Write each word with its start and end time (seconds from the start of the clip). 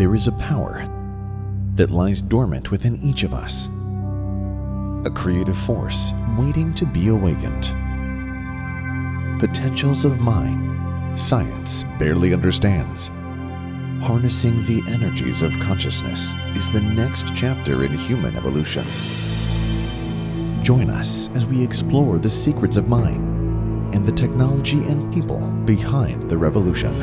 there 0.00 0.14
is 0.14 0.28
a 0.28 0.32
power 0.32 0.82
that 1.74 1.90
lies 1.90 2.22
dormant 2.22 2.70
within 2.70 2.96
each 3.02 3.22
of 3.22 3.34
us, 3.34 3.66
a 5.04 5.10
creative 5.14 5.58
force 5.58 6.12
waiting 6.38 6.72
to 6.72 6.86
be 6.86 7.08
awakened. 7.08 7.64
Potentials 9.38 10.06
of 10.06 10.18
mind, 10.18 11.18
science 11.18 11.84
barely 11.98 12.32
understands. 12.32 13.08
Harnessing 14.00 14.56
the 14.62 14.82
energies 14.88 15.42
of 15.42 15.60
consciousness 15.60 16.32
is 16.56 16.72
the 16.72 16.80
next 16.80 17.26
chapter 17.36 17.84
in 17.84 17.92
human 17.92 18.34
evolution. 18.36 18.86
Join 20.62 20.88
us 20.88 21.28
as 21.34 21.44
we 21.44 21.62
explore 21.62 22.18
the 22.18 22.30
secrets 22.30 22.78
of 22.78 22.88
mind 22.88 23.94
and 23.94 24.06
the 24.06 24.12
technology 24.12 24.78
and 24.78 25.12
people 25.12 25.40
behind 25.66 26.30
the 26.30 26.38
revolution. 26.38 26.98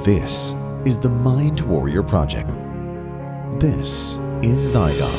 This 0.00 0.54
is 0.86 1.00
the 1.00 1.08
Mind 1.08 1.62
Warrior 1.62 2.04
Project. 2.04 2.48
This 3.58 4.14
is 4.40 4.76
Zygon. 4.76 5.10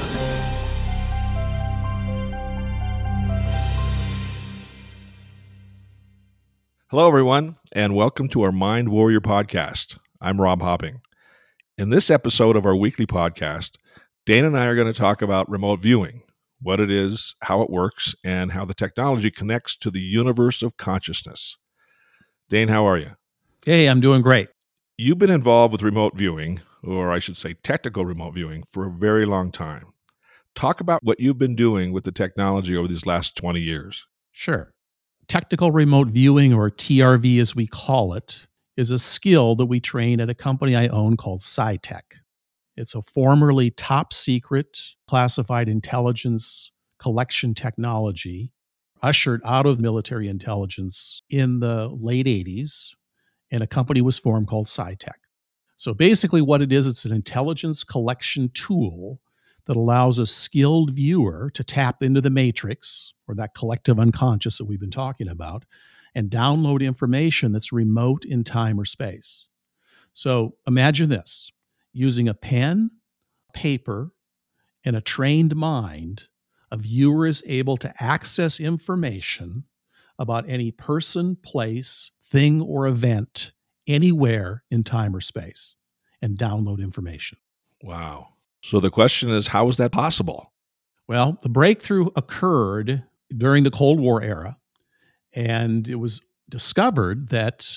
Hello, 6.89 7.09
everyone, 7.09 7.57
and 7.73 7.95
welcome 7.95 8.29
to 8.29 8.43
our 8.43 8.53
Mind 8.53 8.87
Warrior 8.87 9.19
podcast. 9.19 9.97
I'm 10.21 10.39
Rob 10.39 10.61
Hopping. 10.61 11.01
In 11.77 11.89
this 11.89 12.09
episode 12.09 12.55
of 12.55 12.65
our 12.65 12.73
weekly 12.73 13.05
podcast, 13.05 13.75
Dane 14.25 14.45
and 14.45 14.57
I 14.57 14.67
are 14.67 14.75
going 14.75 14.87
to 14.87 14.97
talk 14.97 15.21
about 15.21 15.49
remote 15.49 15.81
viewing, 15.81 16.21
what 16.61 16.79
it 16.79 16.89
is, 16.89 17.35
how 17.41 17.61
it 17.61 17.69
works, 17.69 18.15
and 18.23 18.53
how 18.53 18.63
the 18.63 18.73
technology 18.73 19.29
connects 19.29 19.75
to 19.79 19.91
the 19.91 19.99
universe 19.99 20.61
of 20.63 20.77
consciousness. 20.77 21.57
Dane, 22.47 22.69
how 22.69 22.87
are 22.87 22.97
you? 22.97 23.17
Hey, 23.65 23.89
I'm 23.89 23.99
doing 23.99 24.21
great. 24.21 24.47
You've 24.99 25.19
been 25.19 25.29
involved 25.29 25.73
with 25.73 25.83
remote 25.83 26.15
viewing, 26.15 26.59
or 26.83 27.11
I 27.11 27.19
should 27.19 27.37
say 27.37 27.53
technical 27.53 28.03
remote 28.03 28.31
viewing, 28.31 28.63
for 28.63 28.87
a 28.87 28.89
very 28.89 29.27
long 29.27 29.51
time. 29.51 29.93
Talk 30.55 30.81
about 30.81 31.03
what 31.03 31.19
you've 31.19 31.37
been 31.37 31.55
doing 31.55 31.91
with 31.91 32.03
the 32.03 32.11
technology 32.11 32.75
over 32.75 32.87
these 32.87 33.05
last 33.05 33.37
20 33.37 33.59
years. 33.59 34.07
Sure. 34.31 34.73
Technical 35.27 35.71
remote 35.71 36.07
viewing, 36.07 36.51
or 36.51 36.71
TRV 36.71 37.39
as 37.39 37.55
we 37.55 37.67
call 37.67 38.13
it, 38.13 38.47
is 38.75 38.89
a 38.89 38.97
skill 38.97 39.53
that 39.57 39.67
we 39.67 39.79
train 39.79 40.19
at 40.19 40.31
a 40.31 40.33
company 40.33 40.75
I 40.75 40.87
own 40.87 41.15
called 41.15 41.43
PSI 41.43 41.77
TECH. 41.77 42.15
It's 42.75 42.95
a 42.95 43.03
formerly 43.03 43.69
top 43.69 44.13
secret 44.13 44.79
classified 45.07 45.69
intelligence 45.69 46.71
collection 46.97 47.53
technology 47.53 48.51
ushered 49.03 49.41
out 49.45 49.67
of 49.67 49.79
military 49.79 50.27
intelligence 50.27 51.21
in 51.29 51.59
the 51.59 51.87
late 51.89 52.25
80s, 52.25 52.93
and 53.51 53.63
a 53.63 53.67
company 53.67 54.01
was 54.01 54.19
formed 54.19 54.47
called 54.47 54.67
PSI 54.67 54.95
TECH. 54.95 55.13
So 55.77 55.93
basically, 55.93 56.41
what 56.41 56.61
it 56.61 56.73
is, 56.73 56.87
it's 56.87 57.05
an 57.05 57.13
intelligence 57.13 57.83
collection 57.83 58.49
tool 58.53 59.21
that 59.65 59.77
allows 59.77 60.17
a 60.17 60.25
skilled 60.25 60.93
viewer 60.93 61.51
to 61.53 61.63
tap 61.63 62.01
into 62.01 62.21
the 62.21 62.29
matrix 62.29 63.13
or 63.27 63.35
that 63.35 63.53
collective 63.53 63.99
unconscious 63.99 64.57
that 64.57 64.65
we've 64.65 64.79
been 64.79 64.89
talking 64.89 65.27
about 65.27 65.65
and 66.15 66.31
download 66.31 66.81
information 66.81 67.51
that's 67.51 67.71
remote 67.71 68.25
in 68.25 68.43
time 68.43 68.79
or 68.79 68.85
space. 68.85 69.45
So 70.13 70.55
imagine 70.65 71.09
this 71.09 71.51
using 71.93 72.27
a 72.27 72.33
pen, 72.33 72.89
paper, 73.53 74.11
and 74.83 74.95
a 74.95 75.01
trained 75.01 75.55
mind, 75.55 76.27
a 76.71 76.77
viewer 76.77 77.27
is 77.27 77.43
able 77.45 77.77
to 77.77 77.93
access 78.03 78.59
information 78.59 79.65
about 80.17 80.49
any 80.49 80.71
person, 80.71 81.35
place, 81.35 82.11
thing, 82.29 82.61
or 82.61 82.87
event 82.87 83.51
anywhere 83.87 84.63
in 84.69 84.83
time 84.83 85.15
or 85.15 85.21
space 85.21 85.75
and 86.21 86.37
download 86.37 86.79
information. 86.79 87.37
Wow. 87.81 88.29
So 88.63 88.79
the 88.79 88.89
question 88.89 89.29
is, 89.29 89.47
how 89.47 89.69
is 89.69 89.77
that 89.77 89.91
possible? 89.91 90.51
Well, 91.07 91.37
the 91.41 91.49
breakthrough 91.49 92.09
occurred 92.15 93.03
during 93.35 93.63
the 93.63 93.71
Cold 93.71 93.99
War 93.99 94.21
era, 94.21 94.57
and 95.33 95.87
it 95.87 95.95
was 95.95 96.21
discovered 96.49 97.29
that 97.29 97.69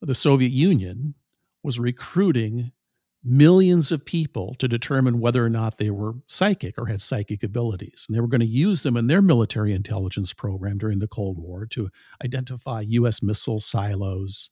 the 0.00 0.14
Soviet 0.14 0.50
Union 0.50 1.14
was 1.62 1.78
recruiting 1.78 2.72
millions 3.22 3.92
of 3.92 4.04
people 4.04 4.54
to 4.54 4.66
determine 4.66 5.20
whether 5.20 5.44
or 5.44 5.50
not 5.50 5.76
they 5.76 5.90
were 5.90 6.14
psychic 6.26 6.78
or 6.78 6.86
had 6.86 7.02
psychic 7.02 7.42
abilities. 7.42 8.06
And 8.08 8.16
they 8.16 8.20
were 8.20 8.28
going 8.28 8.40
to 8.40 8.46
use 8.46 8.82
them 8.82 8.96
in 8.96 9.08
their 9.08 9.20
military 9.20 9.72
intelligence 9.72 10.32
program 10.32 10.78
during 10.78 11.00
the 11.00 11.08
Cold 11.08 11.38
War 11.38 11.66
to 11.66 11.90
identify 12.24 12.80
U.S. 12.80 13.22
missile 13.22 13.60
silos, 13.60 14.48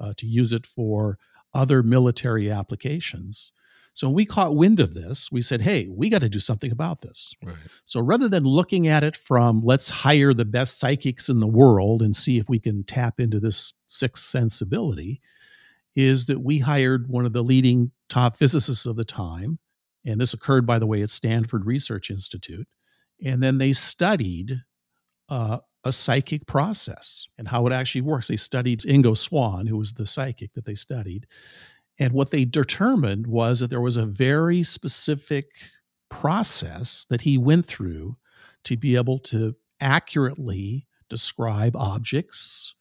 uh, 0.00 0.12
to 0.16 0.26
use 0.26 0.52
it 0.52 0.66
for 0.66 1.18
other 1.54 1.82
military 1.82 2.50
applications. 2.50 3.52
So 3.94 4.06
when 4.06 4.14
we 4.14 4.24
caught 4.24 4.56
wind 4.56 4.80
of 4.80 4.94
this, 4.94 5.30
we 5.30 5.42
said, 5.42 5.60
hey, 5.60 5.88
we 5.90 6.08
got 6.08 6.20
to 6.20 6.28
do 6.28 6.40
something 6.40 6.70
about 6.70 7.02
this. 7.02 7.34
Right. 7.44 7.56
So 7.84 8.00
rather 8.00 8.28
than 8.28 8.44
looking 8.44 8.86
at 8.86 9.04
it 9.04 9.16
from 9.16 9.62
let's 9.62 9.88
hire 9.88 10.32
the 10.32 10.44
best 10.44 10.78
psychics 10.78 11.28
in 11.28 11.40
the 11.40 11.46
world 11.46 12.00
and 12.02 12.14
see 12.14 12.38
if 12.38 12.48
we 12.48 12.60
can 12.60 12.84
tap 12.84 13.20
into 13.20 13.40
this 13.40 13.72
sixth 13.88 14.24
sensibility, 14.24 15.20
is 15.94 16.26
that 16.26 16.40
we 16.40 16.58
hired 16.58 17.08
one 17.08 17.26
of 17.26 17.32
the 17.32 17.42
leading 17.42 17.90
top 18.08 18.36
physicists 18.36 18.86
of 18.86 18.96
the 18.96 19.04
time. 19.04 19.58
And 20.04 20.20
this 20.20 20.34
occurred, 20.34 20.66
by 20.66 20.78
the 20.78 20.86
way, 20.86 21.02
at 21.02 21.10
Stanford 21.10 21.66
Research 21.66 22.10
Institute. 22.10 22.66
And 23.24 23.42
then 23.42 23.58
they 23.58 23.72
studied 23.72 24.62
uh, 25.28 25.58
a 25.84 25.92
psychic 25.92 26.46
process 26.46 27.26
and 27.38 27.48
how 27.48 27.66
it 27.66 27.72
actually 27.72 28.02
works. 28.02 28.28
They 28.28 28.36
studied 28.36 28.80
Ingo 28.80 29.16
Swann, 29.16 29.66
who 29.66 29.76
was 29.76 29.92
the 29.92 30.06
psychic 30.06 30.54
that 30.54 30.64
they 30.64 30.74
studied. 30.74 31.26
And 31.98 32.12
what 32.12 32.30
they 32.30 32.44
determined 32.44 33.26
was 33.26 33.60
that 33.60 33.68
there 33.68 33.80
was 33.80 33.96
a 33.96 34.06
very 34.06 34.62
specific 34.62 35.46
process 36.08 37.06
that 37.10 37.20
he 37.20 37.38
went 37.38 37.66
through 37.66 38.16
to 38.64 38.76
be 38.76 38.96
able 38.96 39.18
to 39.18 39.54
accurately 39.80 40.86
describe 41.08 41.76
objects 41.76 42.74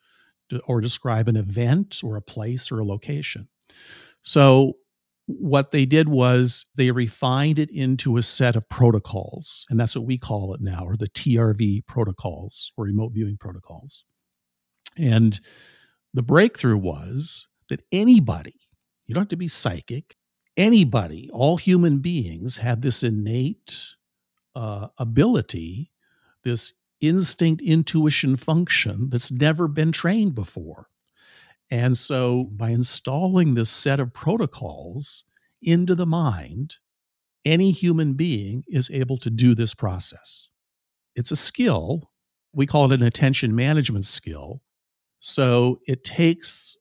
or 0.65 0.81
describe 0.81 1.27
an 1.27 1.35
event 1.35 2.01
or 2.03 2.15
a 2.15 2.21
place 2.21 2.71
or 2.71 2.79
a 2.79 2.85
location. 2.85 3.47
So, 4.21 4.73
what 5.27 5.69
they 5.69 5.85
did 5.85 6.09
was 6.09 6.65
they 6.75 6.89
refined 6.89 7.59
it 7.59 7.69
into 7.69 8.17
a 8.17 8.23
set 8.23 8.55
of 8.55 8.67
protocols, 8.67 9.63
and 9.69 9.79
that's 9.79 9.95
what 9.95 10.05
we 10.05 10.17
call 10.17 10.55
it 10.55 10.61
now, 10.61 10.83
or 10.83 10.97
the 10.97 11.07
TRV 11.09 11.85
protocols, 11.85 12.71
or 12.75 12.85
remote 12.85 13.11
viewing 13.13 13.37
protocols. 13.37 14.05
And 14.97 15.39
the 16.15 16.23
breakthrough 16.23 16.77
was 16.77 17.47
that 17.69 17.83
anybody, 17.91 18.55
you 19.05 19.13
don't 19.13 19.21
have 19.21 19.29
to 19.29 19.35
be 19.35 19.47
psychic, 19.47 20.15
anybody, 20.57 21.29
all 21.31 21.57
human 21.57 21.99
beings 21.99 22.57
have 22.57 22.81
this 22.81 23.03
innate 23.03 23.79
uh, 24.55 24.87
ability, 24.97 25.91
this 26.43 26.73
instinct 27.01 27.61
intuition 27.61 28.35
function 28.35 29.09
that's 29.09 29.31
never 29.31 29.67
been 29.67 29.91
trained 29.91 30.35
before. 30.35 30.87
And 31.71 31.97
so, 31.97 32.45
by 32.45 32.69
installing 32.69 33.53
this 33.53 33.69
set 33.69 33.99
of 33.99 34.13
protocols 34.13 35.23
into 35.61 35.93
the 35.93 36.05
mind, 36.05 36.77
any 37.45 37.71
human 37.71 38.13
being 38.13 38.63
is 38.67 38.89
able 38.91 39.17
to 39.17 39.29
do 39.29 39.53
this 39.53 39.73
process. 39.73 40.47
It's 41.15 41.31
a 41.31 41.35
skill. 41.35 42.09
We 42.53 42.65
call 42.65 42.91
it 42.91 42.99
an 42.99 43.05
attention 43.05 43.55
management 43.55 44.05
skill. 44.05 44.61
So, 45.19 45.79
it 45.85 46.03
takes 46.03 46.77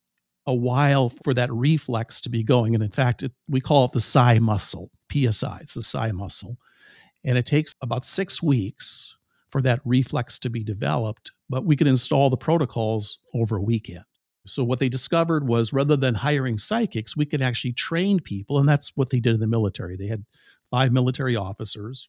a 0.47 0.55
while 0.55 1.11
for 1.23 1.35
that 1.35 1.53
reflex 1.53 2.23
to 2.23 2.31
be 2.31 2.43
going. 2.43 2.75
And 2.75 2.83
in 2.83 2.91
fact, 2.91 3.23
it, 3.23 3.33
we 3.49 3.61
call 3.61 3.85
it 3.85 3.93
the 3.93 4.01
psi 4.01 4.39
muscle, 4.39 4.91
PSI. 5.13 5.59
It's 5.61 5.75
the 5.75 5.83
psi 5.83 6.13
muscle. 6.13 6.57
And 7.27 7.37
it 7.37 7.45
takes 7.45 7.75
about 7.83 8.07
six 8.07 8.43
weeks 8.43 9.15
for 9.51 9.63
that 9.63 9.81
reflex 9.85 10.39
to 10.41 10.51
be 10.51 10.63
developed, 10.63 11.33
but 11.49 11.65
we 11.65 11.77
could 11.77 11.87
install 11.87 12.31
the 12.31 12.37
protocols 12.37 13.19
over 13.35 13.57
a 13.57 13.63
weekend. 13.63 14.05
So, 14.47 14.65
what 14.65 14.79
they 14.79 14.89
discovered 14.89 15.47
was 15.47 15.73
rather 15.73 15.97
than 15.97 16.15
hiring 16.15 16.59
psychics, 16.59 17.17
we 17.17 17.27
could 17.27 17.43
actually 17.43 17.73
train 17.73 18.21
people. 18.21 18.59
And 18.59 18.69
that's 18.69 18.97
what 18.97 19.11
they 19.11 19.21
did 19.21 19.35
in 19.35 19.41
the 19.41 19.47
military. 19.47 19.97
They 19.97 20.07
had 20.07 20.25
five 20.71 20.93
military 20.93 21.37
officers 21.37 22.09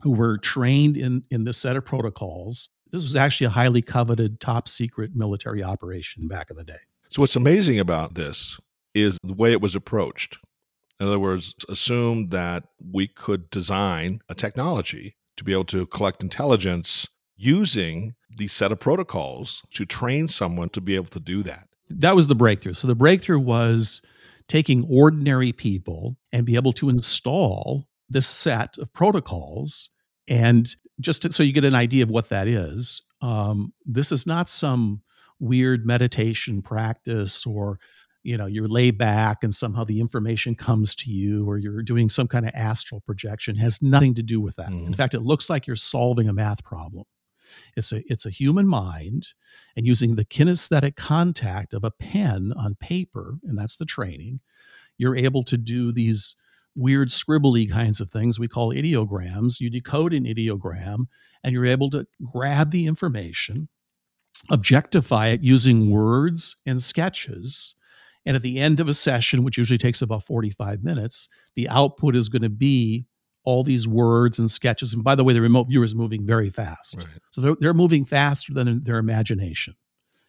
who 0.00 0.12
were 0.12 0.38
trained 0.38 0.96
in, 0.96 1.24
in 1.30 1.44
this 1.44 1.58
set 1.58 1.76
of 1.76 1.84
protocols. 1.84 2.68
This 2.92 3.02
was 3.02 3.16
actually 3.16 3.48
a 3.48 3.50
highly 3.50 3.82
coveted, 3.82 4.40
top 4.40 4.68
secret 4.68 5.14
military 5.14 5.62
operation 5.62 6.28
back 6.28 6.50
in 6.50 6.56
the 6.56 6.64
day. 6.64 6.78
So, 7.10 7.22
what's 7.22 7.36
amazing 7.36 7.80
about 7.80 8.14
this 8.14 8.58
is 8.94 9.18
the 9.22 9.34
way 9.34 9.52
it 9.52 9.60
was 9.60 9.74
approached. 9.74 10.38
In 11.00 11.06
other 11.06 11.18
words, 11.18 11.54
assume 11.68 12.30
that 12.30 12.64
we 12.80 13.06
could 13.06 13.50
design 13.50 14.20
a 14.28 14.34
technology 14.34 15.16
to 15.38 15.44
be 15.44 15.52
able 15.52 15.64
to 15.64 15.86
collect 15.86 16.22
intelligence 16.22 17.08
using 17.36 18.14
the 18.36 18.48
set 18.48 18.72
of 18.72 18.80
protocols 18.80 19.62
to 19.72 19.86
train 19.86 20.28
someone 20.28 20.68
to 20.70 20.80
be 20.80 20.94
able 20.94 21.06
to 21.06 21.20
do 21.20 21.42
that. 21.42 21.68
That 21.88 22.14
was 22.14 22.26
the 22.26 22.34
breakthrough. 22.34 22.74
So 22.74 22.86
the 22.86 22.94
breakthrough 22.94 23.38
was 23.38 24.02
taking 24.48 24.86
ordinary 24.90 25.52
people 25.52 26.16
and 26.32 26.46
be 26.46 26.56
able 26.56 26.72
to 26.74 26.88
install 26.88 27.88
this 28.08 28.26
set 28.26 28.76
of 28.78 28.92
protocols. 28.92 29.90
And 30.28 30.68
just 31.00 31.22
to, 31.22 31.32
so 31.32 31.42
you 31.42 31.52
get 31.52 31.64
an 31.64 31.74
idea 31.74 32.02
of 32.02 32.10
what 32.10 32.28
that 32.30 32.48
is, 32.48 33.02
um, 33.20 33.72
this 33.84 34.12
is 34.12 34.26
not 34.26 34.48
some 34.48 35.02
weird 35.40 35.86
meditation 35.86 36.62
practice 36.62 37.46
or 37.46 37.78
you 38.28 38.36
know 38.36 38.46
you're 38.46 38.68
lay 38.68 38.90
back 38.90 39.42
and 39.42 39.54
somehow 39.54 39.84
the 39.84 40.00
information 40.00 40.54
comes 40.54 40.94
to 40.94 41.10
you 41.10 41.48
or 41.48 41.58
you're 41.58 41.82
doing 41.82 42.08
some 42.10 42.28
kind 42.28 42.44
of 42.46 42.52
astral 42.54 43.00
projection 43.00 43.56
it 43.56 43.60
has 43.60 43.80
nothing 43.80 44.14
to 44.14 44.22
do 44.22 44.38
with 44.40 44.56
that. 44.56 44.68
Mhm. 44.70 44.86
in 44.88 44.94
fact 44.94 45.14
it 45.14 45.22
looks 45.22 45.48
like 45.48 45.66
you're 45.66 45.76
solving 45.76 46.28
a 46.28 46.32
math 46.32 46.62
problem. 46.62 47.04
It's 47.76 47.92
a 47.92 48.02
it's 48.12 48.26
a 48.26 48.30
human 48.30 48.66
mind 48.68 49.28
and 49.76 49.86
using 49.86 50.14
the 50.14 50.24
kinesthetic 50.24 50.94
contact 50.96 51.72
of 51.72 51.82
a 51.84 51.90
pen 51.90 52.52
on 52.56 52.74
paper 52.74 53.38
and 53.44 53.56
that's 53.58 53.76
the 53.78 53.86
training 53.86 54.40
you're 54.98 55.16
able 55.16 55.44
to 55.44 55.56
do 55.56 55.92
these 55.92 56.34
weird 56.74 57.08
scribbly 57.08 57.68
kinds 57.70 58.00
of 58.00 58.10
things 58.10 58.38
we 58.38 58.48
call 58.48 58.74
ideograms. 58.74 59.60
You 59.60 59.70
decode 59.70 60.12
an 60.12 60.24
ideogram 60.24 61.06
and 61.42 61.52
you're 61.52 61.66
able 61.76 61.90
to 61.90 62.06
grab 62.32 62.70
the 62.70 62.86
information 62.86 63.68
objectify 64.50 65.28
it 65.28 65.42
using 65.42 65.90
words 65.90 66.56
and 66.66 66.80
sketches 66.82 67.74
and 68.28 68.36
at 68.36 68.42
the 68.42 68.58
end 68.60 68.78
of 68.78 68.88
a 68.88 68.94
session 68.94 69.42
which 69.42 69.58
usually 69.58 69.78
takes 69.78 70.02
about 70.02 70.22
45 70.22 70.84
minutes 70.84 71.28
the 71.56 71.68
output 71.68 72.14
is 72.14 72.28
going 72.28 72.42
to 72.42 72.48
be 72.50 73.06
all 73.44 73.64
these 73.64 73.88
words 73.88 74.38
and 74.38 74.50
sketches 74.50 74.92
and 74.94 75.02
by 75.02 75.14
the 75.14 75.24
way 75.24 75.32
the 75.32 75.40
remote 75.40 75.68
viewer 75.68 75.84
is 75.84 75.94
moving 75.94 76.26
very 76.26 76.50
fast 76.50 76.94
Right. 76.96 77.06
so 77.30 77.40
they're, 77.40 77.56
they're 77.60 77.74
moving 77.74 78.04
faster 78.04 78.52
than 78.52 78.84
their 78.84 78.98
imagination. 78.98 79.74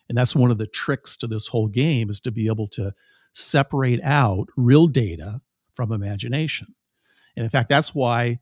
And 0.08 0.18
that's 0.18 0.36
one 0.36 0.50
of 0.50 0.58
the 0.58 0.66
tricks 0.66 1.16
to 1.18 1.28
this 1.28 1.46
whole 1.46 1.68
game 1.68 2.10
is 2.10 2.20
to 2.22 2.32
be 2.32 2.48
able 2.48 2.68
to 2.70 2.94
separate 3.34 4.00
out 4.04 4.48
real 4.58 4.88
data 4.88 5.40
from 5.76 5.92
imagination. 5.92 6.74
And 7.36 7.44
in 7.44 7.50
fact, 7.52 7.70
that's 7.70 7.94
why 7.94 8.40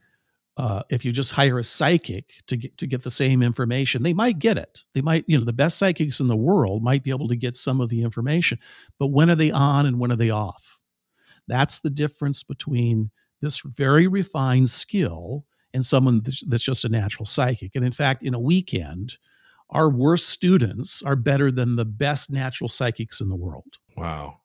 uh, 0.57 0.81
if 0.89 1.05
you 1.05 1.11
just 1.11 1.31
hire 1.31 1.59
a 1.59 1.63
psychic 1.63 2.33
to 2.47 2.57
get 2.57 2.77
to 2.79 2.87
get 2.87 3.03
the 3.03 3.11
same 3.11 3.43
information, 3.43 4.03
they 4.03 4.13
might 4.13 4.39
get 4.39 4.57
it. 4.57 4.83
They 4.93 5.01
might, 5.01 5.23
you 5.27 5.37
know, 5.37 5.45
the 5.45 5.53
best 5.53 5.77
psychics 5.77 6.19
in 6.19 6.27
the 6.27 6.35
world 6.35 6.83
might 6.83 7.03
be 7.03 7.11
able 7.11 7.27
to 7.27 7.35
get 7.35 7.55
some 7.55 7.79
of 7.79 7.89
the 7.89 8.01
information, 8.01 8.59
but 8.99 9.07
when 9.07 9.29
are 9.29 9.35
they 9.35 9.51
on 9.51 9.85
and 9.85 9.99
when 9.99 10.11
are 10.11 10.17
they 10.17 10.31
off? 10.31 10.79
That's 11.47 11.79
the 11.79 11.91
difference 11.91 12.43
between 12.43 13.11
this 13.41 13.59
very 13.59 14.07
refined 14.07 14.69
skill 14.69 15.45
and 15.73 15.85
someone 15.85 16.21
that's 16.23 16.43
that's 16.47 16.63
just 16.63 16.85
a 16.85 16.89
natural 16.89 17.25
psychic. 17.25 17.75
And 17.75 17.85
in 17.85 17.91
fact, 17.91 18.23
in 18.23 18.33
a 18.33 18.39
weekend, 18.39 19.17
our 19.69 19.89
worst 19.89 20.29
students 20.29 21.03
are 21.03 21.15
better 21.15 21.51
than 21.51 21.75
the 21.75 21.85
best 21.85 22.31
natural 22.31 22.67
psychics 22.67 23.21
in 23.21 23.29
the 23.29 23.35
world. 23.35 23.77
Wow. 23.97 24.41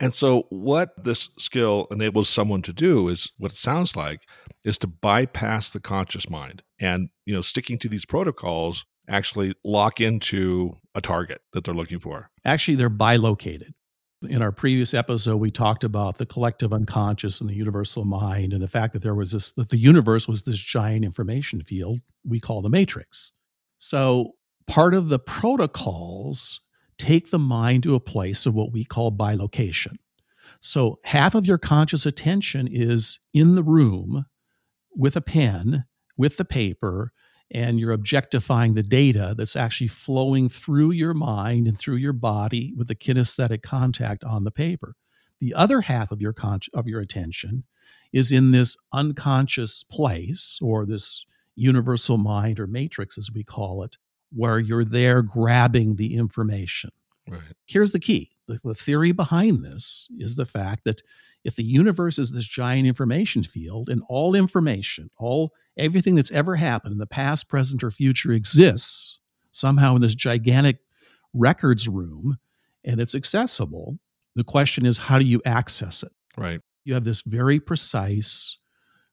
And 0.00 0.12
so, 0.12 0.46
what 0.50 0.92
this 1.02 1.30
skill 1.38 1.86
enables 1.90 2.28
someone 2.28 2.62
to 2.62 2.72
do 2.72 3.08
is 3.08 3.32
what 3.38 3.52
it 3.52 3.56
sounds 3.56 3.96
like 3.96 4.22
is 4.64 4.78
to 4.78 4.86
bypass 4.86 5.72
the 5.72 5.80
conscious 5.80 6.28
mind 6.28 6.62
and, 6.78 7.08
you 7.24 7.34
know, 7.34 7.40
sticking 7.40 7.78
to 7.78 7.88
these 7.88 8.04
protocols 8.04 8.84
actually 9.08 9.54
lock 9.64 10.00
into 10.00 10.76
a 10.94 11.00
target 11.00 11.40
that 11.52 11.64
they're 11.64 11.74
looking 11.74 12.00
for. 12.00 12.30
Actually, 12.44 12.76
they're 12.76 12.88
bilocated. 12.88 13.72
In 14.28 14.42
our 14.42 14.52
previous 14.52 14.94
episode, 14.94 15.36
we 15.36 15.50
talked 15.50 15.84
about 15.84 16.18
the 16.18 16.26
collective 16.26 16.72
unconscious 16.72 17.40
and 17.40 17.48
the 17.48 17.54
universal 17.54 18.04
mind, 18.04 18.52
and 18.52 18.62
the 18.62 18.68
fact 18.68 18.92
that 18.94 19.02
there 19.02 19.14
was 19.14 19.30
this, 19.30 19.52
that 19.52 19.68
the 19.68 19.76
universe 19.76 20.26
was 20.26 20.42
this 20.42 20.58
giant 20.58 21.04
information 21.04 21.62
field 21.62 22.00
we 22.24 22.40
call 22.40 22.60
the 22.60 22.70
matrix. 22.70 23.32
So, 23.78 24.32
part 24.66 24.94
of 24.94 25.08
the 25.08 25.18
protocols 25.18 26.60
take 26.98 27.30
the 27.30 27.38
mind 27.38 27.82
to 27.82 27.94
a 27.94 28.00
place 28.00 28.46
of 28.46 28.54
what 28.54 28.72
we 28.72 28.84
call 28.84 29.12
bilocation. 29.12 29.96
So, 30.60 30.98
half 31.04 31.34
of 31.34 31.46
your 31.46 31.58
conscious 31.58 32.06
attention 32.06 32.68
is 32.70 33.18
in 33.34 33.54
the 33.54 33.62
room 33.62 34.26
with 34.94 35.16
a 35.16 35.20
pen, 35.20 35.84
with 36.16 36.36
the 36.36 36.44
paper, 36.44 37.12
and 37.50 37.78
you're 37.78 37.92
objectifying 37.92 38.74
the 38.74 38.82
data 38.82 39.34
that's 39.36 39.56
actually 39.56 39.88
flowing 39.88 40.48
through 40.48 40.90
your 40.92 41.14
mind 41.14 41.68
and 41.68 41.78
through 41.78 41.96
your 41.96 42.12
body 42.12 42.72
with 42.76 42.88
the 42.88 42.96
kinesthetic 42.96 43.62
contact 43.62 44.24
on 44.24 44.42
the 44.42 44.50
paper. 44.50 44.96
The 45.40 45.54
other 45.54 45.82
half 45.82 46.10
of 46.10 46.20
your 46.20 46.32
con- 46.32 46.60
of 46.74 46.86
your 46.86 47.00
attention 47.00 47.64
is 48.12 48.32
in 48.32 48.50
this 48.50 48.76
unconscious 48.92 49.84
place 49.84 50.58
or 50.62 50.86
this 50.86 51.24
universal 51.54 52.18
mind 52.18 52.58
or 52.58 52.66
matrix 52.66 53.16
as 53.18 53.30
we 53.32 53.44
call 53.44 53.82
it 53.82 53.96
where 54.32 54.58
you're 54.58 54.84
there 54.84 55.22
grabbing 55.22 55.96
the 55.96 56.14
information. 56.14 56.90
Right. 57.28 57.40
Here's 57.66 57.92
the 57.92 57.98
key. 57.98 58.30
The, 58.46 58.60
the 58.62 58.74
theory 58.74 59.12
behind 59.12 59.64
this 59.64 60.06
is 60.18 60.36
the 60.36 60.46
fact 60.46 60.84
that 60.84 61.02
if 61.44 61.56
the 61.56 61.64
universe 61.64 62.18
is 62.18 62.30
this 62.30 62.46
giant 62.46 62.86
information 62.86 63.42
field 63.44 63.88
and 63.88 64.02
all 64.08 64.34
information, 64.34 65.10
all 65.18 65.52
everything 65.76 66.14
that's 66.14 66.30
ever 66.30 66.56
happened 66.56 66.92
in 66.92 66.98
the 66.98 67.06
past, 67.06 67.48
present, 67.48 67.82
or 67.82 67.90
future 67.90 68.32
exists 68.32 69.18
somehow 69.52 69.96
in 69.96 70.02
this 70.02 70.14
gigantic 70.14 70.78
records 71.32 71.88
room 71.88 72.38
and 72.84 73.00
it's 73.00 73.14
accessible, 73.14 73.98
the 74.36 74.44
question 74.44 74.86
is 74.86 74.98
how 74.98 75.18
do 75.18 75.24
you 75.24 75.42
access 75.44 76.02
it? 76.02 76.12
Right. 76.36 76.60
You 76.84 76.94
have 76.94 77.04
this 77.04 77.22
very 77.22 77.58
precise 77.58 78.58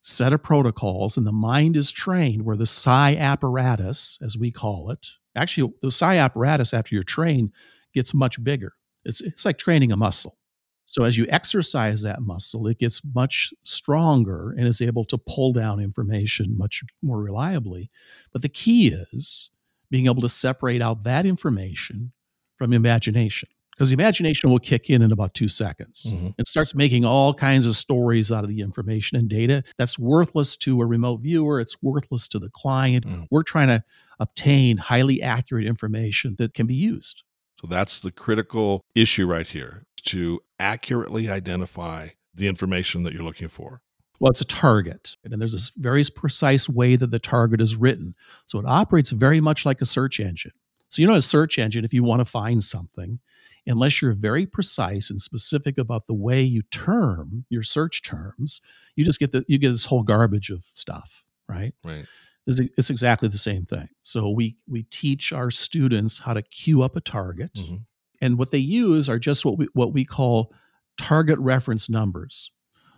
set 0.03 0.33
of 0.33 0.43
protocols, 0.43 1.17
and 1.17 1.25
the 1.25 1.31
mind 1.31 1.75
is 1.75 1.91
trained 1.91 2.43
where 2.43 2.57
the 2.57 2.65
psi 2.65 3.15
apparatus, 3.15 4.19
as 4.21 4.37
we 4.37 4.51
call 4.51 4.91
it, 4.91 5.07
actually, 5.35 5.73
the 5.81 5.91
psi 5.91 6.17
apparatus 6.17 6.73
after 6.73 6.93
you're 6.93 7.03
trained 7.03 7.51
gets 7.93 8.13
much 8.13 8.43
bigger. 8.43 8.73
It's, 9.05 9.21
it's 9.21 9.45
like 9.45 9.57
training 9.57 9.91
a 9.91 9.97
muscle. 9.97 10.37
So 10.85 11.05
as 11.05 11.17
you 11.17 11.25
exercise 11.29 12.01
that 12.01 12.21
muscle, 12.21 12.67
it 12.67 12.77
gets 12.77 13.01
much 13.15 13.53
stronger 13.63 14.53
and 14.57 14.67
is 14.67 14.81
able 14.81 15.05
to 15.05 15.17
pull 15.17 15.53
down 15.53 15.79
information 15.79 16.57
much 16.57 16.83
more 17.01 17.21
reliably. 17.21 17.89
But 18.33 18.41
the 18.41 18.49
key 18.49 18.93
is 19.13 19.49
being 19.89 20.07
able 20.07 20.21
to 20.21 20.29
separate 20.29 20.81
out 20.81 21.03
that 21.03 21.25
information 21.25 22.11
from 22.57 22.73
imagination 22.73 23.47
because 23.75 23.89
the 23.89 23.93
imagination 23.93 24.49
will 24.49 24.59
kick 24.59 24.89
in 24.89 25.01
in 25.01 25.11
about 25.11 25.33
two 25.33 25.47
seconds. 25.47 26.05
Mhm. 26.07 26.35
It 26.37 26.47
starts 26.47 26.75
making 26.75 27.05
all 27.05 27.33
kinds 27.33 27.65
of 27.65 27.75
stories 27.75 28.31
out 28.31 28.43
of 28.43 28.49
the 28.49 28.61
information 28.61 29.17
and 29.17 29.29
data 29.29 29.63
that's 29.77 29.97
worthless 29.99 30.55
to 30.57 30.81
a 30.81 30.85
remote 30.85 31.21
viewer. 31.21 31.59
It's 31.59 31.81
worthless 31.81 32.27
to 32.29 32.39
the 32.39 32.49
client. 32.49 33.05
Mm. 33.05 33.27
We're 33.31 33.43
trying 33.43 33.67
to 33.69 33.83
obtain 34.19 34.77
highly 34.77 35.21
accurate 35.21 35.65
information 35.65 36.35
that 36.37 36.53
can 36.53 36.67
be 36.67 36.75
used. 36.75 37.23
So, 37.59 37.67
that's 37.67 38.01
the 38.01 38.11
critical 38.11 38.81
issue 38.93 39.25
right 39.25 39.47
here 39.47 39.85
to 40.03 40.41
accurately 40.59 41.29
identify 41.29 42.09
the 42.35 42.47
information 42.47 43.03
that 43.03 43.13
you're 43.13 43.23
looking 43.23 43.47
for. 43.47 43.81
Well, 44.19 44.31
it's 44.31 44.41
a 44.41 44.45
target, 44.45 45.17
and 45.23 45.41
there's 45.41 45.53
this 45.53 45.71
very 45.75 46.03
precise 46.15 46.69
way 46.69 46.95
that 46.95 47.11
the 47.11 47.19
target 47.19 47.59
is 47.61 47.75
written. 47.75 48.15
So 48.45 48.59
it 48.59 48.65
operates 48.65 49.09
very 49.09 49.41
much 49.41 49.65
like 49.65 49.81
a 49.81 49.85
search 49.85 50.19
engine. 50.19 50.51
So, 50.93 51.01
you 51.01 51.07
know, 51.07 51.15
a 51.15 51.23
search 51.23 51.57
engine, 51.57 51.83
if 51.85 51.91
you 51.91 52.03
want 52.03 52.19
to 52.19 52.25
find 52.25 52.63
something, 52.63 53.17
unless 53.65 53.99
you're 53.99 54.13
very 54.13 54.45
precise 54.45 55.09
and 55.09 55.19
specific 55.19 55.79
about 55.79 56.05
the 56.05 56.13
way 56.13 56.43
you 56.43 56.61
term 56.69 57.45
your 57.49 57.63
search 57.63 58.03
terms, 58.03 58.61
you 58.95 59.03
just 59.03 59.19
get 59.19 59.31
the 59.31 59.43
you 59.47 59.57
get 59.57 59.71
this 59.71 59.85
whole 59.85 60.03
garbage 60.03 60.51
of 60.51 60.63
stuff, 60.75 61.23
right? 61.49 61.73
Right. 61.83 62.05
It's, 62.45 62.59
it's 62.77 62.91
exactly 62.91 63.27
the 63.27 63.39
same 63.39 63.65
thing. 63.65 63.87
So 64.03 64.29
we 64.29 64.55
we 64.67 64.83
teach 64.83 65.33
our 65.33 65.49
students 65.49 66.19
how 66.19 66.33
to 66.35 66.43
queue 66.43 66.83
up 66.83 66.95
a 66.95 67.01
target, 67.01 67.55
Mhm. 67.55 67.85
and 68.21 68.37
what 68.37 68.51
they 68.51 68.59
use 68.59 69.09
are 69.09 69.17
just 69.17 69.45
what 69.45 69.57
we 69.57 69.65
what 69.73 69.93
we 69.93 70.05
call 70.05 70.53
target 70.99 71.39
reference 71.39 71.89
numbers. 71.89 72.51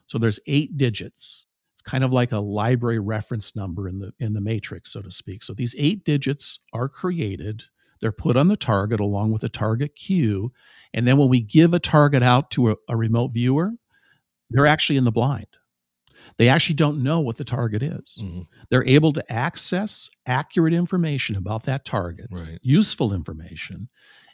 So 0.08 0.18
there's 0.18 0.42
eight 0.48 0.76
digits. 0.76 1.46
It's 1.76 1.82
kind 1.82 2.04
of 2.04 2.12
like 2.12 2.34
a 2.34 2.40
library 2.40 3.00
reference 3.00 3.56
number 3.56 3.88
in 3.88 4.00
the 4.00 4.12
in 4.20 4.34
the 4.34 4.42
matrix, 4.42 4.92
so 4.92 5.02
to 5.02 5.12
speak. 5.12 5.44
So 5.44 5.54
these 5.54 5.74
eight 5.78 6.04
digits 6.04 6.60
are 6.74 6.90
created. 6.90 7.64
They're 8.02 8.12
put 8.12 8.36
on 8.38 8.48
the 8.50 8.58
target 8.58 9.00
along 9.00 9.32
with 9.32 9.44
a 9.44 9.50
target 9.50 9.96
cue. 9.96 10.52
and 10.94 11.06
then 11.06 11.18
when 11.18 11.28
we 11.30 11.42
give 11.42 11.74
a 11.74 11.80
target 11.80 12.24
out 12.24 12.52
to 12.52 12.72
a, 12.72 12.76
a 12.88 12.96
remote 12.96 13.34
viewer, 13.34 13.72
they're 14.50 14.66
actually 14.66 14.96
in 14.98 15.04
the 15.04 15.12
blind. 15.12 15.48
They 16.38 16.48
actually 16.50 16.76
don't 16.76 17.04
know 17.04 17.20
what 17.20 17.38
the 17.38 17.44
target 17.46 17.84
is 17.84 18.18
Mhm. 18.22 18.48
they're 18.70 18.88
able 18.88 19.12
to 19.14 19.32
access 19.32 20.10
accurate 20.26 20.74
information 20.74 21.36
about 21.36 21.64
that 21.64 21.84
target, 21.86 22.28
Right. 22.32 22.60
useful 22.62 23.14
information, 23.14 23.90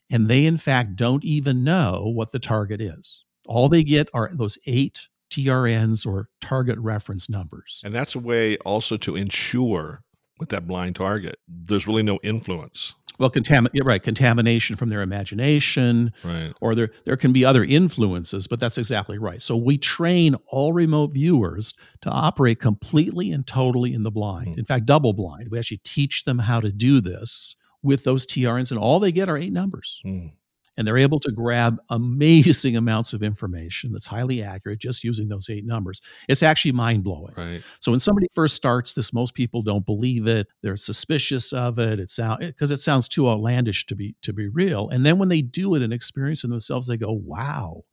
and 0.09 0.27
they 0.27 0.45
in 0.45 0.57
fact 0.57 0.95
don't 0.95 1.23
even 1.25 1.63
know 1.63 2.03
what 2.13 2.31
the 2.31 2.39
target 2.39 2.79
is. 2.81 3.23
All 3.47 3.67
they 3.69 3.83
get 3.83 4.07
are 4.13 4.29
those 4.33 4.57
eight 4.67 5.07
TRNs 5.31 6.05
or 6.05 6.29
target 6.41 6.77
reference 6.77 7.27
numbers. 7.29 7.81
And 7.83 7.93
that's 7.93 8.13
a 8.15 8.19
way 8.19 8.57
also 8.57 8.97
to 8.97 9.15
ensure 9.15 10.03
with 10.41 10.49
that 10.49 10.67
blind 10.67 10.97
target, 10.97 11.37
there's 11.47 11.87
really 11.87 12.03
no 12.03 12.19
influence. 12.23 12.95
Well, 13.19 13.29
contam- 13.29 13.69
yeah, 13.71 13.83
right, 13.85 14.01
contamination 14.01 14.75
from 14.75 14.89
their 14.89 15.03
imagination, 15.03 16.11
Right. 16.23 16.51
or 16.59 16.73
there 16.73 16.89
there 17.05 17.15
can 17.15 17.31
be 17.31 17.45
other 17.45 17.63
influences, 17.63 18.47
but 18.47 18.59
that's 18.59 18.79
exactly 18.79 19.19
right. 19.19 19.41
So 19.41 19.55
we 19.55 19.77
train 19.77 20.35
all 20.47 20.73
remote 20.73 21.13
viewers 21.13 21.75
to 22.01 22.09
operate 22.09 22.59
completely 22.59 23.31
and 23.31 23.45
totally 23.45 23.93
in 23.93 24.01
the 24.01 24.09
blind. 24.11 24.47
Hmm. 24.55 24.59
In 24.59 24.65
fact, 24.65 24.87
double 24.87 25.13
blind. 25.13 25.49
We 25.51 25.59
actually 25.59 25.81
teach 25.83 26.23
them 26.23 26.39
how 26.39 26.59
to 26.61 26.71
do 26.71 26.99
this 26.99 27.55
with 27.83 28.03
those 28.03 28.25
TRNs, 28.25 28.71
and 28.71 28.79
all 28.79 28.99
they 28.99 29.11
get 29.11 29.29
are 29.29 29.37
eight 29.37 29.53
numbers. 29.53 30.01
Mm. 30.05 30.31
And 30.77 30.87
they're 30.87 30.97
able 30.97 31.19
to 31.19 31.31
grab 31.31 31.77
amazing 31.89 32.77
amounts 32.77 33.13
of 33.13 33.21
information 33.21 33.91
that's 33.91 34.05
highly 34.05 34.41
accurate 34.41 34.79
just 34.79 35.03
using 35.03 35.27
those 35.27 35.49
eight 35.49 35.65
numbers. 35.65 36.01
It's 36.29 36.41
actually 36.43 36.71
mind 36.71 37.03
blowing. 37.03 37.33
Right. 37.35 37.61
So 37.81 37.91
when 37.91 37.99
somebody 37.99 38.27
first 38.33 38.55
starts 38.55 38.93
this, 38.93 39.13
most 39.13 39.33
people 39.33 39.61
don't 39.63 39.85
believe 39.85 40.27
it. 40.27 40.47
They're 40.61 40.77
suspicious 40.77 41.51
of 41.53 41.77
it. 41.79 41.99
It 41.99 42.09
sound 42.09 42.39
because 42.39 42.71
it 42.71 42.79
sounds 42.79 43.07
too 43.09 43.29
outlandish 43.29 43.85
to 43.87 43.95
be 43.95 44.15
to 44.21 44.33
be 44.33 44.47
real. 44.47 44.89
And 44.89 45.05
then 45.05 45.19
when 45.19 45.29
they 45.29 45.41
do 45.41 45.75
it 45.75 45.81
and 45.81 45.93
experience 45.93 46.43
it 46.43 46.49
themselves, 46.49 46.87
they 46.87 46.97
go, 46.97 47.11
"Wow, 47.11 47.83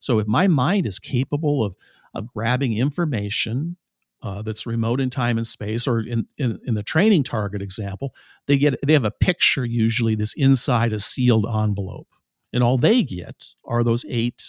So 0.00 0.18
if 0.18 0.26
my 0.26 0.48
mind 0.48 0.86
is 0.86 0.98
capable 0.98 1.64
of 1.64 1.76
of 2.14 2.26
grabbing 2.32 2.76
information 2.76 3.76
uh, 4.22 4.42
that's 4.42 4.66
remote 4.66 5.00
in 5.00 5.08
time 5.10 5.38
and 5.38 5.46
space, 5.46 5.86
or 5.86 6.00
in, 6.00 6.26
in 6.36 6.60
in 6.66 6.74
the 6.74 6.82
training 6.82 7.24
target 7.24 7.62
example, 7.62 8.14
they 8.46 8.58
get 8.58 8.76
they 8.86 8.92
have 8.92 9.04
a 9.04 9.10
picture 9.10 9.64
usually 9.64 10.14
that's 10.14 10.34
inside 10.34 10.92
a 10.92 11.00
sealed 11.00 11.46
envelope, 11.46 12.08
and 12.52 12.62
all 12.62 12.78
they 12.78 13.02
get 13.02 13.46
are 13.64 13.82
those 13.84 14.04
eight 14.08 14.42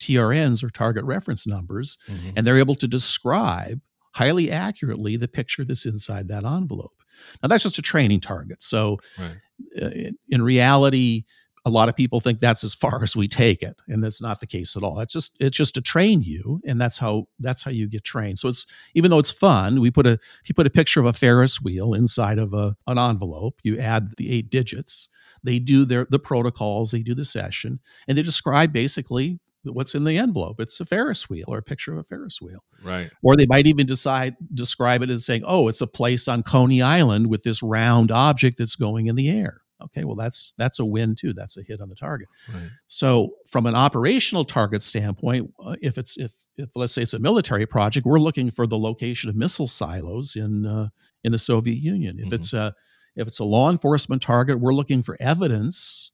TRNs 0.00 0.62
or 0.62 0.70
target 0.70 1.04
reference 1.04 1.46
numbers, 1.46 1.98
Mhm. 2.08 2.32
and 2.36 2.46
they're 2.46 2.58
able 2.58 2.76
to 2.76 2.86
describe 2.88 3.80
highly 4.14 4.50
accurately 4.50 5.16
the 5.16 5.28
picture 5.28 5.64
that's 5.64 5.86
inside 5.86 6.28
that 6.28 6.44
envelope. 6.44 6.94
Now 7.42 7.48
that's 7.48 7.62
just 7.64 7.78
a 7.78 7.82
training 7.82 8.20
target. 8.20 8.62
So 8.62 8.98
Right. 9.18 9.36
uh, 9.82 10.10
in 10.28 10.42
reality, 10.42 11.24
a 11.68 11.70
lot 11.70 11.88
of 11.88 11.96
people 11.96 12.20
think 12.20 12.40
that's 12.40 12.64
as 12.64 12.74
far 12.74 13.02
as 13.02 13.14
we 13.14 13.28
take 13.28 13.62
it, 13.62 13.80
and 13.86 14.02
that's 14.02 14.22
not 14.22 14.40
the 14.40 14.46
case 14.46 14.74
at 14.76 14.82
all. 14.82 14.96
That's 14.96 15.12
just 15.12 15.36
it's 15.38 15.56
just 15.56 15.74
to 15.74 15.80
train 15.80 16.22
you, 16.22 16.60
and 16.66 16.80
that's 16.80 16.98
how 16.98 17.28
that's 17.38 17.62
how 17.62 17.70
you 17.70 17.86
get 17.86 18.04
trained. 18.04 18.38
So 18.38 18.48
it's 18.48 18.66
even 18.94 19.10
though 19.10 19.18
it's 19.18 19.30
fun, 19.30 19.80
we 19.80 19.90
put 19.90 20.06
a 20.06 20.18
you 20.46 20.54
put 20.54 20.66
a 20.66 20.70
picture 20.70 20.98
of 20.98 21.06
a 21.06 21.12
Ferris 21.12 21.60
wheel 21.60 21.92
inside 21.94 22.38
of 22.38 22.54
a, 22.54 22.74
an 22.86 22.98
envelope, 22.98 23.60
you 23.62 23.78
add 23.78 24.16
the 24.16 24.32
eight 24.32 24.50
digits. 24.50 25.08
They 25.44 25.58
do 25.58 25.84
their 25.84 26.06
the 26.10 26.18
protocols, 26.18 26.90
they 26.90 27.02
do 27.02 27.14
the 27.14 27.24
session, 27.24 27.80
and 28.08 28.16
they 28.16 28.22
describe 28.22 28.72
basically 28.72 29.38
what's 29.64 29.94
in 29.94 30.04
the 30.04 30.16
envelope. 30.16 30.60
It's 30.60 30.80
a 30.80 30.86
Ferris 30.86 31.28
wheel 31.28 31.44
or 31.48 31.58
a 31.58 31.62
picture 31.62 31.92
of 31.92 31.98
a 31.98 32.04
Ferris 32.04 32.40
wheel. 32.40 32.64
Right. 32.82 33.10
Or 33.22 33.36
they 33.36 33.46
might 33.46 33.66
even 33.66 33.86
decide 33.86 34.36
describe 34.54 35.02
it 35.02 35.10
as 35.10 35.26
saying, 35.26 35.42
"Oh, 35.44 35.68
it's 35.68 35.82
a 35.82 35.86
place 35.86 36.28
on 36.28 36.42
Coney 36.42 36.80
Island 36.80 37.26
with 37.26 37.42
this 37.42 37.62
round 37.62 38.10
object 38.10 38.56
that's 38.58 38.76
going 38.76 39.06
in 39.06 39.16
the 39.16 39.28
air." 39.28 39.60
Okay, 39.82 40.04
well 40.04 40.16
that's 40.16 40.54
that's 40.58 40.78
a 40.78 40.84
win 40.84 41.14
too. 41.14 41.32
That's 41.32 41.56
a 41.56 41.62
hit 41.62 41.80
on 41.80 41.88
the 41.88 41.94
target. 41.94 42.28
Right. 42.52 42.68
So, 42.88 43.34
from 43.46 43.66
an 43.66 43.74
operational 43.74 44.44
target 44.44 44.82
standpoint, 44.82 45.52
uh, 45.64 45.76
if 45.80 45.98
it's 45.98 46.16
if 46.16 46.32
if 46.56 46.70
let's 46.74 46.92
say 46.92 47.02
it's 47.02 47.14
a 47.14 47.18
military 47.18 47.66
project, 47.66 48.06
we're 48.06 48.18
looking 48.18 48.50
for 48.50 48.66
the 48.66 48.78
location 48.78 49.30
of 49.30 49.36
missile 49.36 49.68
silos 49.68 50.34
in 50.36 50.66
uh, 50.66 50.88
in 51.22 51.32
the 51.32 51.38
Soviet 51.38 51.78
Union. 51.78 52.18
If 52.18 52.30
Mhm. 52.30 52.32
it's 52.32 52.52
a 52.52 52.74
if 53.16 53.28
it's 53.28 53.38
a 53.38 53.44
law 53.44 53.70
enforcement 53.70 54.22
target, 54.22 54.60
we're 54.60 54.74
looking 54.74 55.02
for 55.02 55.16
evidence 55.20 56.10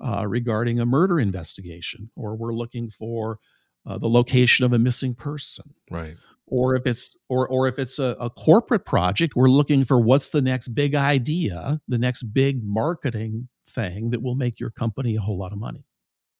uh, 0.00 0.26
regarding 0.28 0.78
a 0.80 0.86
murder 0.86 1.18
investigation, 1.20 2.10
or 2.16 2.36
we're 2.36 2.54
looking 2.54 2.90
for 2.90 3.38
uh, 3.86 3.98
the 3.98 4.08
location 4.08 4.64
of 4.64 4.72
a 4.72 4.78
missing 4.78 5.14
person 5.14 5.74
Right. 5.90 6.16
or 6.46 6.74
if 6.76 6.86
it's 6.86 7.16
or 7.28 7.46
or 7.48 7.68
if 7.68 7.78
it's 7.78 7.98
a, 7.98 8.16
a 8.20 8.30
corporate 8.30 8.84
project 8.84 9.34
we're 9.36 9.48
looking 9.50 9.84
for 9.84 9.98
what's 10.00 10.30
the 10.30 10.42
next 10.42 10.68
big 10.68 10.94
idea 10.94 11.80
the 11.88 11.98
next 11.98 12.22
big 12.24 12.62
marketing 12.64 13.48
thing 13.68 14.10
that 14.10 14.22
will 14.22 14.34
make 14.34 14.58
your 14.60 14.70
company 14.70 15.16
a 15.16 15.20
whole 15.20 15.38
lot 15.38 15.52
of 15.52 15.58
money 15.58 15.84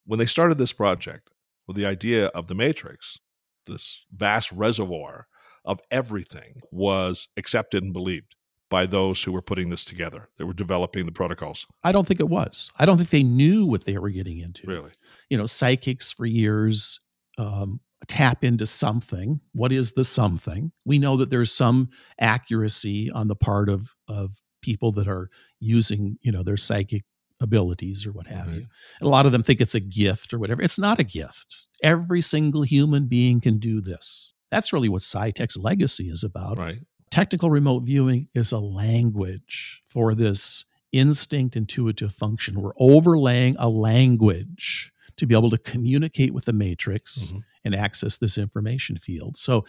When 0.05 0.19
they 0.19 0.25
started 0.25 0.57
this 0.57 0.73
project 0.73 1.29
with 1.67 1.75
the 1.75 1.85
idea 1.85 2.27
of 2.27 2.47
the 2.47 2.55
matrix, 2.55 3.19
this 3.65 4.05
vast 4.15 4.51
reservoir 4.53 5.27
of 5.65 5.79
everything 5.91 6.61
was 6.71 7.27
accepted 7.35 7.83
and 7.83 7.91
believed 7.91 8.35
by 8.69 8.85
those 8.85 9.23
who 9.23 9.31
were 9.33 9.41
putting 9.41 9.69
this 9.69 9.83
together. 9.85 10.29
They 10.37 10.45
were 10.45 10.53
developing 10.53 11.05
the 11.05 11.11
protocols. 11.11 11.67
i 11.83 11.91
don't 11.91 12.07
think 12.07 12.19
it 12.21 12.29
was 12.29 12.69
i 12.79 12.85
don't 12.85 12.97
think 12.97 13.09
they 13.09 13.23
knew 13.23 13.65
what 13.65 13.83
they 13.85 13.97
were 13.97 14.09
getting 14.09 14.39
into 14.39 14.65
Really. 14.67 14.91
you 15.29 15.37
know 15.37 15.45
psychics 15.45 16.11
for 16.13 16.25
years 16.25 16.99
um, 17.37 17.79
tap 18.07 18.43
into 18.43 18.65
something. 18.67 19.39
What 19.53 19.71
is 19.71 19.93
the 19.93 20.03
something? 20.03 20.71
We 20.85 20.99
know 20.99 21.17
that 21.17 21.29
there's 21.29 21.51
some 21.51 21.89
accuracy 22.19 23.09
on 23.11 23.27
the 23.27 23.35
part 23.35 23.69
of 23.69 23.93
of 24.07 24.35
people 24.61 24.91
that 24.93 25.07
are 25.07 25.29
using 25.59 26.17
you 26.21 26.31
know 26.31 26.43
their 26.43 26.57
psychic 26.57 27.03
abilities 27.41 28.05
or 28.05 28.11
what 28.11 28.25
have 28.27 28.47
Right. 28.47 28.55
you. 28.55 28.65
And 28.99 29.07
a 29.07 29.09
lot 29.09 29.25
of 29.27 29.31
them 29.31 29.43
think 29.43 29.61
it's 29.61 29.75
a 29.75 29.79
gift 29.79 30.33
or 30.33 30.39
whatever. 30.39 30.61
It's 30.61 30.79
not 30.79 30.99
a 30.99 31.03
gift. 31.03 31.67
Every 31.83 32.21
single 32.21 32.63
human 32.63 33.05
being 33.05 33.39
can 33.41 33.59
do 33.59 33.79
this. 33.79 34.33
That's 34.49 34.73
really 34.73 34.89
what 34.89 35.03
PSI 35.03 35.31
TECH's 35.33 35.57
legacy 35.57 36.05
is 36.09 36.23
about. 36.23 36.57
Right. 36.57 36.79
technical 37.11 37.49
remote 37.51 37.83
viewing 37.83 38.27
is 38.33 38.51
a 38.51 38.59
language 38.59 39.81
for 39.87 40.15
this 40.15 40.65
instinct 40.91 41.55
intuitive 41.55 42.13
function. 42.13 42.59
We're 42.61 42.71
overlaying 42.79 43.55
a 43.59 43.69
language 43.69 44.91
to 45.17 45.25
be 45.25 45.35
able 45.35 45.49
to 45.49 45.57
communicate 45.57 46.33
with 46.33 46.45
the 46.45 46.53
matrix 46.53 47.31
Mhm. 47.31 47.43
and 47.65 47.75
access 47.75 48.17
this 48.17 48.37
information 48.37 48.97
field. 48.97 49.37
So 49.37 49.65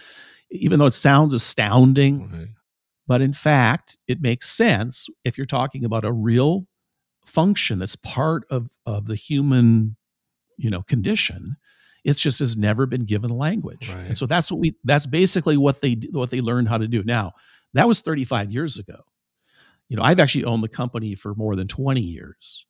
even 0.51 0.79
though 0.79 0.87
it 0.87 0.95
sounds 0.95 1.35
astounding, 1.35 2.31
Right. 2.31 2.49
but 3.07 3.21
in 3.23 3.33
fact, 3.33 3.97
it 4.07 4.21
makes 4.21 4.49
sense 4.51 5.09
if 5.25 5.37
you're 5.37 5.47
talking 5.47 5.85
about 5.85 6.05
a 6.05 6.13
real 6.13 6.67
function 7.25 7.79
that's 7.79 7.97
part 7.97 8.45
of, 8.51 8.69
of 8.87 9.07
the 9.07 9.15
human, 9.17 9.97
you 10.57 10.71
know, 10.71 10.83
condition. 10.83 11.57
It's 12.05 12.21
just 12.21 12.39
has 12.39 12.57
never 12.57 12.87
been 12.87 13.05
given 13.05 13.31
language, 13.31 13.89
Right. 13.89 14.07
and 14.07 14.17
so 14.17 14.25
that's 14.25 14.51
what 14.51 14.61
we. 14.61 14.77
That's 14.85 15.05
basically 15.05 15.57
what 15.57 15.81
they 15.83 15.95
what 16.13 16.31
they 16.31 16.41
learned 16.41 16.69
how 16.69 16.79
to 16.79 16.89
do. 16.89 17.03
Now 17.03 17.33
that 17.75 17.87
was 17.89 18.01
35 18.01 18.53
years 18.53 18.79
ago. 18.79 19.01
You 19.89 19.97
know, 19.97 20.03
I've 20.03 20.21
actually 20.21 20.45
owned 20.45 20.63
the 20.63 20.69
company 20.69 21.15
for 21.15 21.35
more 21.35 21.55
than 21.57 21.67
20 21.69 22.01
years, 22.01 22.65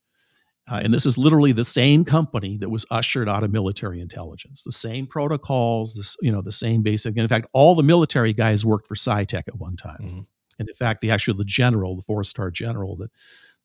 uh, 0.70 0.80
and 0.82 0.92
this 0.92 1.06
is 1.06 1.16
literally 1.16 1.52
the 1.52 1.64
same 1.64 2.04
company 2.04 2.56
that 2.58 2.68
was 2.68 2.84
ushered 2.90 3.28
out 3.28 3.44
of 3.44 3.50
military 3.50 4.00
intelligence. 4.00 4.62
The 4.62 4.72
same 4.72 5.06
protocols, 5.06 5.94
this 5.94 6.16
you 6.20 6.30
know, 6.32 6.42
the 6.42 6.52
same 6.52 6.82
basic. 6.82 7.12
And 7.12 7.20
in 7.20 7.28
fact, 7.28 7.48
all 7.52 7.74
the 7.74 7.82
military 7.82 8.32
guys 8.32 8.64
worked 8.66 8.86
for 8.86 8.94
PSI 8.94 9.24
TECH 9.24 9.48
at 9.48 9.58
one 9.58 9.76
time. 9.76 9.98
Mhm. 10.02 10.26
And 10.58 10.68
in 10.68 10.74
fact, 10.74 11.00
the 11.00 11.10
actual 11.10 11.34
the 11.34 11.44
general, 11.44 11.96
the 11.96 12.02
four 12.02 12.24
star 12.24 12.50
general 12.50 12.96
that 12.96 13.10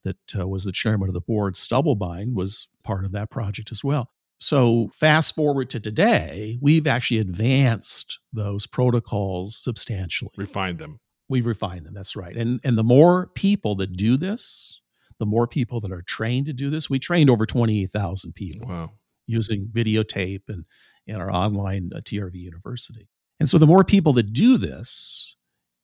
that 0.04 0.16
uh, 0.38 0.46
was 0.46 0.64
the 0.64 0.72
chairman 0.72 1.08
of 1.08 1.14
the 1.14 1.20
board, 1.20 1.54
Stubblebine, 1.54 2.34
was 2.34 2.68
part 2.84 3.04
of 3.04 3.12
that 3.12 3.30
project 3.30 3.72
as 3.72 3.82
well. 3.82 4.10
So 4.38 4.90
fast 4.94 5.34
forward 5.34 5.70
to 5.70 5.80
today, 5.80 6.58
we've 6.60 6.86
actually 6.86 7.20
advanced 7.20 8.18
those 8.32 8.66
protocols 8.66 9.56
substantially. 9.56 10.32
Refined 10.36 10.78
them. 10.78 11.00
We've 11.28 11.46
refined 11.46 11.86
them. 11.86 11.94
That's 11.94 12.16
right. 12.16 12.36
And 12.36 12.60
and 12.64 12.76
the 12.76 12.84
more 12.84 13.28
people 13.34 13.74
that 13.76 13.96
do 13.96 14.16
this, 14.16 14.80
the 15.24 15.30
more 15.36 15.46
people 15.46 15.80
that 15.80 15.90
are 15.92 16.02
trained 16.02 16.46
to 16.46 16.52
do 16.52 16.68
this. 16.70 16.90
We 16.90 16.98
trained 16.98 17.30
over 17.30 17.46
twenty 17.46 17.82
eight 17.82 17.90
thousand 17.90 18.34
people 18.34 18.68
Wow. 18.68 18.90
using 19.26 19.66
videotape 19.72 20.42
and, 20.48 20.64
and 21.08 21.18
our 21.22 21.30
online 21.32 21.90
uh, 21.94 22.00
TRV 22.00 22.34
University. 22.34 23.08
And 23.40 23.48
so 23.48 23.56
the 23.58 23.66
more 23.66 23.84
people 23.84 24.12
that 24.14 24.32
do 24.32 24.58
this, 24.58 25.34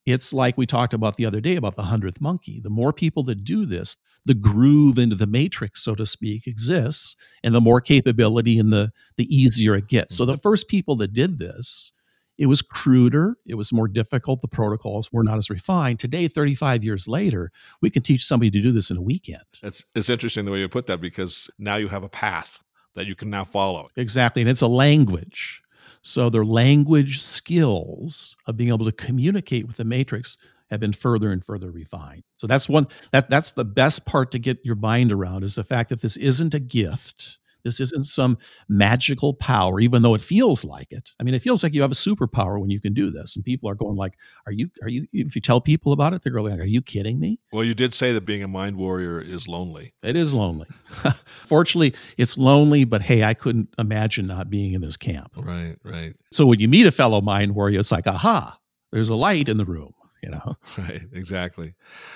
it's 0.07 0.33
like 0.33 0.57
we 0.59 0.67
talked 0.67 0.95
about 0.95 1.17
the 1.17 1.27
other 1.27 1.41
day 1.41 1.57
about 1.57 1.77
the 1.77 1.83
hundredth 1.85 2.21
monkey. 2.21 2.61
The 2.61 2.71
more 2.71 2.93
people 2.93 3.23
that 3.25 3.45
do 3.45 3.65
this, 3.67 3.97
the 4.27 4.35
groove 4.35 4.99
into 4.99 5.17
the 5.17 5.27
matrix, 5.27 5.83
so 5.83 5.95
to 5.95 6.05
speak, 6.07 6.47
exists, 6.47 7.17
and 7.43 7.55
the 7.55 7.61
more 7.61 7.81
capability 7.81 8.59
and 8.59 8.73
the 8.73 8.91
the 9.17 9.35
easier 9.35 9.75
it 9.75 9.89
gets. 9.89 10.17
So 10.17 10.25
the 10.27 10.37
first 10.37 10.69
people 10.69 10.97
that 10.97 11.13
did 11.15 11.39
this, 11.39 11.93
it 12.41 12.47
was 12.47 12.63
cruder, 12.63 13.37
it 13.47 13.57
was 13.57 13.71
more 13.71 13.87
difficult. 13.87 14.41
The 14.41 14.49
protocols 14.49 15.13
were 15.13 15.23
not 15.23 15.37
as 15.37 15.51
refined. 15.51 15.99
Today, 15.99 16.27
35 16.27 16.83
years 16.83 17.07
later, 17.07 17.53
we 17.83 17.91
can 17.91 18.03
teach 18.03 18.25
somebody 18.25 18.51
to 18.51 18.63
do 18.63 18.73
this 18.73 18.91
in 18.91 18.97
a 18.97 19.03
weekend. 19.03 19.45
It's 19.63 19.85
it's 19.95 20.09
interesting 20.09 20.47
the 20.47 20.51
way 20.51 20.61
you 20.61 20.69
put 20.69 20.87
that 20.87 21.03
because 21.03 21.51
now 21.59 21.77
you 21.77 21.89
have 21.89 22.03
a 22.03 22.09
path 22.09 22.63
that 22.95 23.07
you 23.07 23.15
can 23.15 23.29
now 23.29 23.45
follow. 23.45 23.89
Exactly. 23.95 24.41
And 24.41 24.51
it's 24.51 24.63
a 24.63 24.69
language. 24.69 25.61
So 26.01 26.31
their 26.31 26.47
language 26.47 27.21
skills 27.21 28.35
of 28.47 28.57
being 28.57 28.71
able 28.71 28.87
to 28.87 28.93
communicate 28.93 29.67
with 29.67 29.77
the 29.77 29.85
matrix 29.85 30.39
have 30.71 30.81
been 30.81 30.95
further 30.95 31.31
and 31.33 31.45
further 31.45 31.71
refined. 31.71 32.23
So 32.39 32.47
that's 32.47 32.71
one 32.71 32.87
that 33.13 33.29
that's 33.29 33.51
the 33.51 33.67
best 33.67 34.07
part 34.07 34.31
to 34.33 34.39
get 34.39 34.65
your 34.65 34.77
mind 34.77 35.13
around 35.13 35.45
is 35.45 35.57
the 35.57 35.65
fact 35.65 35.91
that 35.91 36.01
this 36.01 36.17
isn't 36.17 36.55
a 36.55 36.61
gift. 36.61 37.37
This 37.65 37.81
isn't 37.81 38.07
some 38.07 38.39
magical 38.69 39.35
power, 39.35 39.81
even 39.81 40.03
though 40.03 40.15
it 40.15 40.23
feels 40.23 40.65
like 40.65 40.91
it. 40.91 41.11
I 41.19 41.23
mean, 41.23 41.35
it 41.35 41.43
feels 41.43 41.63
like 41.63 41.75
you 41.75 41.83
have 41.83 41.93
a 41.93 41.95
superpower 41.95 42.61
when 42.61 42.71
you 42.71 42.81
can 42.81 42.95
do 42.95 43.11
this. 43.11 43.37
And 43.37 43.45
people 43.45 43.69
are 43.69 43.75
going 43.75 43.97
like, 43.97 44.15
are 44.47 44.53
you, 44.53 44.71
are 44.83 44.89
you, 44.89 45.07
if 45.13 45.35
you 45.35 45.41
tell 45.41 45.61
people 45.61 45.93
about 45.93 46.15
it, 46.15 46.23
they're 46.23 46.33
going 46.33 46.53
like, 46.53 46.61
are 46.61 46.65
you 46.65 46.83
kidding 46.83 47.19
me? 47.19 47.39
Well, 47.53 47.65
you 47.65 47.75
did 47.75 47.95
say 47.95 48.13
that 48.13 48.23
being 48.23 48.43
a 48.43 48.49
mind 48.49 48.77
warrior 48.77 49.21
is 49.21 49.49
lonely. 49.49 49.95
It 50.03 50.17
is 50.17 50.35
lonely. 50.35 50.67
Fortunately, 51.47 51.95
it's 52.17 52.39
lonely, 52.39 52.85
but 52.85 53.03
hey, 53.03 53.25
I 53.25 53.35
couldn't 53.35 53.69
imagine 53.79 54.27
not 54.27 54.51
being 54.51 54.73
in 54.73 54.81
this 54.81 54.97
camp. 54.97 55.33
Right, 55.37 55.77
right, 55.85 56.15
So 56.33 56.47
when 56.47 56.61
you 56.61 56.69
meet 56.69 56.87
a 56.87 56.93
fellow 56.93 57.21
mind 57.21 57.55
warrior, 57.55 57.81
it's 57.81 57.93
like, 57.93 58.07
aha, 58.07 58.59
there's 58.93 59.09
a 59.09 59.15
light 59.15 59.49
in 59.49 59.57
the 59.57 59.65
room, 59.65 59.93
you 60.23 60.31
know? 60.31 60.57
right. 60.79 61.03
Exactly. 61.13 61.75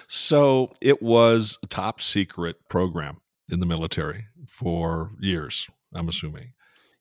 So 0.09 0.73
it 0.81 1.03
was 1.03 1.59
a 1.63 1.67
top 1.67 2.01
secret 2.01 2.57
program 2.69 3.19
in 3.51 3.61
the 3.61 3.67
military 3.67 4.27
for 4.49 5.11
years. 5.21 5.69
I'm 5.95 6.09
assuming. 6.09 6.53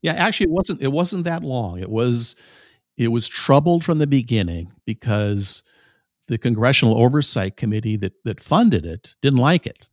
Yeah, 0.01 0.13
actually 0.13 0.45
it 0.45 0.51
wasn't 0.51 0.81
it 0.81 0.91
wasn't 0.91 1.23
that 1.23 1.43
long. 1.43 1.79
It 1.79 1.89
was 1.89 2.35
it 2.97 3.07
was 3.09 3.27
troubled 3.27 3.83
from 3.83 3.97
the 3.97 4.07
beginning 4.07 4.71
because 4.85 5.63
the 6.27 6.37
Congressional 6.37 7.01
Oversight 7.01 7.57
Committee 7.57 7.97
that 7.97 8.13
that 8.23 8.41
funded 8.41 8.85
it 8.85 9.15
didn't 9.21 9.39
like 9.39 9.65
it. 9.65 9.87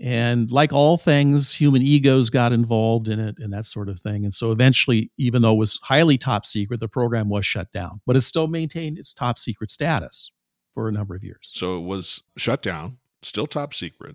And 0.00 0.48
like 0.50 0.72
all 0.72 0.96
things, 0.96 1.52
human 1.52 1.82
egos 1.82 2.30
got 2.30 2.52
involved 2.52 3.08
in 3.08 3.18
it 3.18 3.34
and 3.40 3.52
that 3.52 3.66
sort 3.66 3.88
of 3.88 3.98
thing. 3.98 4.24
And 4.24 4.32
so 4.32 4.52
eventually, 4.52 5.10
even 5.16 5.42
though 5.42 5.54
it 5.54 5.58
was 5.58 5.80
highly 5.82 6.16
top 6.16 6.46
secret, 6.46 6.78
the 6.78 6.86
program 6.86 7.28
was 7.28 7.44
shut 7.44 7.72
down. 7.72 8.00
But 8.06 8.14
it 8.14 8.20
still 8.20 8.46
maintained 8.46 8.96
its 8.96 9.12
top 9.12 9.40
secret 9.40 9.72
status 9.72 10.30
for 10.72 10.88
a 10.88 10.92
number 10.92 11.16
of 11.16 11.24
years. 11.24 11.50
So 11.52 11.78
it 11.78 11.82
was 11.82 12.22
shut 12.36 12.62
down, 12.62 12.98
still 13.22 13.48
top 13.48 13.74
secret, 13.74 14.14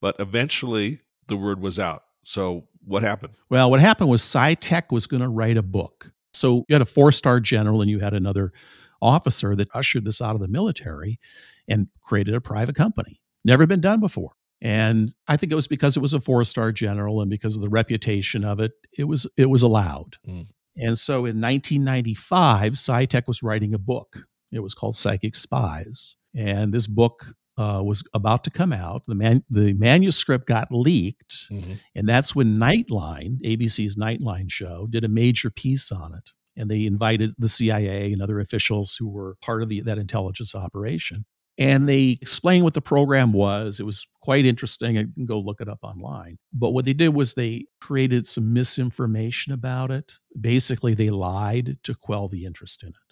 but 0.00 0.16
eventually 0.18 1.00
the 1.26 1.36
word 1.36 1.60
was 1.60 1.78
out. 1.78 2.04
So 2.24 2.66
what 2.84 3.02
happened? 3.02 3.34
Well, 3.50 3.70
what 3.70 3.80
happened 3.80 4.10
was 4.10 4.22
PSI 4.22 4.54
TECH 4.54 4.86
was 4.90 5.06
going 5.06 5.22
to 5.22 5.28
write 5.28 5.56
a 5.56 5.62
book. 5.62 6.12
So 6.32 6.64
you 6.68 6.74
had 6.74 6.82
a 6.82 6.86
four 6.86 7.12
star 7.12 7.40
general 7.40 7.80
and 7.80 7.90
you 7.90 7.98
had 7.98 8.14
another 8.14 8.52
officer 9.00 9.54
that 9.56 9.68
ushered 9.74 10.04
this 10.04 10.20
out 10.20 10.34
of 10.34 10.40
the 10.40 10.48
military 10.48 11.18
and 11.68 11.88
created 12.02 12.34
a 12.34 12.40
private 12.40 12.74
company. 12.74 13.20
Never 13.44 13.66
been 13.66 13.80
done 13.80 14.00
before. 14.00 14.32
And 14.60 15.14
I 15.28 15.36
think 15.36 15.52
it 15.52 15.56
was 15.56 15.68
because 15.68 15.96
it 15.96 16.00
was 16.00 16.12
a 16.12 16.20
four 16.20 16.44
star 16.44 16.72
general 16.72 17.20
and 17.20 17.30
because 17.30 17.54
of 17.54 17.62
the 17.62 17.68
reputation 17.68 18.44
of 18.44 18.60
it, 18.60 18.72
it 18.96 19.04
was 19.04 19.26
it 19.36 19.46
was 19.46 19.62
allowed. 19.62 20.16
Mm. 20.26 20.46
And 20.76 20.98
so 20.98 21.18
in 21.18 21.40
1995, 21.40 22.78
PSI 22.78 23.06
TECH 23.06 23.26
was 23.26 23.42
writing 23.42 23.74
a 23.74 23.78
book. 23.78 24.24
It 24.52 24.60
was 24.60 24.74
called 24.74 24.96
Psychic 24.96 25.34
Spies. 25.34 26.16
And 26.36 26.72
this 26.72 26.86
book 26.86 27.34
uh, 27.58 27.82
was 27.84 28.04
about 28.14 28.44
to 28.44 28.50
come 28.50 28.72
out. 28.72 29.02
The 29.06 29.16
man, 29.16 29.44
the 29.50 29.74
manuscript 29.74 30.46
got 30.46 30.68
leaked, 30.70 31.50
mm-hmm. 31.50 31.74
and 31.94 32.08
that's 32.08 32.34
when 32.34 32.58
Nightline, 32.58 33.40
ABC's 33.42 33.96
Nightline 33.96 34.50
show, 34.50 34.86
did 34.88 35.04
a 35.04 35.08
major 35.08 35.50
piece 35.50 35.90
on 35.90 36.14
it. 36.14 36.30
And 36.56 36.70
they 36.70 36.86
invited 36.86 37.34
the 37.38 37.48
CIA 37.48 38.12
and 38.12 38.22
other 38.22 38.40
officials 38.40 38.96
who 38.98 39.08
were 39.08 39.36
part 39.42 39.62
of 39.62 39.68
the, 39.68 39.80
that 39.82 39.98
intelligence 39.98 40.54
operation. 40.54 41.24
And 41.56 41.88
they 41.88 42.16
explained 42.20 42.62
what 42.62 42.74
the 42.74 42.80
program 42.80 43.32
was. 43.32 43.80
It 43.80 43.86
was 43.86 44.06
quite 44.22 44.46
interesting. 44.46 44.96
I 44.96 45.02
can 45.02 45.26
go 45.26 45.40
look 45.40 45.60
it 45.60 45.68
up 45.68 45.80
online. 45.82 46.38
But 46.52 46.70
what 46.70 46.84
they 46.84 46.92
did 46.92 47.08
was 47.08 47.34
they 47.34 47.66
created 47.80 48.26
some 48.26 48.52
misinformation 48.52 49.52
about 49.52 49.90
it. 49.90 50.14
Basically, 50.40 50.94
they 50.94 51.10
lied 51.10 51.78
to 51.82 51.94
quell 51.96 52.28
the 52.28 52.44
interest 52.44 52.84
in 52.84 52.90
it 52.90 53.07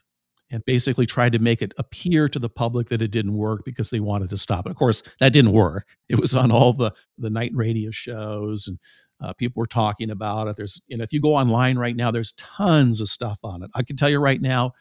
and 0.51 0.65
basically 0.65 1.07
tried 1.07 1.33
to 1.33 1.39
make 1.39 1.63
it 1.63 1.73
appear 1.79 2.29
to 2.29 2.39
the 2.39 2.49
public 2.49 2.89
that 2.89 3.03
it 3.03 3.11
didn't 3.11 3.37
work 3.37 3.65
because 3.65 3.91
they 3.91 4.01
wanted 4.01 4.31
to 4.31 4.39
stop 4.39 4.67
it. 4.67 4.71
Of 4.71 4.77
course, 4.77 5.03
that 5.21 5.33
didn't 5.33 5.53
work. 5.53 5.97
It 6.09 6.21
was 6.21 6.37
on 6.37 6.53
all 6.53 6.73
the 6.73 6.93
the 7.19 7.31
night 7.31 7.51
radio 7.53 7.91
shows 7.91 8.69
and 8.69 8.79
uh, 9.21 9.33
people 9.33 9.61
were 9.61 9.67
talking 9.67 10.11
about 10.11 10.47
it. 10.49 10.57
There's, 10.57 10.83
know, 10.97 11.03
if 11.03 11.13
you 11.13 11.21
go 11.21 11.35
online 11.35 11.79
right 11.79 11.97
now, 11.97 12.11
there's 12.11 12.33
tons 12.33 13.01
of 13.01 13.09
stuff 13.09 13.39
on 13.43 13.63
it. 13.63 13.71
I 13.75 13.83
can 13.83 13.97
tell 13.97 14.11
you 14.11 14.19
right 14.19 14.41
now, 14.41 14.73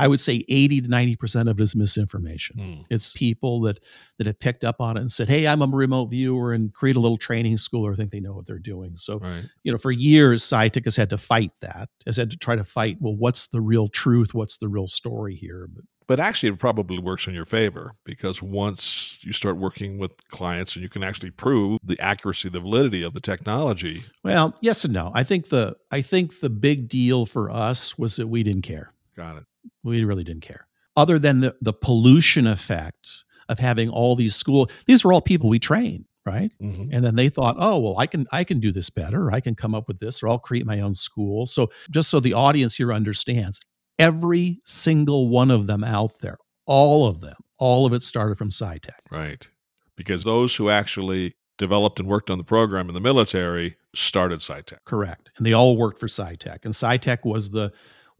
I 0.00 0.08
would 0.08 0.18
say 0.18 0.46
80 0.48 0.80
to 0.80 0.88
90% 0.88 1.50
of 1.50 1.60
it 1.60 1.62
is 1.62 1.76
misinformation. 1.76 2.56
Mm. 2.56 2.86
It's 2.88 3.12
people 3.12 3.60
that 3.62 3.80
that 4.16 4.26
have 4.26 4.40
picked 4.40 4.64
up 4.64 4.80
on 4.80 4.96
it 4.96 5.00
and 5.00 5.12
said, 5.12 5.28
Hey, 5.28 5.46
I'm 5.46 5.60
a 5.60 5.66
remote 5.66 6.06
viewer 6.06 6.54
and 6.54 6.72
create 6.72 6.96
a 6.96 7.00
little 7.00 7.18
training 7.18 7.58
school 7.58 7.86
or 7.86 7.94
think 7.94 8.10
they 8.10 8.18
know 8.18 8.32
what 8.32 8.46
they're 8.46 8.58
doing. 8.58 8.96
So, 8.96 9.18
right. 9.18 9.44
you 9.62 9.70
know, 9.70 9.76
for 9.76 9.92
years, 9.92 10.42
PSI 10.42 10.70
TECH 10.70 10.84
has 10.86 10.96
had 10.96 11.10
to 11.10 11.18
fight 11.18 11.52
that, 11.60 11.90
has 12.06 12.16
had 12.16 12.30
to 12.30 12.38
try 12.38 12.56
to 12.56 12.64
fight, 12.64 12.96
well, 12.98 13.14
what's 13.14 13.48
the 13.48 13.60
real 13.60 13.88
truth? 13.88 14.32
What's 14.32 14.56
the 14.56 14.68
real 14.68 14.86
story 14.86 15.34
here? 15.34 15.68
But 15.70 15.84
but 16.06 16.18
actually 16.18 16.48
it 16.48 16.58
probably 16.58 16.98
works 16.98 17.28
in 17.28 17.34
your 17.34 17.44
favor 17.44 17.92
because 18.04 18.42
once 18.42 19.20
you 19.22 19.32
start 19.32 19.58
working 19.58 19.96
with 19.96 20.10
clients 20.28 20.74
and 20.74 20.82
you 20.82 20.88
can 20.88 21.04
actually 21.04 21.30
prove 21.30 21.78
the 21.84 22.00
accuracy 22.00 22.48
the 22.48 22.58
validity 22.58 23.04
of 23.04 23.14
the 23.14 23.20
technology 23.20 24.02
well 24.24 24.52
yes 24.60 24.84
and 24.84 24.92
no 24.92 25.12
i 25.14 25.22
think 25.22 25.50
the 25.50 25.76
i 25.92 26.02
think 26.02 26.40
the 26.40 26.50
big 26.50 26.88
deal 26.88 27.26
for 27.26 27.48
us 27.48 27.96
was 27.96 28.16
that 28.16 28.26
we 28.26 28.42
didn't 28.42 28.62
care 28.62 28.92
got 29.14 29.36
it 29.36 29.44
we 29.82 30.04
really 30.04 30.24
didn't 30.24 30.42
care. 30.42 30.66
Other 30.96 31.18
than 31.18 31.40
the, 31.40 31.54
the 31.60 31.72
pollution 31.72 32.46
effect 32.46 33.24
of 33.48 33.58
having 33.58 33.88
all 33.88 34.16
these 34.16 34.34
school, 34.34 34.70
these 34.86 35.04
were 35.04 35.12
all 35.12 35.20
people 35.20 35.48
we 35.48 35.58
trained, 35.58 36.04
right? 36.26 36.50
Mm-hmm. 36.60 36.92
And 36.92 37.04
then 37.04 37.16
they 37.16 37.28
thought, 37.28 37.56
oh, 37.58 37.78
well, 37.78 37.98
I 37.98 38.06
can 38.06 38.26
I 38.32 38.44
can 38.44 38.60
do 38.60 38.72
this 38.72 38.90
better. 38.90 39.32
I 39.32 39.40
can 39.40 39.54
come 39.54 39.74
up 39.74 39.88
with 39.88 39.98
this, 40.00 40.22
or 40.22 40.28
I'll 40.28 40.38
create 40.38 40.66
my 40.66 40.80
own 40.80 40.94
school. 40.94 41.46
So 41.46 41.70
just 41.90 42.10
so 42.10 42.20
the 42.20 42.34
audience 42.34 42.74
here 42.74 42.92
understands, 42.92 43.60
every 43.98 44.60
single 44.64 45.28
one 45.28 45.50
of 45.50 45.66
them 45.66 45.84
out 45.84 46.18
there, 46.20 46.38
all 46.66 47.06
of 47.06 47.20
them, 47.20 47.36
all 47.58 47.86
of 47.86 47.92
it 47.92 48.02
started 48.02 48.38
from 48.38 48.50
PSI 48.50 48.78
TECH. 48.78 48.94
Right. 49.10 49.48
Because 49.96 50.24
those 50.24 50.56
who 50.56 50.70
actually 50.70 51.34
developed 51.58 52.00
and 52.00 52.08
worked 52.08 52.30
on 52.30 52.38
the 52.38 52.44
program 52.44 52.88
in 52.88 52.94
the 52.94 53.00
military 53.00 53.76
started 53.94 54.40
PSI 54.40 54.62
TECH. 54.62 54.80
Correct. 54.86 55.30
And 55.36 55.46
they 55.46 55.52
all 55.52 55.76
worked 55.76 56.00
for 56.00 56.08
PSI 56.08 56.36
TECH. 56.36 56.64
And 56.64 56.74
PSI 56.74 56.96
TECH 56.96 57.24
was 57.24 57.50
the 57.50 57.70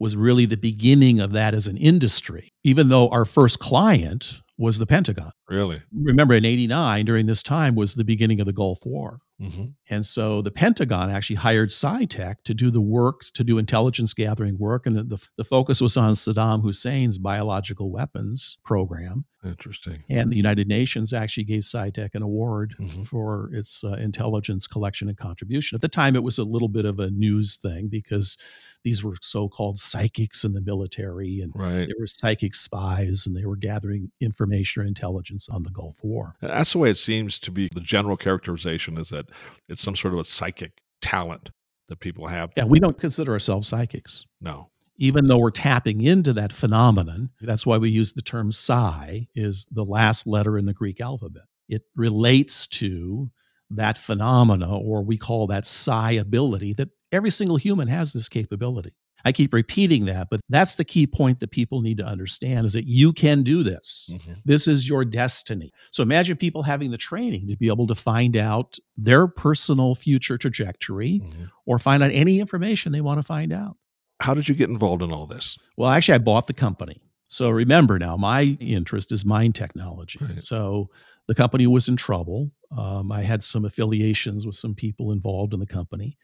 was 0.01 0.15
really 0.15 0.45
the 0.45 0.57
beginning 0.57 1.19
of 1.19 1.31
that 1.33 1.53
as 1.53 1.67
an 1.67 1.77
industry, 1.77 2.51
even 2.63 2.89
though 2.89 3.07
our 3.09 3.23
first 3.23 3.59
client 3.59 4.41
was 4.57 4.79
the 4.79 4.85
Pentagon. 4.85 5.31
Really? 5.47 5.81
Remember, 5.93 6.33
in 6.33 6.43
89, 6.43 7.05
during 7.05 7.27
this 7.27 7.43
time, 7.43 7.75
was 7.75 7.93
the 7.93 8.03
beginning 8.03 8.39
of 8.39 8.47
the 8.47 8.53
Gulf 8.53 8.79
War. 8.83 9.19
Mm-hmm. 9.39 9.65
And 9.89 10.05
so 10.05 10.41
the 10.41 10.51
Pentagon 10.51 11.09
actually 11.09 11.37
hired 11.37 11.71
PSI 11.71 12.05
TECH 12.05 12.37
to 12.45 12.53
do 12.53 12.69
the 12.69 12.81
work, 12.81 13.21
to 13.33 13.43
do 13.43 13.57
intelligence 13.57 14.13
gathering 14.13 14.57
work. 14.57 14.85
And 14.85 14.95
the, 14.95 15.03
the, 15.03 15.27
the, 15.37 15.43
focus 15.43 15.81
was 15.81 15.97
on 15.97 16.13
Saddam 16.13 16.63
Hussein's 16.63 17.17
biological 17.17 17.91
weapons 17.91 18.57
program. 18.63 19.25
Interesting. 19.43 20.03
And 20.07 20.31
the 20.31 20.37
United 20.37 20.67
Nations 20.67 21.13
actually 21.13 21.45
gave 21.45 21.65
PSI 21.65 21.89
TECH 21.89 22.13
an 22.13 22.21
award 22.21 22.75
mm-hmm. 22.79 23.03
for 23.03 23.49
its 23.53 23.83
uh, 23.83 23.93
intelligence 23.93 24.67
collection 24.67 25.07
and 25.07 25.17
contribution. 25.17 25.75
At 25.75 25.81
the 25.81 25.87
time, 25.87 26.15
it 26.15 26.23
was 26.23 26.37
a 26.37 26.43
little 26.43 26.67
bit 26.67 26.85
of 26.85 26.99
a 26.99 27.09
news 27.09 27.57
thing 27.57 27.87
because 27.87 28.37
these 28.83 29.03
were 29.03 29.15
so-called 29.21 29.79
psychics 29.79 30.43
in 30.43 30.53
the 30.53 30.61
military 30.61 31.41
and 31.41 31.51
right. 31.55 31.87
they 31.87 31.93
were 31.99 32.05
psychic 32.07 32.53
spies 32.53 33.25
and 33.25 33.35
they 33.35 33.45
were 33.45 33.55
gathering 33.55 34.11
information 34.21 34.83
or 34.83 34.85
intelligence 34.85 35.49
on 35.49 35.63
the 35.63 35.71
Gulf 35.71 35.97
War. 36.03 36.35
That's 36.41 36.73
the 36.73 36.79
way 36.79 36.91
it 36.91 36.97
seems 36.97 37.39
to 37.39 37.51
be 37.51 37.67
the 37.73 37.81
general 37.81 38.17
characterization 38.17 38.97
is 38.97 39.09
that 39.09 39.25
it's 39.67 39.81
some 39.81 39.95
sort 39.95 40.13
of 40.13 40.19
a 40.19 40.23
psychic 40.23 40.81
talent 41.01 41.49
that 41.87 41.99
people 41.99 42.27
have. 42.27 42.51
Yeah, 42.55 42.65
we 42.65 42.79
don't 42.79 42.99
consider 42.99 43.31
ourselves 43.31 43.67
psychics. 43.67 44.25
No. 44.39 44.69
Even 45.01 45.25
though 45.25 45.39
we're 45.39 45.49
tapping 45.49 46.01
into 46.01 46.31
that 46.33 46.53
phenomenon, 46.53 47.31
that's 47.41 47.65
why 47.65 47.79
we 47.79 47.89
use 47.89 48.13
the 48.13 48.21
term 48.21 48.51
psi 48.51 49.27
is 49.33 49.65
the 49.71 49.83
last 49.83 50.27
letter 50.27 50.59
in 50.59 50.67
the 50.67 50.75
Greek 50.75 51.01
alphabet. 51.01 51.45
It 51.67 51.81
relates 51.95 52.67
to 52.67 53.31
that 53.71 53.97
phenomena, 53.97 54.77
or 54.77 55.03
we 55.03 55.17
call 55.17 55.47
that 55.47 55.65
psi 55.65 56.11
ability, 56.11 56.73
that 56.75 56.89
every 57.11 57.31
single 57.31 57.57
human 57.57 57.87
has 57.87 58.13
this 58.13 58.29
capability. 58.29 58.93
I 59.25 59.31
keep 59.31 59.53
repeating 59.53 60.05
that, 60.05 60.27
but 60.29 60.41
that's 60.49 60.75
the 60.75 60.85
key 60.85 61.07
point 61.07 61.39
that 61.39 61.49
people 61.49 61.81
need 61.81 61.97
to 61.97 62.05
understand 62.05 62.65
is 62.65 62.73
that 62.73 62.87
you 62.87 63.11
can 63.11 63.41
do 63.41 63.63
this. 63.63 64.07
Mm-hmm. 64.11 64.33
This 64.45 64.67
is 64.67 64.87
your 64.87 65.03
destiny. 65.03 65.71
So 65.91 66.03
imagine 66.03 66.37
people 66.37 66.63
having 66.63 66.91
the 66.91 66.97
training 66.97 67.47
to 67.47 67.57
be 67.57 67.67
able 67.69 67.87
to 67.87 67.95
find 67.95 68.37
out 68.37 68.77
their 68.97 69.27
personal 69.27 69.95
future 69.95 70.37
trajectory 70.37 71.21
mm-hmm. 71.23 71.45
or 71.65 71.79
find 71.79 72.03
out 72.03 72.11
any 72.11 72.39
information 72.39 72.91
they 72.91 73.01
want 73.01 73.19
to 73.19 73.23
find 73.23 73.51
out. 73.51 73.77
How 74.21 74.33
did 74.33 74.47
you 74.47 74.55
get 74.55 74.69
involved 74.69 75.01
in 75.01 75.11
all 75.11 75.25
this? 75.25 75.57
Well, 75.77 75.89
actually, 75.89 76.15
I 76.15 76.19
bought 76.19 76.47
the 76.47 76.53
company. 76.53 77.01
So 77.27 77.49
remember 77.49 77.97
now, 77.97 78.17
my 78.17 78.57
interest 78.59 79.11
is 79.11 79.25
mind 79.25 79.55
technology. 79.55 80.19
Right. 80.21 80.41
So 80.41 80.89
the 81.27 81.35
company 81.35 81.65
was 81.65 81.87
in 81.87 81.95
trouble. 81.95 82.51
Um, 82.77 83.11
I 83.11 83.21
had 83.21 83.41
some 83.41 83.65
affiliations 83.65 84.45
with 84.45 84.55
some 84.55 84.75
people 84.75 85.11
involved 85.11 85.53
in 85.53 85.59
the 85.59 85.65
company, 85.65 86.17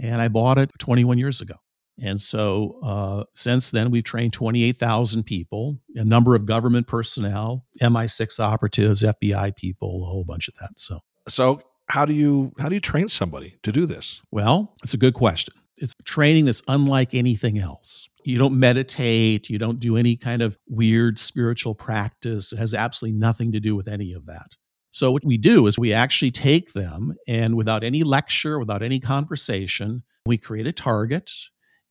and 0.00 0.20
I 0.20 0.28
bought 0.28 0.58
it 0.58 0.70
21 0.78 1.18
years 1.18 1.40
ago. 1.40 1.54
And 2.02 2.20
so 2.20 2.78
uh, 2.82 3.24
since 3.34 3.70
then, 3.70 3.90
we've 3.90 4.04
trained 4.04 4.32
28,000 4.32 5.22
people, 5.22 5.78
a 5.94 6.04
number 6.04 6.34
of 6.34 6.44
government 6.44 6.86
personnel, 6.86 7.64
MI6 7.80 8.38
operatives, 8.38 9.02
FBI 9.02 9.56
people, 9.56 10.02
a 10.02 10.06
whole 10.06 10.24
bunch 10.24 10.48
of 10.48 10.54
that. 10.60 10.70
So, 10.76 11.00
so 11.28 11.60
how 11.88 12.04
do 12.04 12.12
you 12.12 12.52
how 12.58 12.68
do 12.68 12.74
you 12.74 12.80
train 12.80 13.08
somebody 13.08 13.56
to 13.62 13.72
do 13.72 13.86
this? 13.86 14.20
Well, 14.30 14.74
it's 14.82 14.94
a 14.94 14.98
good 14.98 15.14
question. 15.14 15.54
It's 15.78 15.94
training 16.04 16.46
that's 16.46 16.62
unlike 16.68 17.14
anything 17.14 17.58
else. 17.58 18.08
You 18.24 18.38
don't 18.38 18.58
meditate, 18.58 19.48
you 19.48 19.58
don't 19.58 19.78
do 19.78 19.96
any 19.96 20.16
kind 20.16 20.42
of 20.42 20.58
weird 20.68 21.18
spiritual 21.18 21.74
practice. 21.74 22.52
It 22.52 22.58
has 22.58 22.74
absolutely 22.74 23.18
nothing 23.18 23.52
to 23.52 23.60
do 23.60 23.76
with 23.76 23.88
any 23.88 24.12
of 24.12 24.26
that. 24.26 24.48
So, 24.90 25.12
what 25.12 25.24
we 25.24 25.36
do 25.36 25.66
is 25.66 25.78
we 25.78 25.92
actually 25.92 26.30
take 26.30 26.72
them 26.72 27.14
and 27.28 27.54
without 27.54 27.84
any 27.84 28.02
lecture, 28.02 28.58
without 28.58 28.82
any 28.82 28.98
conversation, 28.98 30.02
we 30.24 30.38
create 30.38 30.66
a 30.66 30.72
target 30.72 31.30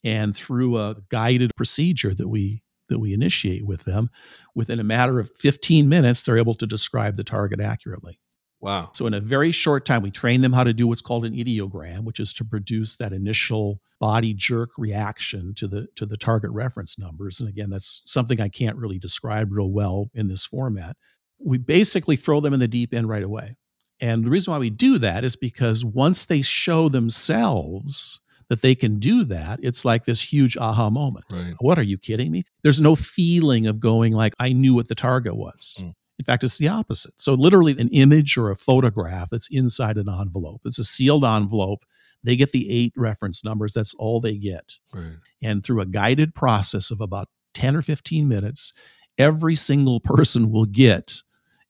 and 0.04 0.36
through 0.36 0.78
a 0.78 0.95
guided 1.10 1.52
procedure 1.56 2.13
that 2.13 2.28
we 2.28 2.63
that 2.89 3.00
we 3.00 3.13
initiate 3.13 3.65
with 3.65 3.84
them 3.84 4.10
within 4.54 4.80
a 4.80 4.84
matter 4.84 5.19
of 5.19 5.32
15 5.39 5.89
minutes 5.89 6.21
they're 6.21 6.38
able 6.38 6.54
to 6.54 6.67
describe 6.67 7.17
the 7.17 7.24
target 7.24 7.60
accurately 7.60 8.19
wow 8.65 8.89
so 8.93 9.06
in 9.06 9.13
a 9.13 9.19
very 9.19 9.51
short 9.51 9.86
time 9.86 10.01
we 10.01 10.12
train 10.12 10.41
them 10.41 10.54
how 10.54 10.63
to 10.63 10.73
do 10.73 10.88
what's 10.88 11.01
called 11.01 11.25
an 11.25 11.34
ideogram 11.34 12.04
which 12.04 12.19
is 12.19 12.34
to 12.34 12.43
produce 12.43 12.95
that 12.95 13.13
initial 13.13 13.80
body 13.99 14.34
jerk 14.34 14.71
reaction 14.78 15.54
to 15.54 15.67
the 15.67 15.88
to 15.95 16.06
the 16.06 16.17
target 16.17 16.51
reference 16.51 16.97
numbers 16.97 17.39
and 17.39 17.47
again 17.47 17.69
that's 17.69 18.01
something 18.06 18.41
i 18.41 18.49
can't 18.49 18.78
really 18.78 18.99
describe 18.99 19.51
real 19.51 19.71
well 19.71 20.10
in 20.13 20.28
this 20.28 20.45
format 20.45 20.97
we 21.39 21.58
basically 21.58 22.15
throw 22.15 22.39
them 22.39 22.54
in 22.54 22.60
the 22.60 22.67
deep 22.67 22.93
end 22.93 23.08
right 23.08 23.23
away 23.23 23.56
and 24.01 24.25
the 24.25 24.30
reason 24.30 24.51
why 24.51 24.60
we 24.60 24.69
do 24.69 24.97
that 24.97 25.23
is 25.23 25.36
because 25.36 25.86
once 25.86 26.25
they 26.25 26.41
show 26.41 26.89
themselves 26.89 28.19
that 28.49 28.62
they 28.62 28.75
can 28.75 28.99
do 28.99 29.23
that, 29.25 29.60
it's 29.63 29.86
like 29.86 30.06
this 30.06 30.21
huge 30.21 30.58
aha 30.58 30.89
moment. 30.89 31.25
Right. 31.32 31.56
What 31.60 31.80
are 31.80 31.84
you 31.84 31.97
kidding 31.97 32.32
me? 32.32 32.43
There's 32.62 32.82
no 32.82 32.95
feeling 32.95 33.67
of 33.67 33.80
going 33.80 34.13
like 34.13 34.34
I 34.39 34.54
knew 34.54 34.73
what 34.73 34.88
the 34.88 34.95
target 34.95 35.36
was. 35.36 35.78
Mm. 35.80 35.93
In 36.17 36.25
fact, 36.25 36.43
it's 36.43 36.58
the 36.58 36.69
opposite. 36.69 37.13
So 37.17 37.34
literally 37.34 37.78
an 37.78 37.89
image 37.89 38.38
or 38.38 38.49
a 38.49 38.56
photograph 38.56 39.30
that's 39.30 39.49
inside 39.51 39.97
an 39.97 40.10
envelope. 40.10 40.62
It's 40.65 40.80
a 40.80 40.84
sealed 40.86 41.25
envelope. 41.25 41.84
They 42.23 42.36
get 42.36 42.51
the 42.51 42.69
eight 42.71 42.93
reference 42.95 43.43
numbers. 43.43 43.73
That's 43.73 43.93
all 43.95 44.21
they 44.21 44.38
get. 44.38 44.75
Right. 44.93 45.17
And 45.43 45.63
through 45.63 45.82
a 45.82 45.86
guided 45.86 46.34
process 46.34 46.89
of 46.89 47.01
about 47.01 47.30
10 47.54 47.75
or 47.75 47.82
15 47.82 48.28
minutes, 48.28 48.73
every 49.17 49.56
single 49.56 49.99
person 49.99 50.51
will 50.51 50.65
get 50.65 51.21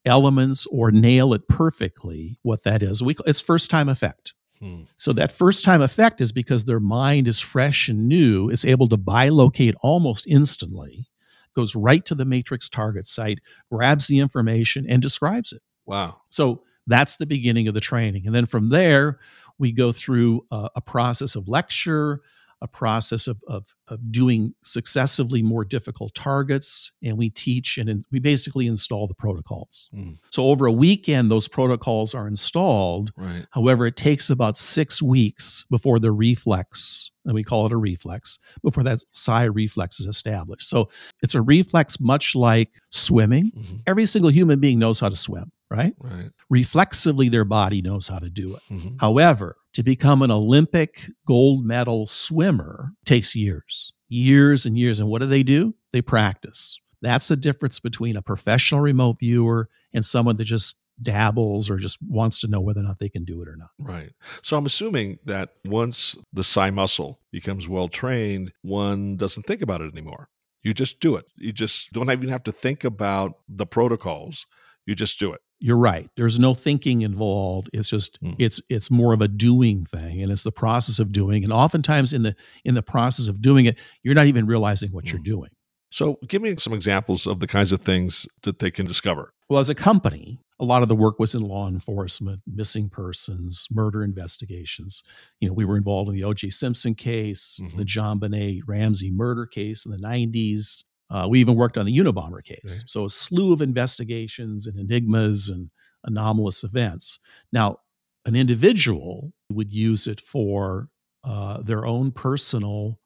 elements 0.05 0.67
or 0.67 0.91
nail 0.91 1.33
it 1.33 1.47
perfectly 1.47 2.37
what 2.43 2.63
that 2.63 2.83
is. 2.83 3.01
We, 3.01 3.15
it's 3.25 3.41
first 3.41 3.69
time 3.69 3.89
effect. 3.89 4.33
Hmm. 4.59 4.83
So 4.95 5.11
that 5.13 5.31
first 5.31 5.63
time 5.63 5.81
effect 5.81 6.21
is 6.21 6.31
because 6.31 6.65
their 6.65 6.79
mind 6.79 7.27
is 7.27 7.39
fresh 7.39 7.89
and 7.89 8.07
new. 8.07 8.49
It's 8.49 8.65
able 8.65 8.87
to 8.87 8.97
bilocate 8.97 9.73
almost 9.81 10.27
instantly, 10.27 11.07
goes 11.55 11.75
right 11.75 12.05
to 12.05 12.15
the 12.15 12.25
matrix 12.25 12.69
target 12.69 13.07
site, 13.07 13.39
grabs 13.71 14.07
the 14.07 14.19
information, 14.19 14.85
and 14.87 15.01
describes 15.01 15.51
it. 15.51 15.61
Wow. 15.85 16.21
So 16.29 16.63
that's 16.87 17.17
the 17.17 17.25
beginning 17.25 17.67
of 17.67 17.73
the 17.73 17.81
training. 17.81 18.25
And 18.25 18.35
then 18.35 18.45
from 18.45 18.67
there, 18.67 19.19
we 19.57 19.71
go 19.71 19.91
through 19.91 20.45
a, 20.51 20.69
a 20.75 20.81
process 20.81 21.35
of 21.35 21.47
lecture, 21.47 22.21
a 22.65 22.67
process 22.67 23.27
of, 23.27 23.37
of, 23.47 23.63
of 23.87 24.11
doing 24.11 24.53
successively 24.63 25.41
more 25.43 25.63
difficult 25.63 26.13
targets, 26.15 26.91
and 27.03 27.17
we 27.17 27.29
teach 27.29 27.77
and 27.77 27.87
in, 27.87 28.03
we 28.11 28.19
basically 28.19 28.65
install 28.67 29.07
the 29.07 29.13
protocols. 29.13 29.87
Mm. 29.93 30.17
So 30.31 30.43
over 30.43 30.65
a 30.65 30.71
weekend, 30.71 31.29
those 31.29 31.47
protocols 31.47 32.13
are 32.15 32.27
installed. 32.27 33.11
Right. 33.15 33.45
However, 33.51 33.85
it 33.85 33.95
takes 33.95 34.29
about 34.29 34.57
six 34.57 35.01
weeks 35.01 35.65
before 35.69 35.99
the 35.99 36.11
reflex, 36.11 37.11
and 37.25 37.35
we 37.35 37.43
call 37.43 37.65
it 37.67 37.71
a 37.71 37.77
reflex, 37.77 38.39
before 38.63 38.83
that 38.83 38.99
psi 39.13 39.43
reflex 39.43 39.99
is 39.99 40.07
established. 40.07 40.67
So 40.67 40.89
it's 41.21 41.35
a 41.35 41.41
reflex 41.41 41.99
much 41.99 42.35
like 42.35 42.71
swimming. 42.91 43.51
Mhm. 43.55 43.81
Every 43.87 44.05
single 44.07 44.31
human 44.31 44.59
being 44.59 44.79
knows 44.79 44.99
how 44.99 45.09
to 45.09 45.15
swim, 45.15 45.51
right? 45.69 45.93
Right. 45.99 46.31
Reflexively, 46.49 47.29
their 47.29 47.45
body 47.45 47.81
knows 47.81 48.07
how 48.07 48.19
to 48.19 48.29
do 48.29 48.55
it. 48.55 48.61
Mhm. 48.73 48.95
However, 48.99 49.55
to 49.75 49.83
become 49.83 50.21
an 50.21 50.31
Olympic 50.31 51.05
gold 51.27 51.65
medal 51.65 52.07
swimmer 52.07 52.93
takes 53.05 53.35
years, 53.35 53.91
years 54.07 54.65
and 54.65 54.77
years. 54.77 54.99
And 54.99 55.09
what 55.09 55.19
do 55.19 55.27
they 55.27 55.43
do? 55.43 55.75
They 55.91 56.01
practice. 56.01 56.79
That's 57.01 57.27
the 57.27 57.35
difference 57.35 57.81
between 57.81 58.15
a 58.15 58.21
professional 58.21 58.79
remote 58.79 59.17
viewer 59.19 59.69
and 59.93 60.05
someone 60.05 60.37
that 60.37 60.45
just 60.45 60.79
dabbles 61.01 61.69
or 61.69 61.75
just 61.75 61.97
wants 62.01 62.39
to 62.39 62.47
know 62.47 62.61
whether 62.61 62.79
or 62.79 62.83
not 62.83 62.99
they 62.99 63.09
can 63.09 63.25
do 63.25 63.41
it 63.41 63.49
or 63.49 63.57
not. 63.57 63.69
Right. 63.77 64.13
So 64.43 64.55
I'm 64.55 64.65
assuming 64.65 65.19
that 65.25 65.49
once 65.65 66.15
the 66.31 66.43
psi 66.43 66.69
muscle 66.69 67.19
becomes 67.33 67.67
well 67.67 67.89
trained, 67.89 68.53
one 68.61 69.17
doesn't 69.17 69.43
think 69.43 69.61
about 69.61 69.81
it 69.81 69.91
anymore. 69.91 70.29
You 70.63 70.73
just 70.73 71.01
do 71.01 71.17
it. 71.17 71.25
You 71.35 71.51
just 71.51 71.91
don't 71.91 72.09
even 72.09 72.29
have 72.29 72.43
to 72.45 72.51
think 72.53 72.85
about 72.85 73.33
the 73.49 73.65
protocols. 73.65 74.45
You 74.85 74.95
just 74.95 75.19
do 75.19 75.33
it. 75.33 75.41
You're 75.59 75.77
right. 75.77 76.09
There's 76.17 76.37
no 76.37 76.53
thinking 76.53 77.01
involved. 77.01 77.69
It's 77.73 77.89
just 77.89 78.17
Hmm. 78.21 78.33
it's 78.39 78.59
it's 78.69 78.91
more 78.91 79.13
of 79.13 79.21
a 79.21 79.27
doing 79.27 79.85
thing 79.85 80.21
and 80.21 80.31
it's 80.31 80.43
the 80.43 80.51
process 80.51 80.99
of 80.99 81.11
doing. 81.13 81.43
And 81.43 81.53
oftentimes 81.53 82.11
in 82.13 82.23
the 82.23 82.35
in 82.65 82.75
the 82.75 82.83
process 82.83 83.27
of 83.27 83.41
doing 83.41 83.65
it, 83.65 83.79
you're 84.03 84.15
not 84.15 84.27
even 84.27 84.45
realizing 84.45 84.91
what 84.91 85.05
you're 85.05 85.17
Hmm. 85.19 85.23
doing. 85.23 85.49
So 85.91 86.19
give 86.27 86.41
me 86.41 86.55
some 86.57 86.73
examples 86.73 87.25
of 87.25 87.39
the 87.39 87.47
kinds 87.47 87.71
of 87.71 87.79
things 87.79 88.27
that 88.43 88.59
they 88.59 88.69
can 88.69 88.85
discover. 88.85 89.31
Well, 89.49 89.59
as 89.61 89.69
a 89.69 89.75
company, 89.75 90.39
a 90.59 90.65
lot 90.65 90.83
of 90.83 90.89
the 90.89 90.95
work 90.95 91.19
was 91.19 91.33
in 91.33 91.41
law 91.41 91.69
enforcement, 91.69 92.41
missing 92.45 92.89
persons, 92.89 93.67
murder 93.71 94.03
investigations. 94.03 95.03
You 95.39 95.47
know, 95.49 95.53
we 95.53 95.63
were 95.63 95.77
involved 95.77 96.09
in 96.09 96.15
the 96.15 96.23
O.J. 96.23 96.49
Simpson 96.49 96.95
case, 96.95 97.57
Mhm. 97.61 97.77
the 97.77 97.85
JonBenét 97.85 98.63
Ramsey 98.67 99.11
murder 99.11 99.45
case 99.45 99.85
in 99.85 99.91
the 99.91 99.97
90s. 99.97 100.83
Uh, 101.09 101.27
we 101.29 101.39
even 101.39 101.55
worked 101.55 101.77
on 101.77 101.85
the 101.85 101.97
Unabomber 101.97 102.43
case. 102.43 102.59
Okay. 102.65 102.79
So 102.87 103.05
a 103.05 103.09
slew 103.09 103.53
of 103.53 103.61
investigations 103.61 104.65
and 104.65 104.79
enigmas 104.79 105.49
and 105.49 105.69
anomalous 106.03 106.63
events. 106.63 107.19
Now, 107.51 107.79
an 108.25 108.35
individual 108.35 109.33
would 109.51 109.71
use 109.71 110.07
it 110.07 110.19
for 110.19 110.89
uh, 111.23 111.61
their 111.61 111.85
own 111.85 112.11
personal 112.11 112.99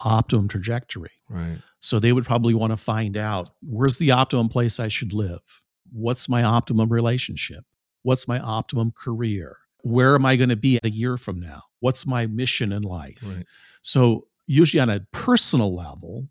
optimum 0.00 0.48
trajectory. 0.48 1.10
Right. 1.28 1.58
So 1.80 1.98
they 1.98 2.12
would 2.12 2.24
probably 2.24 2.54
want 2.54 2.72
to 2.72 2.76
find 2.76 3.16
out 3.16 3.50
where's 3.62 3.98
the 3.98 4.10
optimum 4.10 4.48
place 4.48 4.78
I 4.78 4.88
should 4.88 5.12
live? 5.12 5.40
What's 5.90 6.28
my 6.28 6.42
optimum 6.42 6.90
relationship? 6.90 7.64
What's 8.02 8.28
my 8.28 8.38
optimum 8.40 8.92
career? 8.92 9.56
Where 9.82 10.14
am 10.14 10.26
I 10.26 10.36
going 10.36 10.48
to 10.50 10.56
be 10.56 10.78
a 10.82 10.90
year 10.90 11.16
from 11.16 11.40
now? 11.40 11.62
What's 11.80 12.06
my 12.06 12.26
mission 12.26 12.72
in 12.72 12.82
life? 12.82 13.18
Right. 13.22 13.46
So, 13.82 14.26
usually 14.46 14.80
on 14.80 14.90
a 14.90 15.00
personal 15.12 15.74
level, 15.74 16.28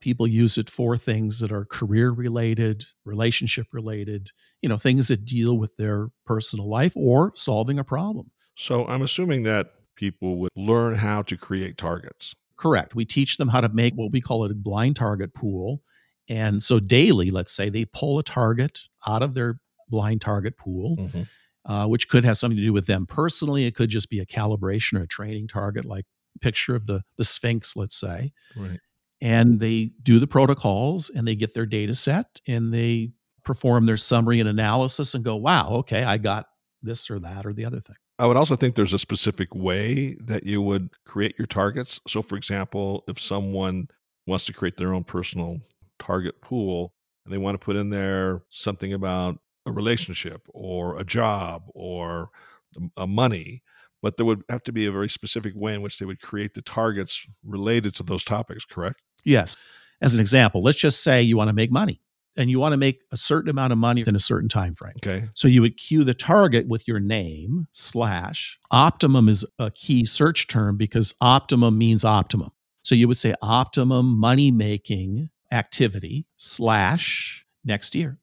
people 0.00 0.26
use 0.26 0.58
it 0.58 0.70
for 0.70 0.96
things 0.96 1.40
that 1.40 1.52
are 1.52 1.64
career 1.64 2.10
related, 2.10 2.84
relationship 3.04 3.66
related, 3.72 4.30
you 4.62 4.68
know, 4.68 4.76
things 4.78 5.08
that 5.08 5.24
deal 5.24 5.58
with 5.58 5.76
their 5.76 6.08
personal 6.26 6.68
life 6.68 6.92
or 6.96 7.32
solving 7.34 7.78
a 7.78 7.84
problem. 7.84 8.30
So 8.56 8.86
I'm 8.86 9.02
assuming 9.02 9.42
that 9.44 9.72
people 9.96 10.36
would 10.38 10.50
learn 10.56 10.94
how 10.94 11.22
to 11.22 11.36
create 11.36 11.76
targets. 11.76 12.34
Correct. 12.56 12.94
We 12.94 13.04
teach 13.04 13.36
them 13.36 13.48
how 13.48 13.60
to 13.60 13.68
make 13.68 13.94
what 13.94 14.12
we 14.12 14.20
call 14.20 14.44
a 14.44 14.54
blind 14.54 14.96
target 14.96 15.34
pool. 15.34 15.82
And 16.28 16.62
so 16.62 16.78
daily, 16.78 17.30
let's 17.30 17.52
say 17.52 17.68
they 17.70 17.84
pull 17.86 18.18
a 18.18 18.22
target 18.22 18.80
out 19.06 19.22
of 19.22 19.34
their 19.34 19.60
blind 19.88 20.20
target 20.20 20.56
pool, 20.56 20.96
Mhm. 20.96 21.28
uh, 21.64 21.86
which 21.86 22.08
could 22.08 22.24
have 22.24 22.38
something 22.38 22.56
to 22.56 22.62
do 22.62 22.72
with 22.72 22.86
them 22.86 23.06
personally. 23.06 23.64
It 23.64 23.74
could 23.74 23.90
just 23.90 24.08
be 24.10 24.20
a 24.20 24.26
calibration 24.26 24.98
or 24.98 25.02
a 25.02 25.08
training 25.08 25.48
target, 25.48 25.84
like 25.84 26.04
picture 26.40 26.74
of 26.76 26.86
the 26.86 27.02
the 27.16 27.24
Sphinx, 27.24 27.76
let's 27.76 27.98
say. 27.98 28.32
Right. 28.54 28.78
And 29.20 29.60
they 29.60 29.92
do 30.02 30.18
the 30.18 30.26
protocols 30.26 31.10
and 31.10 31.26
they 31.26 31.34
get 31.34 31.54
their 31.54 31.66
data 31.66 31.94
set 31.94 32.40
and 32.46 32.72
they 32.72 33.12
perform 33.44 33.86
their 33.86 33.96
summary 33.96 34.40
and 34.40 34.48
analysis 34.48 35.14
and 35.14 35.24
go, 35.24 35.36
wow, 35.36 35.68
okay, 35.70 36.04
I 36.04 36.18
got 36.18 36.46
this 36.82 37.10
or 37.10 37.18
that 37.20 37.44
or 37.44 37.52
the 37.52 37.64
other 37.64 37.80
thing. 37.80 37.96
I 38.18 38.26
would 38.26 38.36
also 38.36 38.54
think 38.54 38.74
there's 38.74 38.92
a 38.92 38.98
specific 38.98 39.54
way 39.54 40.14
that 40.20 40.44
you 40.44 40.60
would 40.60 40.90
create 41.06 41.38
your 41.38 41.46
targets. 41.46 42.00
So, 42.06 42.20
for 42.20 42.36
example, 42.36 43.02
if 43.08 43.18
someone 43.18 43.88
wants 44.26 44.44
to 44.46 44.52
create 44.52 44.76
their 44.76 44.92
own 44.92 45.04
personal 45.04 45.58
target 45.98 46.40
pool 46.42 46.92
and 47.24 47.32
they 47.32 47.38
want 47.38 47.58
to 47.58 47.64
put 47.64 47.76
in 47.76 47.88
there 47.88 48.42
something 48.50 48.92
about 48.92 49.38
a 49.66 49.72
relationship 49.72 50.46
or 50.52 50.98
a 50.98 51.04
job 51.04 51.62
or 51.74 52.30
um, 52.76 52.92
a 52.96 53.06
money, 53.06 53.62
but 54.02 54.16
there 54.16 54.26
would 54.26 54.42
have 54.48 54.62
to 54.64 54.72
be 54.72 54.86
a 54.86 54.92
very 54.92 55.08
specific 55.08 55.52
way 55.54 55.74
in 55.74 55.82
which 55.82 55.98
they 55.98 56.06
would 56.06 56.20
create 56.20 56.54
the 56.54 56.62
targets 56.62 57.26
related 57.44 57.94
to 57.96 58.02
those 58.02 58.24
topics, 58.24 58.64
correct? 58.64 59.00
Yes. 59.24 59.56
As 60.00 60.14
an 60.14 60.20
example, 60.20 60.62
let's 60.62 60.78
just 60.78 61.02
say 61.02 61.22
you 61.22 61.36
want 61.36 61.48
to 61.48 61.54
make 61.54 61.70
money 61.70 62.00
and 62.36 62.50
you 62.50 62.58
want 62.58 62.72
to 62.72 62.78
make 62.78 63.02
a 63.12 63.16
certain 63.16 63.50
amount 63.50 63.72
of 63.72 63.78
money 63.78 64.02
in 64.06 64.16
a 64.16 64.20
certain 64.20 64.48
time 64.48 64.74
frame. 64.74 64.94
Okay. 65.04 65.24
So 65.34 65.48
you 65.48 65.60
would 65.60 65.76
cue 65.76 66.04
the 66.04 66.14
target 66.14 66.68
with 66.68 66.88
your 66.88 67.00
name 67.00 67.66
slash 67.72 68.58
optimum 68.70 69.28
is 69.28 69.44
a 69.58 69.70
key 69.70 70.06
search 70.06 70.48
term 70.48 70.76
because 70.76 71.14
optimum 71.20 71.76
means 71.76 72.04
optimum. 72.04 72.50
So 72.82 72.94
you 72.94 73.08
would 73.08 73.18
say 73.18 73.34
optimum 73.42 74.18
money 74.18 74.50
making 74.50 75.28
activity 75.52 76.26
slash 76.36 77.44
next 77.64 77.94
year. 77.94 78.18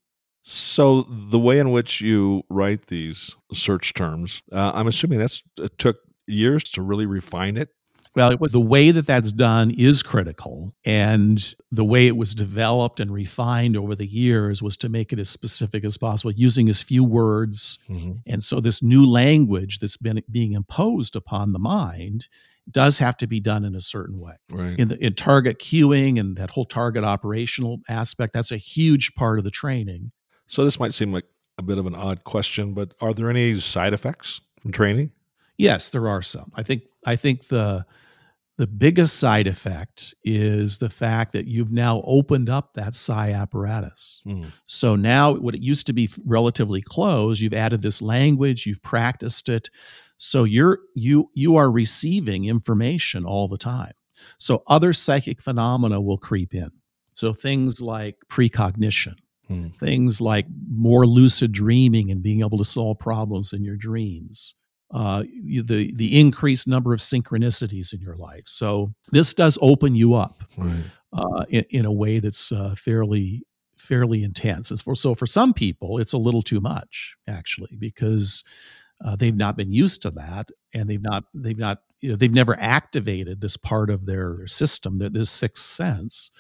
So, 0.50 1.02
the 1.02 1.40
way 1.40 1.60
in 1.60 1.72
which 1.72 2.00
you 2.00 2.44
write 2.50 2.88
these 2.88 3.36
search 3.52 3.94
terms, 3.94 4.42
uh, 4.54 4.72
I'm 4.74 4.88
assuming 4.88 5.20
that's 5.20 5.44
it 5.60 5.78
took 5.78 5.98
years 6.26 6.64
to 6.72 6.82
really 6.82 7.06
refine 7.06 7.58
it. 7.58 7.68
Well, 8.16 8.32
it 8.32 8.40
was 8.40 8.54
the 8.54 8.62
way 8.62 8.92
that 8.92 9.06
that's 9.06 9.34
done 9.34 9.72
is 9.72 10.02
critical. 10.02 10.74
And 10.86 11.54
the 11.70 11.84
way 11.84 12.08
it 12.08 12.16
was 12.16 12.34
developed 12.34 13.02
and 13.02 13.12
refined 13.12 13.76
over 13.76 13.94
the 13.94 14.08
years 14.08 14.64
was 14.64 14.78
to 14.78 14.88
make 14.88 15.12
it 15.12 15.20
as 15.20 15.30
specific 15.30 15.84
as 15.84 15.98
possible, 15.98 16.32
using 16.32 16.70
as 16.70 16.82
few 16.82 17.04
words. 17.04 17.78
Mhm. 17.90 18.22
And 18.26 18.42
so, 18.42 18.62
this 18.62 18.82
new 18.82 19.06
language 19.06 19.80
that's 19.80 19.98
been 19.98 20.24
being 20.32 20.54
imposed 20.54 21.18
upon 21.18 21.52
the 21.52 21.60
mind 21.60 22.30
does 22.72 23.00
have 23.00 23.18
to 23.18 23.28
be 23.28 23.42
done 23.42 23.66
in 23.66 23.76
a 23.76 23.82
certain 23.82 24.18
way. 24.18 24.36
Right. 24.50 24.80
In, 24.80 24.88
the, 24.88 25.06
in 25.06 25.14
target 25.14 25.60
queuing 25.60 26.18
and 26.18 26.38
that 26.38 26.52
whole 26.52 26.66
target 26.66 27.04
operational 27.04 27.82
aspect, 27.90 28.32
that's 28.32 28.52
a 28.52 28.58
huge 28.58 29.14
part 29.14 29.40
of 29.40 29.44
the 29.44 29.52
training. 29.52 30.12
So 30.48 30.64
this 30.64 30.80
might 30.80 30.94
seem 30.94 31.12
like 31.12 31.26
a 31.58 31.64
bit 31.64 31.78
of 31.78 31.86
an 31.86 31.96
odd 31.96 32.24
question, 32.24 32.74
but 32.74 32.94
are 33.02 33.14
there 33.14 33.30
any 33.30 33.60
side 33.60 33.94
effects 33.94 34.42
from 34.62 34.72
training? 34.72 35.12
Yes, 35.58 35.90
there 35.90 36.08
are 36.08 36.22
some. 36.22 36.52
I 36.56 36.64
think 36.64 36.84
I 37.06 37.16
think 37.16 37.48
the 37.48 37.86
the 38.58 38.68
biggest 38.68 39.18
side 39.20 39.46
effect 39.46 40.16
is 40.24 40.80
the 40.80 40.90
fact 40.90 41.34
that 41.34 41.46
you've 41.46 41.72
now 41.72 42.02
opened 42.04 42.50
up 42.50 42.74
that 42.74 42.96
psi 42.96 43.32
apparatus. 43.32 44.20
Hmm. 44.24 44.46
So 44.66 44.96
now 44.96 45.34
what 45.34 45.54
it 45.54 45.62
used 45.62 45.86
to 45.88 45.94
be 45.94 46.10
relatively 46.26 46.82
closed, 46.82 47.40
you've 47.40 47.54
added 47.54 47.84
this 47.84 48.02
language, 48.02 48.66
you've 48.66 48.82
practiced 48.82 49.48
it. 49.48 49.70
So 50.18 50.44
you're 50.44 50.80
you 50.96 51.30
you 51.34 51.56
are 51.56 51.72
receiving 51.72 52.46
information 52.46 53.26
all 53.26 53.48
the 53.48 53.58
time. 53.58 53.94
So 54.40 54.64
other 54.68 54.94
psychic 54.94 55.42
phenomena 55.42 56.02
will 56.02 56.18
creep 56.18 56.56
in. 56.56 56.72
So 57.14 57.34
things 57.34 57.82
like 57.82 58.16
precognition, 58.28 59.16
Hmm. 59.48 59.68
things 59.80 60.20
like 60.20 60.46
more 60.70 61.06
lucid 61.08 61.52
dreaming 61.54 62.12
and 62.12 62.22
being 62.22 62.42
able 62.42 62.58
to 62.58 62.66
solve 62.66 63.00
problems 63.00 63.54
in 63.54 63.64
your 63.64 63.78
dreams 63.78 64.56
uh, 64.94 65.24
the 65.66 65.94
the 65.96 66.20
increased 66.20 66.68
number 66.68 66.94
of 66.94 67.00
synchronicities 67.02 67.94
in 67.94 68.00
your 68.00 68.16
life. 68.16 68.44
So 68.46 68.94
this 69.12 69.34
does 69.34 69.58
open 69.62 69.96
you 69.96 70.14
up 70.14 70.44
Right. 70.58 70.84
uh, 71.14 71.46
in, 71.50 71.66
in 71.70 71.86
a 71.86 71.92
way 71.92 72.20
that's 72.20 72.52
uh, 72.52 72.74
fairly 72.78 73.44
fairly 73.78 74.24
intense. 74.24 74.72
As 74.72 74.82
for 74.82 74.96
so 74.96 75.14
for 75.14 75.28
some 75.28 75.54
people, 75.54 76.00
it's 76.00 76.14
a 76.14 76.18
little 76.18 76.42
too 76.42 76.62
much 76.62 77.16
actually 77.28 77.76
because 77.78 78.44
uh, 79.04 79.16
they've 79.16 79.36
not 79.36 79.58
been 79.58 79.72
used 79.72 80.02
to 80.04 80.12
that 80.12 80.50
and 80.74 80.90
they've 80.90 81.04
not 81.04 81.26
they've 81.34 81.58
not 81.58 81.80
you 82.00 82.10
know 82.10 82.16
they've 82.16 82.34
never 82.34 82.58
activated 82.60 83.42
this 83.42 83.58
part 83.58 83.90
of 83.90 84.06
their, 84.06 84.36
their 84.38 84.48
system 84.48 85.00
that 85.00 85.14
this 85.14 85.30
sixth 85.30 85.66
sense. 85.66 86.32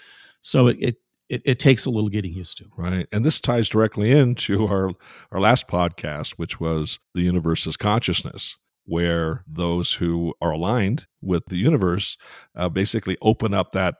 So 0.41 0.67
it, 0.67 0.77
it 0.79 0.95
it 1.29 1.41
it 1.45 1.59
takes 1.59 1.85
a 1.85 1.89
little 1.89 2.09
getting 2.09 2.33
used 2.33 2.57
to. 2.57 2.65
Right. 2.77 3.07
And 3.11 3.25
this 3.25 3.39
ties 3.41 3.69
directly 3.69 4.11
into 4.11 4.65
our 4.67 4.91
our 5.31 5.39
last 5.39 5.67
podcast, 5.67 6.31
which 6.33 6.59
was 6.59 6.99
the 7.13 7.21
universe's 7.21 7.77
consciousness. 7.77 8.57
where 8.87 9.43
those 9.45 9.93
who 9.93 10.33
are 10.41 10.51
aligned 10.51 11.05
with 11.21 11.45
the 11.47 11.57
universe 11.57 12.17
uh, 12.55 12.69
basically 12.69 13.17
open 13.21 13.53
up 13.53 13.73
that 13.73 13.95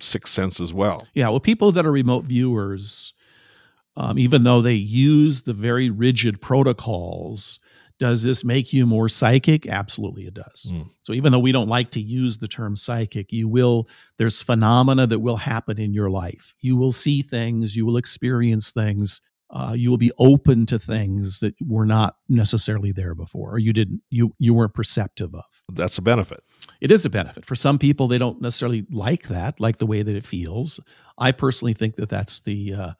sixth 0.00 0.32
sense 0.32 0.60
as 0.60 0.72
well. 0.74 1.08
Yeah, 1.14 1.28
well, 1.30 1.40
people 1.40 1.72
that 1.72 1.86
are 1.86 1.92
remote 1.92 2.26
viewers, 2.26 3.14
um, 3.96 4.18
even 4.18 4.44
though 4.44 4.60
they 4.60 4.74
use 4.74 5.42
the 5.42 5.54
very 5.54 5.88
rigid 5.88 6.42
protocols, 6.42 7.58
does 7.98 8.22
this 8.22 8.44
make 8.44 8.72
you 8.72 8.86
more 8.86 9.08
psychic? 9.08 9.66
Absolutely, 9.66 10.24
it 10.24 10.34
does. 10.34 10.66
Mm. 10.70 10.88
So 11.02 11.12
even 11.12 11.32
though 11.32 11.38
we 11.38 11.52
don't 11.52 11.68
like 11.68 11.90
to 11.92 12.00
use 12.00 12.38
the 12.38 12.48
term 12.48 12.76
psychic, 12.76 13.32
you 13.32 13.48
will. 13.48 13.88
There's 14.18 14.42
phenomena 14.42 15.06
that 15.06 15.20
will 15.20 15.36
happen 15.36 15.80
in 15.80 15.94
your 15.94 16.10
life. 16.10 16.54
You 16.60 16.76
will 16.76 16.92
see 16.92 17.22
things. 17.22 17.74
You 17.74 17.86
will 17.86 17.96
experience 17.96 18.70
things. 18.70 19.20
Uh, 19.48 19.74
you 19.76 19.90
will 19.90 19.96
be 19.96 20.12
open 20.18 20.66
to 20.66 20.78
things 20.78 21.38
that 21.38 21.54
were 21.64 21.86
not 21.86 22.16
necessarily 22.28 22.92
there 22.92 23.14
before, 23.14 23.54
or 23.54 23.58
you 23.58 23.72
didn't. 23.72 24.02
You 24.10 24.34
you 24.38 24.52
weren't 24.52 24.74
perceptive 24.74 25.34
of. 25.34 25.44
That's 25.72 25.98
a 25.98 26.02
benefit. 26.02 26.42
It 26.80 26.90
is 26.90 27.06
a 27.06 27.10
benefit 27.10 27.46
for 27.46 27.54
some 27.54 27.78
people. 27.78 28.08
They 28.08 28.18
don't 28.18 28.42
necessarily 28.42 28.84
like 28.90 29.28
that, 29.28 29.58
like 29.60 29.78
the 29.78 29.86
way 29.86 30.02
that 30.02 30.16
it 30.16 30.26
feels. 30.26 30.80
I 31.16 31.32
personally 31.32 31.72
think 31.72 31.96
that 31.96 32.10
that's 32.10 32.40
the 32.40 32.74
uh, 32.74 32.90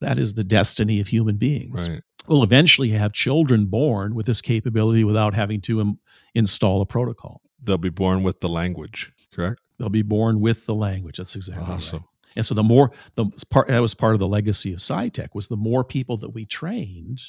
that 0.00 0.18
is 0.18 0.34
the 0.34 0.44
destiny 0.44 0.98
of 0.98 1.06
human 1.06 1.36
beings. 1.36 1.88
Right 1.88 2.02
will 2.28 2.42
eventually 2.42 2.90
have 2.90 3.12
children 3.12 3.66
born 3.66 4.14
with 4.14 4.26
this 4.26 4.40
capability 4.40 5.04
without 5.04 5.34
having 5.34 5.60
to 5.62 5.80
Im- 5.80 5.98
install 6.34 6.80
a 6.80 6.86
protocol. 6.86 7.42
They'll 7.62 7.78
be 7.78 7.90
born 7.90 8.22
with 8.22 8.40
the 8.40 8.48
language, 8.48 9.12
correct? 9.32 9.60
They'll 9.78 9.88
be 9.88 10.02
born 10.02 10.40
with 10.40 10.66
the 10.66 10.74
language. 10.74 11.18
That's 11.18 11.36
exactly 11.36 11.74
awesome. 11.74 11.98
right. 11.98 12.06
And 12.36 12.44
so 12.46 12.54
the 12.54 12.62
more 12.62 12.92
the 13.14 13.26
part 13.50 13.68
that 13.68 13.80
was 13.80 13.94
part 13.94 14.14
of 14.14 14.18
the 14.18 14.28
legacy 14.28 14.74
of 14.74 14.82
PSI 14.82 15.08
TECH 15.08 15.30
was 15.34 15.48
the 15.48 15.56
more 15.56 15.82
people 15.82 16.18
that 16.18 16.34
we 16.34 16.44
trained, 16.44 17.20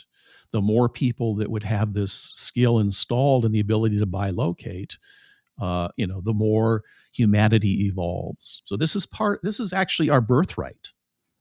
the 0.51 0.62
more 0.62 0.89
people 0.89 1.36
that 1.36 1.49
would 1.49 1.63
have 1.63 1.93
this 1.93 2.31
skill 2.33 2.79
installed 2.79 3.45
and 3.45 3.55
the 3.55 3.60
ability 3.60 3.99
to 3.99 4.05
bilocate, 4.05 4.97
uh, 5.62 5.88
you 5.95 6.05
know, 6.07 6.21
the 6.21 6.33
more 6.33 6.83
humanity 7.13 7.86
evolves. 7.88 8.62
So 8.65 8.75
this 8.75 8.95
is 8.95 9.05
part. 9.05 9.39
This 9.43 9.60
is 9.60 9.73
actually 9.73 10.10
our 10.10 10.21
birthright. 10.21 10.91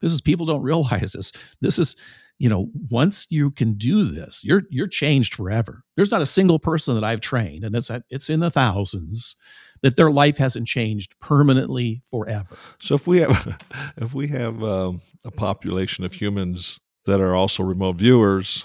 This 0.00 0.12
is 0.12 0.20
people 0.20 0.46
don't 0.46 0.62
realize 0.62 1.12
this. 1.12 1.32
This 1.60 1.78
is 1.78 1.96
you 2.38 2.48
know 2.48 2.68
once 2.90 3.26
you 3.30 3.50
can 3.50 3.74
do 3.74 4.04
this 4.04 4.40
you're 4.44 4.62
you're 4.70 4.88
changed 4.88 5.34
forever. 5.34 5.82
There's 5.96 6.10
not 6.10 6.22
a 6.22 6.26
single 6.26 6.58
person 6.58 6.94
that 6.94 7.04
i've 7.04 7.20
trained 7.20 7.64
and 7.64 7.74
it's 7.74 7.90
it's 8.10 8.30
in 8.30 8.40
the 8.40 8.50
thousands 8.50 9.36
that 9.82 9.96
their 9.96 10.10
life 10.10 10.38
hasn't 10.38 10.66
changed 10.66 11.14
permanently 11.20 12.02
forever. 12.10 12.56
So 12.80 12.94
if 12.94 13.06
we 13.06 13.20
have 13.20 13.58
if 13.96 14.14
we 14.14 14.28
have 14.28 14.62
um, 14.62 15.00
a 15.24 15.30
population 15.30 16.04
of 16.04 16.12
humans 16.12 16.78
that 17.04 17.20
are 17.20 17.34
also 17.34 17.62
remote 17.62 17.96
viewers 17.96 18.64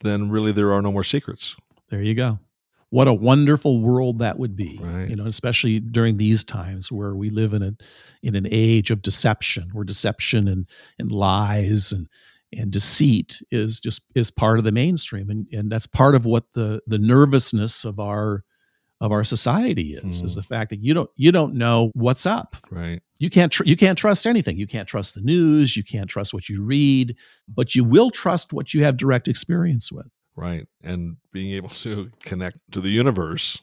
then 0.00 0.30
really 0.30 0.52
there 0.52 0.72
are 0.72 0.82
no 0.82 0.92
more 0.92 1.04
secrets. 1.04 1.56
There 1.88 2.02
you 2.02 2.14
go. 2.14 2.38
What 2.90 3.08
a 3.08 3.12
wonderful 3.12 3.80
world 3.80 4.18
that 4.20 4.38
would 4.38 4.54
be 4.54 4.78
right. 4.80 5.10
you 5.10 5.16
know 5.16 5.26
especially 5.26 5.80
during 5.80 6.16
these 6.16 6.44
times 6.44 6.92
where 6.92 7.14
we 7.14 7.28
live 7.28 7.52
in 7.52 7.62
a 7.62 7.72
in 8.22 8.36
an 8.36 8.46
age 8.50 8.90
of 8.90 9.02
deception 9.02 9.70
where 9.72 9.84
deception 9.84 10.46
and 10.46 10.66
and 10.98 11.10
lies 11.10 11.90
and 11.90 12.06
and 12.58 12.70
deceit 12.70 13.42
is 13.50 13.80
just 13.80 14.04
is 14.14 14.30
part 14.30 14.58
of 14.58 14.64
the 14.64 14.72
mainstream 14.72 15.30
and 15.30 15.46
and 15.52 15.70
that's 15.70 15.86
part 15.86 16.14
of 16.14 16.24
what 16.24 16.44
the 16.54 16.80
the 16.86 16.98
nervousness 16.98 17.84
of 17.84 17.98
our 17.98 18.44
of 19.00 19.12
our 19.12 19.24
society 19.24 19.94
is 19.94 20.22
mm. 20.22 20.24
is 20.24 20.34
the 20.34 20.42
fact 20.42 20.70
that 20.70 20.80
you 20.80 20.94
don't 20.94 21.10
you 21.16 21.32
don't 21.32 21.54
know 21.54 21.90
what's 21.94 22.26
up. 22.26 22.56
Right. 22.70 23.00
You 23.18 23.30
can't 23.30 23.52
tr- 23.52 23.64
you 23.64 23.76
can't 23.76 23.98
trust 23.98 24.26
anything. 24.26 24.56
You 24.56 24.66
can't 24.66 24.88
trust 24.88 25.14
the 25.14 25.20
news. 25.20 25.76
You 25.76 25.84
can't 25.84 26.08
trust 26.08 26.32
what 26.32 26.48
you 26.48 26.62
read 26.62 27.16
but 27.48 27.74
you 27.74 27.84
will 27.84 28.10
trust 28.10 28.52
what 28.52 28.72
you 28.72 28.84
have 28.84 28.96
direct 28.96 29.28
experience 29.28 29.92
with. 29.92 30.06
Right 30.36 30.66
and 30.82 31.16
being 31.32 31.54
able 31.54 31.68
to 31.70 32.10
connect 32.22 32.58
to 32.72 32.80
the 32.80 32.90
universe 32.90 33.60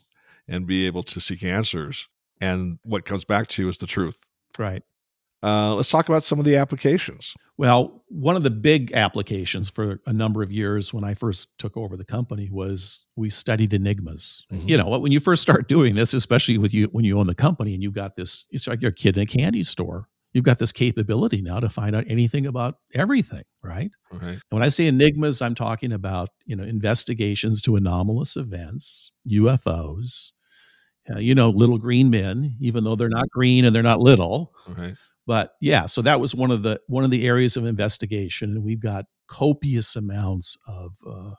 and 0.47 0.67
be 0.67 0.85
able 0.85 1.03
to 1.03 1.19
seek 1.19 1.43
answers 1.43 2.07
and 2.39 2.79
what 2.83 3.05
comes 3.05 3.25
back 3.25 3.47
to 3.49 3.63
you 3.63 3.69
is 3.69 3.77
the 3.77 3.87
truth. 3.87 4.15
Right 4.57 4.83
uh, 5.43 5.73
let's 5.73 5.89
talk 5.89 6.07
about 6.07 6.23
some 6.23 6.37
of 6.37 6.45
the 6.45 6.55
applications. 6.55 7.33
Well, 7.57 8.03
one 8.09 8.35
of 8.35 8.43
the 8.43 8.51
big 8.51 8.93
applications 8.93 9.69
for 9.69 9.99
a 10.05 10.13
number 10.13 10.43
of 10.43 10.51
years 10.51 10.93
when 10.93 11.03
I 11.03 11.15
first 11.15 11.57
took 11.57 11.75
over 11.77 11.97
the 11.97 12.05
company 12.05 12.49
was 12.51 13.05
we 13.15 13.29
studied 13.29 13.73
enigmas. 13.73 14.45
Mm-hmm. 14.51 14.67
You 14.67 14.77
know, 14.77 14.99
when 14.99 15.11
you 15.11 15.19
first 15.19 15.41
start 15.41 15.67
doing 15.67 15.95
this, 15.95 16.13
especially 16.13 16.57
with 16.57 16.73
you 16.73 16.87
when 16.87 17.05
you 17.05 17.19
own 17.19 17.27
the 17.27 17.35
company 17.35 17.73
and 17.73 17.81
you've 17.81 17.93
got 17.93 18.15
this, 18.15 18.45
it's 18.51 18.67
like 18.67 18.81
you're 18.81 18.91
a 18.91 18.93
kid 18.93 19.17
in 19.17 19.23
a 19.23 19.25
candy 19.25 19.63
store. 19.63 20.07
You've 20.33 20.45
got 20.45 20.59
this 20.59 20.71
capability 20.71 21.41
now 21.41 21.59
to 21.59 21.69
find 21.69 21.95
out 21.95 22.05
anything 22.07 22.45
about 22.45 22.77
everything, 22.93 23.43
right? 23.61 23.91
right. 24.11 24.23
And 24.23 24.41
when 24.49 24.63
I 24.63 24.69
say 24.69 24.87
enigmas, 24.87 25.41
I'm 25.41 25.55
talking 25.55 25.91
about 25.91 26.29
you 26.45 26.55
know 26.55 26.63
investigations 26.63 27.61
to 27.63 27.75
anomalous 27.75 28.37
events, 28.37 29.11
UFOs, 29.29 30.31
uh, 31.09 31.17
you 31.17 31.35
know, 31.35 31.49
little 31.49 31.79
green 31.79 32.11
men, 32.11 32.55
even 32.61 32.83
though 32.83 32.95
they're 32.95 33.09
not 33.09 33.29
green 33.29 33.65
and 33.65 33.75
they're 33.75 33.83
not 33.83 33.99
little. 33.99 34.53
Right 34.67 34.95
but 35.31 35.51
yeah 35.61 35.85
so 35.85 36.01
that 36.01 36.19
was 36.19 36.35
one 36.35 36.51
of 36.51 36.61
the 36.61 36.77
one 36.87 37.05
of 37.05 37.09
the 37.09 37.25
areas 37.25 37.55
of 37.55 37.65
investigation 37.65 38.49
and 38.49 38.65
we've 38.65 38.81
got 38.81 39.05
copious 39.29 39.95
amounts 39.95 40.57
of 40.67 40.91
uh, 41.09 41.31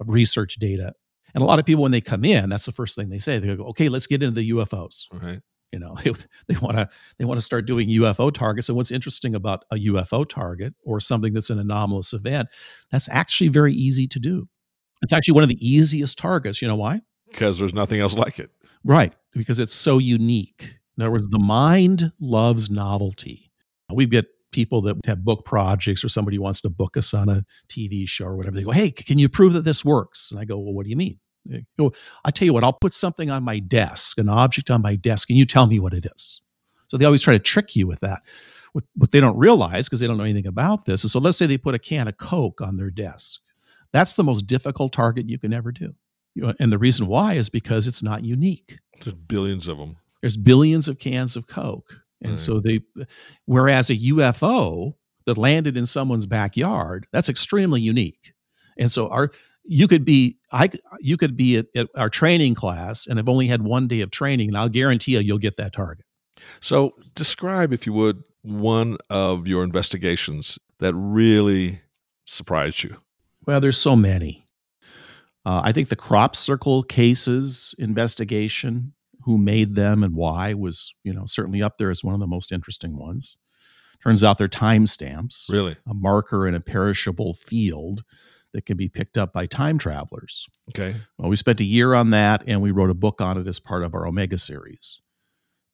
of 0.00 0.08
research 0.08 0.56
data. 0.56 0.92
And 1.34 1.42
a 1.42 1.46
lot 1.46 1.58
of 1.58 1.64
people 1.64 1.82
when 1.82 1.92
they 1.92 2.02
come 2.02 2.24
in 2.26 2.50
that's 2.50 2.66
the 2.66 2.72
first 2.72 2.94
thing 2.94 3.08
they 3.08 3.18
say. 3.18 3.38
They 3.38 3.56
go 3.56 3.64
okay 3.68 3.88
let's 3.88 4.06
get 4.06 4.22
into 4.22 4.34
the 4.34 4.50
ufos 4.50 5.06
right. 5.10 5.40
You 5.72 5.78
know 5.78 5.96
they, 6.04 6.12
they 6.48 6.56
want 6.60 6.76
to 6.76 6.90
they 7.18 7.24
want 7.24 7.38
to 7.38 7.42
start 7.42 7.66
doing 7.66 7.88
ufo 7.88 8.32
targets. 8.32 8.68
And 8.68 8.76
what's 8.76 8.90
interesting 8.90 9.34
about 9.34 9.64
a 9.70 9.76
ufo 9.76 10.28
target 10.28 10.74
or 10.84 11.00
something 11.00 11.32
that's 11.32 11.48
an 11.48 11.58
anomalous 11.58 12.12
event 12.12 12.50
that's 12.92 13.08
actually 13.08 13.48
very 13.48 13.72
easy 13.72 14.06
to 14.08 14.18
do. 14.18 14.46
It's 15.00 15.14
actually 15.14 15.34
one 15.34 15.44
of 15.44 15.48
the 15.48 15.66
easiest 15.66 16.18
targets. 16.18 16.60
You 16.60 16.68
know 16.68 16.76
why? 16.76 17.00
Because 17.30 17.58
there's 17.58 17.74
nothing 17.74 18.00
else 18.00 18.14
like 18.14 18.38
it. 18.38 18.50
Right 18.84 19.14
because 19.32 19.58
it's 19.58 19.74
so 19.74 19.98
unique 19.98 20.77
in 20.98 21.04
other 21.04 21.12
words, 21.12 21.28
the 21.28 21.38
mind 21.38 22.12
loves 22.20 22.68
novelty. 22.68 23.52
We 23.92 24.06
get 24.06 24.26
people 24.50 24.82
that 24.82 24.96
have 25.06 25.24
book 25.24 25.44
projects 25.44 26.02
or 26.02 26.08
somebody 26.08 26.38
wants 26.38 26.60
to 26.62 26.70
book 26.70 26.96
us 26.96 27.14
on 27.14 27.28
a 27.28 27.44
TV 27.68 28.08
show 28.08 28.26
or 28.26 28.36
whatever. 28.36 28.56
They 28.56 28.64
go, 28.64 28.72
Hey, 28.72 28.90
can 28.90 29.18
you 29.18 29.28
prove 29.28 29.52
that 29.52 29.64
this 29.64 29.84
works? 29.84 30.30
And 30.30 30.40
I 30.40 30.44
go, 30.44 30.58
Well, 30.58 30.74
what 30.74 30.84
do 30.84 30.90
you 30.90 30.96
mean? 30.96 31.20
Go, 31.78 31.92
I 32.24 32.30
tell 32.30 32.46
you 32.46 32.52
what, 32.52 32.64
I'll 32.64 32.72
put 32.72 32.92
something 32.92 33.30
on 33.30 33.42
my 33.44 33.60
desk, 33.60 34.18
an 34.18 34.28
object 34.28 34.70
on 34.70 34.82
my 34.82 34.96
desk, 34.96 35.30
and 35.30 35.38
you 35.38 35.46
tell 35.46 35.66
me 35.66 35.78
what 35.78 35.94
it 35.94 36.04
is. 36.04 36.42
So 36.88 36.96
they 36.96 37.04
always 37.04 37.22
try 37.22 37.34
to 37.34 37.38
trick 37.38 37.76
you 37.76 37.86
with 37.86 38.00
that. 38.00 38.22
What, 38.72 38.84
what 38.96 39.12
they 39.12 39.20
don't 39.20 39.38
realize, 39.38 39.88
because 39.88 40.00
they 40.00 40.06
don't 40.06 40.18
know 40.18 40.24
anything 40.24 40.46
about 40.46 40.84
this, 40.84 41.04
is 41.04 41.12
so 41.12 41.20
let's 41.20 41.38
say 41.38 41.46
they 41.46 41.56
put 41.56 41.74
a 41.74 41.78
can 41.78 42.08
of 42.08 42.18
Coke 42.18 42.60
on 42.60 42.76
their 42.76 42.90
desk. 42.90 43.40
That's 43.92 44.14
the 44.14 44.24
most 44.24 44.46
difficult 44.46 44.92
target 44.92 45.28
you 45.28 45.38
can 45.38 45.54
ever 45.54 45.72
do. 45.72 45.94
And 46.60 46.70
the 46.70 46.78
reason 46.78 47.06
why 47.06 47.34
is 47.34 47.48
because 47.48 47.88
it's 47.88 48.02
not 48.02 48.24
unique. 48.24 48.78
There's 49.00 49.14
billions 49.14 49.68
of 49.68 49.78
them. 49.78 49.96
There's 50.20 50.36
billions 50.36 50.88
of 50.88 50.98
cans 50.98 51.36
of 51.36 51.46
Coke. 51.46 52.02
And 52.22 52.32
right. 52.32 52.38
so 52.38 52.60
they, 52.60 52.80
whereas 53.44 53.90
a 53.90 53.96
UFO 53.96 54.94
that 55.26 55.38
landed 55.38 55.76
in 55.76 55.86
someone's 55.86 56.26
backyard, 56.26 57.06
that's 57.12 57.28
extremely 57.28 57.80
unique. 57.80 58.32
And 58.76 58.90
so 58.90 59.08
our, 59.08 59.30
you 59.64 59.86
could 59.86 60.04
be, 60.04 60.38
I, 60.50 60.70
you 61.00 61.16
could 61.16 61.36
be 61.36 61.58
at, 61.58 61.66
at 61.76 61.88
our 61.96 62.10
training 62.10 62.54
class 62.54 63.06
and 63.06 63.18
have 63.18 63.28
only 63.28 63.46
had 63.46 63.62
one 63.62 63.86
day 63.86 64.00
of 64.00 64.10
training, 64.10 64.48
and 64.48 64.58
I'll 64.58 64.68
guarantee 64.68 65.12
you, 65.12 65.20
you'll 65.20 65.38
get 65.38 65.56
that 65.58 65.72
target. 65.72 66.06
So 66.60 66.94
describe, 67.14 67.72
if 67.72 67.86
you 67.86 67.92
would, 67.92 68.22
one 68.42 68.96
of 69.10 69.46
your 69.46 69.62
investigations 69.62 70.58
that 70.78 70.94
really 70.94 71.82
surprised 72.24 72.82
you. 72.82 72.96
Well, 73.46 73.60
there's 73.60 73.78
so 73.78 73.96
many. 73.96 74.46
Uh, 75.44 75.62
I 75.64 75.72
think 75.72 75.88
the 75.88 75.96
crop 75.96 76.36
circle 76.36 76.82
cases 76.82 77.74
investigation 77.78 78.92
who 79.28 79.36
made 79.36 79.74
them 79.74 80.02
and 80.02 80.14
why 80.14 80.54
was 80.54 80.94
you 81.04 81.12
know 81.12 81.26
certainly 81.26 81.62
up 81.62 81.76
there 81.76 81.90
as 81.90 82.02
one 82.02 82.14
of 82.14 82.20
the 82.20 82.26
most 82.26 82.50
interesting 82.50 82.96
ones. 82.96 83.36
Turns 84.02 84.24
out 84.24 84.38
they're 84.38 84.48
timestamps 84.48 85.50
really? 85.50 85.76
a 85.86 85.92
marker 85.92 86.48
in 86.48 86.54
a 86.54 86.60
perishable 86.60 87.34
field 87.34 88.04
that 88.54 88.64
can 88.64 88.78
be 88.78 88.88
picked 88.88 89.18
up 89.18 89.34
by 89.34 89.44
time 89.44 89.76
travelers. 89.76 90.46
Okay. 90.70 90.94
Well 91.18 91.28
we 91.28 91.36
spent 91.36 91.60
a 91.60 91.64
year 91.64 91.92
on 91.92 92.08
that 92.08 92.42
and 92.46 92.62
we 92.62 92.70
wrote 92.70 92.88
a 92.88 92.94
book 92.94 93.20
on 93.20 93.36
it 93.36 93.46
as 93.46 93.60
part 93.60 93.84
of 93.84 93.94
our 93.94 94.06
omega 94.06 94.38
series. 94.38 95.02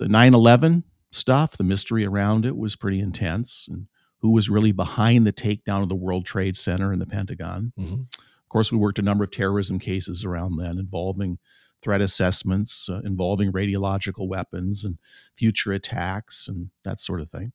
The 0.01 0.07
9-11 0.07 0.83
stuff 1.13 1.57
the 1.57 1.63
mystery 1.63 2.05
around 2.05 2.45
it 2.45 2.57
was 2.57 2.75
pretty 2.75 2.99
intense 2.99 3.69
and 3.71 3.87
who 4.19 4.33
was 4.33 4.51
really 4.51 4.73
behind 4.73 5.29
the 5.29 5.33
takedown 5.33 5.81
of 5.81 5.89
the 5.89 5.95
world 5.95 6.27
trade 6.27 6.57
center 6.57 6.91
and 6.93 7.01
the 7.01 7.07
pentagon. 7.07 7.73
Mm-hmm. 7.79 8.01
of 8.01 8.49
course 8.49 8.73
we 8.73 8.79
worked 8.79 8.99
a 8.99 9.03
number 9.03 9.23
of 9.23 9.31
terrorism 9.31 9.79
cases 9.79 10.25
around 10.25 10.57
then 10.57 10.77
involving 10.77 11.39
threat 11.85 12.01
assessments 12.01 12.89
uh, 12.89 13.01
involving 13.05 13.53
radiological 13.53 14.27
weapons 14.27 14.83
and 14.83 14.99
future 15.37 15.71
attacks 15.71 16.49
and 16.49 16.71
that 16.83 16.99
sort 16.99 17.21
of 17.21 17.31
thing. 17.31 17.53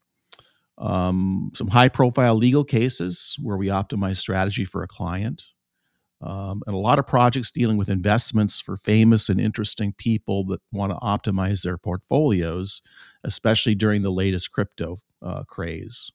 Um, 0.78 1.52
some 1.56 1.68
high 1.68 1.90
profile 1.90 2.36
legal 2.36 2.64
cases 2.64 3.36
where 3.42 3.58
we 3.58 3.68
optimize 3.68 4.18
strategy 4.18 4.64
for 4.64 4.82
a 4.82 4.88
client. 4.88 5.44
Um, 6.22 6.62
and 6.68 6.76
a 6.76 6.80
lot 6.80 7.00
of 7.00 7.08
projects 7.08 7.50
dealing 7.50 7.78
with 7.78 7.90
investments 7.90 8.60
for 8.60 8.76
famous 8.76 9.30
and 9.30 9.40
interesting 9.40 9.94
people 9.98 10.46
that 10.48 10.62
want 10.72 10.92
to 10.92 10.98
optimize 10.98 11.64
their 11.64 11.78
portfolios, 11.78 12.82
especially 13.24 13.74
during 13.74 14.02
the 14.02 14.12
latest 14.12 14.52
crypto 14.52 15.00
uh, 15.22 15.44
craze. 15.44 16.12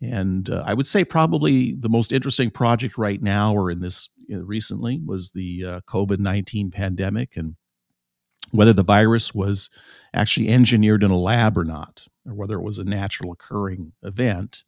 And 0.00 0.48
uh, 0.50 0.62
I 0.66 0.74
would 0.74 0.86
say 0.86 1.04
probably 1.04 1.74
the 1.74 1.88
most 1.88 2.12
interesting 2.12 2.50
project 2.50 2.98
right 2.98 3.20
now, 3.20 3.54
or 3.54 3.70
in 3.70 3.80
this 3.80 4.10
recently 4.28 5.00
was 5.04 5.30
the 5.30 5.64
uh, 5.64 5.80
COVID 5.88 6.18
19 6.18 6.70
pandemic 6.70 7.36
and 7.36 7.56
whether 8.52 8.72
the 8.72 8.82
virus 8.82 9.34
was 9.34 9.70
actually 10.14 10.48
engineered 10.48 11.02
in 11.02 11.10
a 11.10 11.18
lab 11.18 11.58
or 11.58 11.64
not, 11.64 12.06
or 12.26 12.34
whether 12.34 12.56
it 12.56 12.62
was 12.62 12.78
a 12.78 12.84
natural 12.84 13.32
occurring 13.32 13.92
event. 14.02 14.64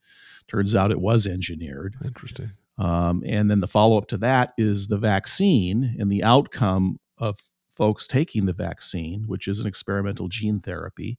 Turns 0.49 0.75
out 0.75 0.91
it 0.91 1.01
was 1.01 1.27
engineered. 1.27 1.97
Interesting. 2.05 2.51
Um, 2.79 3.23
and 3.27 3.51
then 3.51 3.61
the 3.61 3.69
follow 3.69 3.99
up 3.99 4.07
to 4.09 4.19
that 4.19 4.53
is 4.57 4.87
the 4.87 4.99
vaccine 4.99 5.97
and 5.99 6.11
the 6.11 6.23
outcome 6.23 6.99
of 7.19 7.39
folks 7.75 8.07
taking 8.07 8.47
the 8.47 8.53
vaccine, 8.53 9.25
which 9.27 9.49
is 9.49 9.61
an 9.61 9.67
experimental 9.67 10.29
gene 10.29 10.61
therapy, 10.61 11.19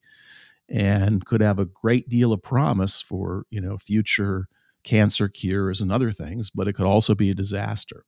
and 0.68 1.26
could 1.26 1.42
have 1.42 1.60
a 1.60 1.66
great 1.66 2.08
deal 2.10 2.32
of 2.32 2.42
promise 2.42 3.02
for 3.02 3.46
you 3.50 3.62
know 3.62 3.78
future 3.78 4.48
cancer 4.84 5.28
cures 5.28 5.82
and 5.82 5.92
other 5.92 6.12
things, 6.12 6.50
but 6.50 6.68
it 6.68 6.74
could 6.74 6.86
also 6.86 7.14
be 7.14 7.30
a 7.30 7.36
disaster. 7.36 8.06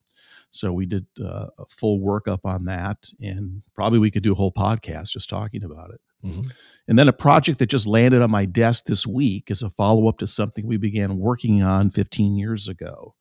So 0.51 0.73
we 0.73 0.85
did 0.85 1.05
uh, 1.19 1.47
a 1.57 1.65
full 1.69 1.99
workup 1.99 2.39
on 2.43 2.65
that, 2.65 3.09
and 3.21 3.63
probably 3.73 3.99
we 3.99 4.11
could 4.11 4.23
do 4.23 4.33
a 4.33 4.35
whole 4.35 4.51
podcast 4.51 5.09
just 5.09 5.29
talking 5.29 5.63
about 5.63 5.91
it. 5.91 6.01
Mm-hmm. 6.25 6.49
And 6.87 6.99
then 6.99 7.07
a 7.07 7.13
project 7.13 7.59
that 7.59 7.67
just 7.67 7.87
landed 7.87 8.21
on 8.21 8.29
my 8.29 8.45
desk 8.45 8.85
this 8.85 9.07
week 9.07 9.49
is 9.49 9.61
a 9.61 9.69
follow 9.69 10.07
up 10.07 10.19
to 10.19 10.27
something 10.27 10.67
we 10.67 10.77
began 10.77 11.17
working 11.17 11.63
on 11.63 11.89
15 11.89 12.35
years 12.35 12.67
ago, 12.67 13.15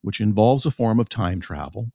which 0.00 0.20
involves 0.20 0.66
a 0.66 0.70
form 0.70 0.98
of 0.98 1.08
time 1.08 1.40
travel. 1.40 1.92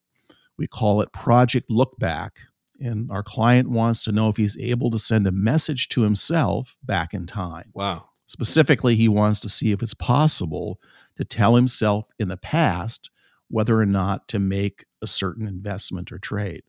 We 0.58 0.68
call 0.68 1.02
it 1.02 1.12
Project 1.12 1.70
Look 1.70 1.98
Back, 1.98 2.34
and 2.80 3.12
our 3.12 3.24
client 3.24 3.70
wants 3.70 4.04
to 4.04 4.12
know 4.12 4.30
if 4.30 4.38
he's 4.38 4.58
able 4.58 4.92
to 4.92 5.00
send 5.00 5.28
a 5.28 5.32
message 5.32 5.90
to 5.90 6.02
himself 6.02 6.78
back 6.84 7.14
in 7.14 7.26
time. 7.26 7.72
Wow. 7.74 8.06
Specifically, 8.28 8.96
he 8.96 9.08
wants 9.08 9.40
to 9.42 9.50
see 9.50 9.72
if 9.72 9.84
it's 9.84 9.94
possible 9.94 10.80
to 11.18 11.26
tell 11.26 11.56
himself 11.56 12.06
in 12.18 12.28
the 12.28 12.38
past 12.38 13.10
whether 13.50 13.80
or 13.80 13.86
not 13.86 14.28
to 14.30 14.40
make 14.40 14.86
a 15.02 15.08
certain 15.08 15.48
investment 15.48 16.12
or 16.12 16.20
trade. 16.20 16.64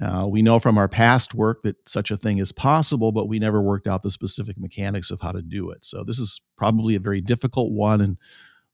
Uh, 0.00 0.26
we 0.26 0.40
know 0.40 0.58
from 0.58 0.78
our 0.78 0.88
past 0.88 1.34
work 1.34 1.62
that 1.62 1.76
such 1.86 2.10
a 2.10 2.16
thing 2.16 2.38
is 2.38 2.50
possible, 2.50 3.12
but 3.12 3.28
we 3.28 3.38
never 3.38 3.60
worked 3.60 3.86
out 3.86 4.02
the 4.02 4.10
specific 4.10 4.58
mechanics 4.58 5.10
of 5.10 5.20
how 5.20 5.32
to 5.32 5.42
do 5.42 5.70
it. 5.70 5.84
So, 5.84 6.02
this 6.02 6.18
is 6.18 6.40
probably 6.56 6.94
a 6.94 7.00
very 7.00 7.20
difficult 7.20 7.72
one, 7.72 8.00
and 8.00 8.16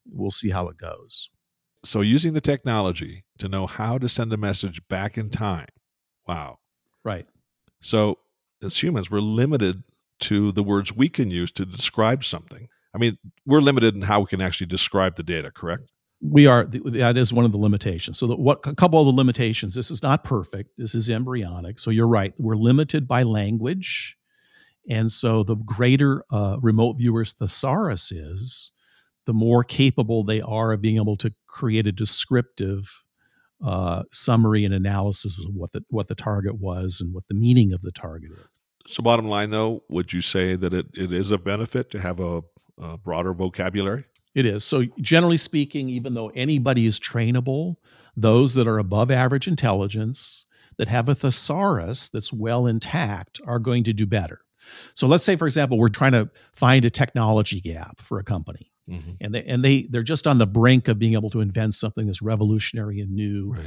we'll 0.09 0.31
see 0.31 0.51
how 0.51 0.69
it 0.69 0.79
goes. 0.79 1.29
So, 1.85 2.03
using 2.03 2.35
the 2.35 2.41
technology 2.41 3.25
to 3.39 3.49
know 3.49 3.67
how 3.67 3.99
to 3.99 4.09
send 4.09 4.33
a 4.33 4.37
message 4.37 4.87
back 4.89 5.19
in 5.19 5.29
time. 5.29 5.67
Wow. 6.27 6.59
Right. 7.05 7.27
So, 7.81 8.19
as 8.63 8.81
humans, 8.81 9.11
we're 9.11 9.21
limited 9.21 9.83
to 10.21 10.53
the 10.53 10.63
words 10.63 10.95
we 10.95 11.09
can 11.09 11.31
use 11.31 11.51
to 11.53 11.65
describe 11.65 12.25
something. 12.25 12.69
I 12.95 12.99
mean, 12.99 13.19
we're 13.47 13.61
limited 13.61 13.95
in 13.95 14.03
how 14.03 14.21
we 14.21 14.27
can 14.27 14.41
actually 14.41 14.67
describe 14.67 15.17
the 15.17 15.23
data, 15.23 15.51
correct? 15.51 15.85
We 16.21 16.47
are 16.47 16.65
that 16.65 17.17
is 17.17 17.33
one 17.33 17.45
of 17.45 17.53
the 17.53 17.59
limitations. 17.59 18.19
So 18.19 18.27
the, 18.27 18.37
what 18.37 18.61
a 18.67 18.75
couple 18.75 19.01
of 19.01 19.07
the 19.07 19.13
limitations 19.13 19.75
this 19.75 19.91
is 19.91 20.03
not 20.03 20.25
perfect 20.25 20.71
this 20.77 20.95
is 20.95 21.09
embryonic. 21.09 21.79
So 21.79 21.91
you're 21.91 22.09
right 22.09 22.35
we're 22.39 22.57
limited 22.57 23.07
by 23.07 23.23
language. 23.23 24.17
And 24.91 25.13
so 25.13 25.43
the 25.43 25.55
greater 25.55 26.25
uh, 26.33 26.57
remote 26.61 26.97
viewers 26.99 27.35
thesaurus 27.35 28.11
is 28.11 28.73
the 29.27 29.35
more 29.35 29.63
capable 29.63 30.25
they 30.25 30.41
are 30.41 30.73
of 30.73 30.81
being 30.81 30.97
able 30.97 31.17
to 31.17 31.31
create 31.47 31.87
a 31.87 31.93
descriptive 31.93 33.05
uh, 33.65 34.05
summary 34.11 34.65
and 34.65 34.73
analysis 34.73 35.39
of 35.39 35.55
what 35.55 35.73
the 35.73 35.85
what 35.89 36.09
the 36.09 36.15
target 36.15 36.59
was 36.59 37.01
and 37.01 37.15
what 37.15 37.29
the 37.29 37.35
meaning 37.35 37.73
of 37.73 37.83
the 37.83 37.93
target 37.93 38.31
is. 38.33 38.57
So 38.89 39.03
bottom 39.03 39.29
line 39.29 39.51
though 39.51 39.85
would 39.89 40.13
you 40.13 40.23
say 40.23 40.57
that 40.57 40.75
it, 40.75 40.87
it 40.95 41.13
is 41.13 41.31
a 41.31 41.39
benefit 41.39 41.91
to 41.91 42.01
have 42.01 42.19
a, 42.19 42.43
a 42.77 42.99
broader 42.99 43.35
vocabulary 43.35 44.07
it 44.35 44.47
is. 44.47 44.65
So, 44.65 44.85
generally 45.01 45.37
speaking, 45.37 45.89
even 45.89 46.15
though 46.15 46.29
anybody 46.29 46.87
is 46.87 47.01
trainable, 47.01 47.77
those 48.17 48.55
that 48.55 48.67
are 48.67 48.79
above 48.79 49.11
average 49.11 49.49
intelligence, 49.49 50.45
that 50.77 50.89
have 50.89 51.09
a 51.09 51.15
thesaurus 51.15 52.09
that's 52.09 52.33
well 52.33 52.67
intact, 52.67 53.41
are 53.47 53.59
going 53.59 53.85
to 53.85 53.93
do 53.93 54.07
better. 54.07 54.39
So, 54.95 55.07
let's 55.07 55.25
say, 55.25 55.37
for 55.37 55.47
example, 55.47 55.79
we're 55.79 55.89
trying 55.89 56.13
to 56.13 56.31
find 56.53 56.85
a 56.85 56.91
technology 56.91 57.61
gap 57.61 58.01
for 58.01 58.19
a 58.19 58.25
company. 58.25 58.71
Mm-hmm. 58.89 59.11
And 59.21 59.35
they 59.35 59.45
and 59.45 59.65
they 59.65 59.83
they're 59.91 60.03
just 60.03 60.27
on 60.27 60.39
the 60.39 60.47
brink 60.47 60.89
of 60.89 60.99
being 60.99 61.13
able 61.13 61.31
to 61.31 61.41
invent 61.41 61.75
something 61.75 62.07
that's 62.07 62.23
revolutionary 62.23 63.01
and 63.01 63.13
new. 63.13 63.53
Right. 63.53 63.67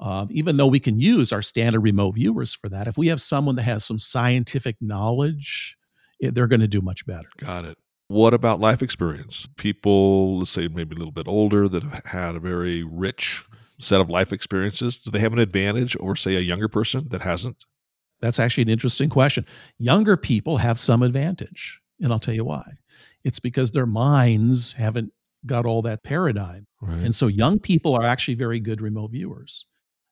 Um, 0.00 0.28
even 0.30 0.56
though 0.56 0.66
we 0.66 0.78
can 0.78 1.00
use 1.00 1.32
our 1.32 1.42
standard 1.42 1.80
remote 1.80 2.12
viewers 2.12 2.54
for 2.54 2.68
that, 2.68 2.86
if 2.86 2.96
we 2.96 3.08
have 3.08 3.20
someone 3.20 3.56
that 3.56 3.62
has 3.62 3.84
some 3.84 3.98
scientific 3.98 4.76
knowledge, 4.80 5.76
it, 6.20 6.34
they're 6.34 6.46
going 6.46 6.60
to 6.60 6.68
do 6.68 6.80
much 6.80 7.04
better. 7.04 7.28
Got 7.38 7.64
it. 7.64 7.78
What 8.08 8.34
about 8.34 8.58
life 8.58 8.82
experience? 8.82 9.48
People, 9.56 10.38
let's 10.38 10.50
say 10.50 10.66
maybe 10.66 10.96
a 10.96 10.98
little 10.98 11.12
bit 11.12 11.28
older, 11.28 11.68
that 11.68 11.82
have 11.82 12.04
had 12.06 12.36
a 12.36 12.40
very 12.40 12.82
rich 12.82 13.44
set 13.78 14.00
of 14.00 14.10
life 14.10 14.32
experiences, 14.32 14.96
do 14.96 15.10
they 15.10 15.20
have 15.20 15.32
an 15.32 15.38
advantage 15.38 15.96
over, 15.98 16.16
say, 16.16 16.34
a 16.34 16.40
younger 16.40 16.68
person 16.68 17.06
that 17.10 17.22
hasn't? 17.22 17.64
That's 18.20 18.40
actually 18.40 18.62
an 18.62 18.70
interesting 18.70 19.08
question. 19.08 19.46
Younger 19.78 20.16
people 20.16 20.56
have 20.56 20.78
some 20.78 21.02
advantage, 21.02 21.80
and 22.00 22.12
I'll 22.12 22.18
tell 22.18 22.34
you 22.34 22.44
why. 22.44 22.64
It's 23.24 23.38
because 23.38 23.70
their 23.70 23.86
minds 23.86 24.72
haven't 24.72 25.12
got 25.46 25.66
all 25.66 25.82
that 25.82 26.02
paradigm. 26.02 26.66
Right. 26.80 27.04
And 27.04 27.14
so 27.14 27.26
young 27.26 27.58
people 27.60 27.94
are 27.94 28.04
actually 28.04 28.34
very 28.34 28.58
good 28.58 28.80
remote 28.80 29.12
viewers. 29.12 29.66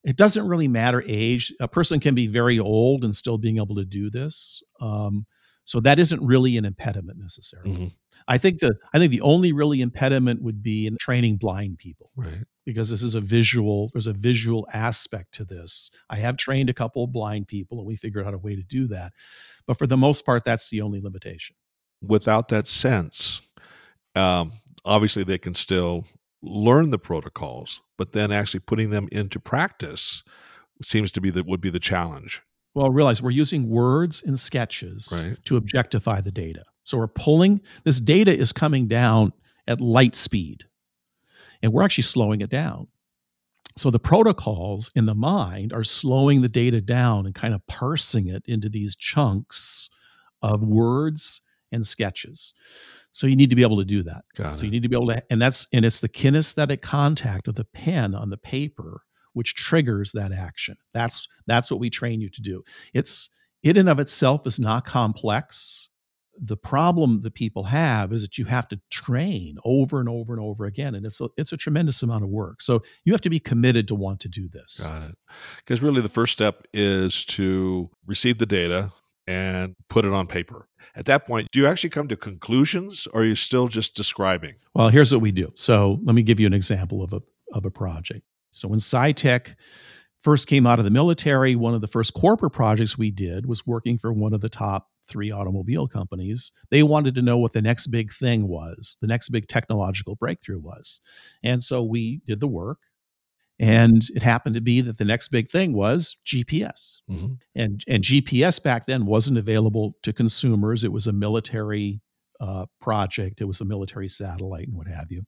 It 0.05 0.17
doesn't 0.17 0.47
really 0.47 0.69
matter 0.69 1.03
age. 1.07 1.53
A 1.59 1.67
person 1.67 1.99
can 1.99 2.15
be 2.15 2.29
very 2.29 2.61
old 2.61 3.05
and 3.05 3.17
still 3.17 3.39
being 3.39 3.57
able 3.57 3.75
to 3.77 3.85
do 3.85 4.09
this. 4.09 4.63
Um, 4.81 5.27
so 5.67 5.81
that 5.81 5.99
isn't 5.99 6.25
really 6.25 6.57
an 6.57 6.65
impediment 6.65 7.19
necessarily. 7.19 7.73
Mm-hmm. 7.73 7.87
I 8.29 8.39
think 8.39 8.61
the 8.61 8.77
I 8.95 8.99
think 8.99 9.11
the 9.11 9.21
only 9.21 9.53
really 9.53 9.83
impediment 9.83 10.41
would 10.41 10.63
be 10.63 10.87
in 10.87 10.97
training 10.97 11.37
blind 11.37 11.79
people. 11.79 12.13
Right. 12.15 12.45
Because 12.65 12.89
this 12.89 13.03
is 13.03 13.17
a 13.17 13.21
visual, 13.21 13.91
there's 13.93 14.07
a 14.07 14.13
visual 14.13 14.67
aspect 14.73 15.35
to 15.35 15.45
this. 15.45 15.91
I 16.09 16.17
have 16.17 16.37
trained 16.37 16.71
a 16.71 16.75
couple 16.75 17.05
of 17.05 17.13
blind 17.13 17.49
people 17.49 17.79
and 17.79 17.87
we 17.87 17.97
figured 17.97 18.27
out 18.27 18.35
a 18.35 18.39
way 18.39 18.57
to 18.57 18.63
do 18.63 18.87
that. 18.89 19.13
But 19.67 19.79
for 19.79 19.87
the 19.87 19.97
most 19.97 20.25
part, 20.25 20.45
that's 20.45 20.71
the 20.71 20.83
only 20.83 21.01
limitation. 21.01 21.57
Without 22.01 22.49
that 22.49 22.69
sense, 22.69 23.41
um, 24.15 24.53
obviously 24.85 25.25
they 25.25 25.39
can 25.39 25.55
still 25.55 26.05
learn 26.43 26.91
the 26.91 26.99
protocols, 26.99 27.83
but 27.99 28.13
then 28.13 28.31
actually 28.31 28.61
putting 28.61 28.91
them 28.91 29.09
into 29.11 29.41
practice 29.41 30.23
seems 30.83 31.11
to 31.13 31.21
be 31.21 31.31
that 31.31 31.47
would 31.47 31.61
be 31.61 31.71
the 31.71 31.81
challenge. 31.81 32.43
Well, 32.77 32.91
realize 32.91 33.23
we're 33.23 33.31
using 33.31 33.71
words 33.71 34.23
and 34.23 34.39
sketches 34.39 35.09
right. 35.11 35.43
to 35.47 35.57
objectify 35.57 36.21
the 36.21 36.31
data. 36.31 36.63
So 36.85 36.99
we're 36.99 37.07
pulling 37.07 37.63
this 37.85 38.01
data 38.01 38.37
is 38.37 38.53
coming 38.53 38.87
down 38.87 39.33
at 39.67 39.81
light 39.81 40.15
speed, 40.15 40.65
and 41.63 41.73
we're 41.73 41.83
actually 41.83 42.03
slowing 42.03 42.43
it 42.43 42.51
down. 42.51 42.89
So 43.79 43.91
the 43.91 43.99
protocols 43.99 44.91
in 44.95 45.07
the 45.07 45.15
mind 45.15 45.73
are 45.73 45.85
slowing 45.85 46.43
the 46.43 46.51
data 46.51 46.83
down 46.83 47.25
and 47.25 47.35
kind 47.35 47.55
of 47.55 47.67
parsing 47.67 48.29
it 48.29 48.43
into 48.47 48.69
these 48.69 48.95
chunks 48.95 49.89
of 50.43 50.63
words 50.63 51.41
and 51.73 51.87
sketches. 51.87 52.53
So 53.11 53.27
you 53.27 53.37
need 53.37 53.49
to 53.49 53.57
be 53.57 53.63
able 53.63 53.79
to 53.79 53.87
do 53.87 54.03
that. 54.03 54.27
Got 54.35 54.59
so 54.59 54.63
it. 54.63 54.67
you 54.67 54.71
need 54.71 54.83
to 54.83 54.91
be 54.91 54.97
able 54.97 55.09
to, 55.09 55.23
and 55.31 55.41
that's 55.41 55.67
and 55.73 55.87
it's 55.87 56.01
the 56.01 56.11
kinesthetic 56.11 56.83
contact 56.83 57.49
of 57.49 57.55
the 57.55 57.65
pen 57.65 58.15
on 58.15 58.29
the 58.29 58.37
paper 58.37 59.01
which 59.37 59.55
triggers 59.55 60.13
that 60.13 60.33
action. 60.33 60.79
That's 60.95 61.29
that's 61.47 61.71
what 61.71 61.79
we 61.79 61.91
train 61.91 62.23
you 62.23 62.31
to 62.31 62.41
do. 62.41 62.65
It's 62.95 63.29
it 63.63 63.77
in 63.77 63.81
and 63.81 63.89
of 63.91 63.99
itself 63.99 64.47
is 64.47 64.59
not 64.59 64.87
complex. 64.87 65.91
The 66.41 66.57
problem 66.57 67.21
that 67.21 67.35
people 67.35 67.65
have 67.65 68.15
is 68.15 68.23
that 68.23 68.39
you 68.39 68.47
have 68.47 68.67
to 68.69 68.81
train 68.91 69.59
over 69.63 70.01
and 70.01 70.09
over 70.09 70.33
and 70.33 70.43
over 70.43 70.65
again, 70.65 70.95
and 70.95 71.05
it's 71.05 71.21
a, 71.21 71.29
it's 71.37 71.53
a 71.53 71.57
tremendous 71.59 72.03
amount 72.03 72.25
of 72.25 72.31
work. 72.31 72.63
So 72.63 72.83
you 73.05 73.13
have 73.13 73.21
to 73.23 73.31
be 73.31 73.39
committed 73.39 73.89
to 73.89 73.95
want 73.95 74.21
to 74.21 74.29
do 74.29 74.49
this. 74.49 74.81
Got 74.81 75.03
it. 75.03 75.19
Because 75.59 75.83
really, 75.83 76.01
the 76.01 76.09
first 76.09 76.33
step 76.33 76.67
is 76.73 77.23
to 77.27 77.91
receive 78.07 78.39
the 78.39 78.47
data 78.47 78.91
and 79.27 79.75
put 79.91 80.07
it 80.07 80.13
on 80.13 80.27
paper. 80.27 80.67
At 80.95 81.05
that 81.07 81.27
point, 81.27 81.49
do 81.53 81.59
you 81.59 81.67
actually 81.67 81.91
come 81.91 82.09
to 82.09 82.17
conclusions, 82.17 83.07
or 83.13 83.21
are 83.21 83.25
you 83.25 83.35
still 83.35 83.69
just 83.69 83.95
describing? 83.95 84.55
Well, 84.75 84.89
here's 84.89 85.13
what 85.13 85.21
we 85.21 85.31
do. 85.31 85.53
So 85.57 85.99
let 86.05 86.15
me 86.15 86.23
give 86.23 86.41
you 86.41 86.47
an 86.47 86.55
example 86.55 87.03
of 87.03 87.13
a 87.13 87.21
of 87.53 87.67
a 87.67 87.71
project. 87.71 88.23
So 88.57 88.69
when 88.69 88.81
PSI 88.81 89.13
TECH 89.13 89.55
first 90.23 90.49
came 90.49 90.67
out 90.67 90.79
of 90.79 90.85
the 90.85 90.91
military, 90.91 91.55
one 91.55 91.75
of 91.75 91.81
the 91.81 91.87
first 91.87 92.15
corporate 92.15 92.53
projects 92.53 92.99
we 92.99 93.11
did 93.11 93.47
was 93.47 93.67
working 93.67 93.99
for 93.99 94.13
one 94.13 94.33
of 94.33 94.41
the 94.41 94.49
top 94.49 94.89
three 95.09 95.31
automobile 95.31 95.87
companies. 95.87 96.51
They 96.71 96.83
wanted 96.83 97.15
to 97.15 97.23
know 97.23 97.39
what 97.39 97.53
the 97.53 97.63
next 97.63 97.89
big 97.89 98.13
thing 98.13 98.49
was, 98.49 98.97
the 99.01 99.07
next 99.07 99.29
big 99.29 99.47
technological 99.47 100.17
breakthrough 100.17 100.59
was. 100.59 101.01
And 101.45 101.63
so 101.63 101.83
we 101.83 102.23
did 102.27 102.41
the 102.41 102.49
work. 102.49 102.79
And 103.59 104.03
it 104.15 104.23
happened 104.23 104.55
to 104.57 104.61
be 104.61 104.83
that 104.83 104.99
the 104.99 105.05
next 105.05 105.29
big 105.29 105.49
thing 105.49 105.73
was 105.73 106.17
GPS. 106.27 106.97
Mm-hmm. 107.11 107.35
And, 107.55 107.83
and 107.89 108.05
GPS 108.05 108.63
back 108.63 108.85
then 108.85 109.07
wasn't 109.07 109.39
available 109.39 109.95
to 110.03 110.13
consumers. 110.13 110.85
It 110.85 110.93
was 110.93 111.07
a 111.07 111.13
military 111.13 112.03
uh, 112.39 112.67
project, 112.83 113.41
it 113.41 113.47
was 113.47 113.63
a 113.63 113.65
military 113.65 114.09
satellite 114.09 114.67
and 114.67 114.77
what 114.77 114.89
have 114.89 115.11
you. 115.11 115.23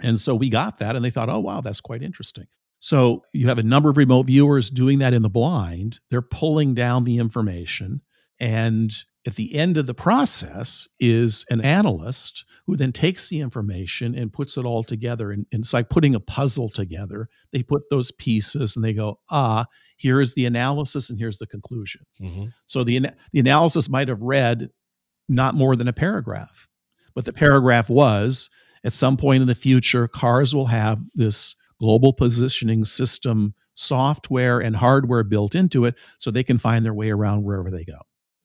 And 0.00 0.20
so 0.20 0.34
we 0.34 0.48
got 0.48 0.78
that 0.78 0.96
and 0.96 1.04
they 1.04 1.10
thought, 1.10 1.28
oh, 1.28 1.40
wow, 1.40 1.60
that's 1.60 1.80
quite 1.80 2.02
interesting. 2.02 2.46
So 2.80 3.22
you 3.32 3.48
have 3.48 3.58
a 3.58 3.62
number 3.62 3.88
of 3.88 3.96
remote 3.96 4.26
viewers 4.26 4.68
doing 4.68 4.98
that 4.98 5.14
in 5.14 5.22
the 5.22 5.30
blind. 5.30 6.00
They're 6.10 6.20
pulling 6.20 6.74
down 6.74 7.04
the 7.04 7.18
information 7.18 8.02
and 8.40 8.92
at 9.26 9.36
the 9.36 9.54
end 9.54 9.76
of 9.76 9.86
the 9.86 9.94
process 9.94 10.86
is 11.00 11.46
an 11.48 11.60
analyst 11.62 12.44
who 12.66 12.76
then 12.76 12.92
takes 12.92 13.28
the 13.28 13.40
information 13.40 14.14
and 14.14 14.32
puts 14.32 14.56
it 14.56 14.66
all 14.66 14.84
together. 14.84 15.30
And, 15.30 15.46
and, 15.50 15.60
it's 15.62 15.72
like 15.72 15.88
putting 15.88 16.14
a 16.14 16.20
puzzle 16.20 16.68
together. 16.68 17.28
They 17.52 17.62
put 17.62 17.84
those 17.90 18.10
pieces 18.10 18.76
and 18.76 18.84
they 18.84 18.92
go, 18.92 19.20
ah, 19.30 19.66
here 19.96 20.20
is 20.20 20.34
the 20.34 20.44
analysis 20.44 21.08
and 21.08 21.18
here's 21.18 21.38
the 21.38 21.46
conclusion. 21.46 22.02
Mm-hmm. 22.20 22.46
So 22.66 22.84
the, 22.84 23.08
the 23.32 23.40
analysis 23.40 23.88
might 23.88 24.08
have 24.08 24.20
read 24.20 24.68
not 25.28 25.54
more 25.54 25.74
than 25.74 25.88
a 25.88 25.92
paragraph, 25.92 26.68
but 27.14 27.24
the 27.24 27.32
paragraph 27.32 27.88
was 27.88 28.50
at 28.84 28.92
some 28.92 29.16
point 29.16 29.40
in 29.40 29.48
the 29.48 29.54
future, 29.54 30.06
cars 30.06 30.54
will 30.54 30.66
have 30.66 31.00
this 31.14 31.54
global 31.80 32.12
positioning 32.12 32.84
system 32.84 33.54
software 33.74 34.60
and 34.60 34.76
hardware 34.76 35.24
built 35.24 35.54
into 35.54 35.84
it 35.84 35.96
so 36.18 36.30
they 36.30 36.44
can 36.44 36.58
find 36.58 36.84
their 36.84 36.94
way 36.94 37.10
around 37.10 37.42
wherever 37.42 37.70
they 37.70 37.84
go 37.84 37.98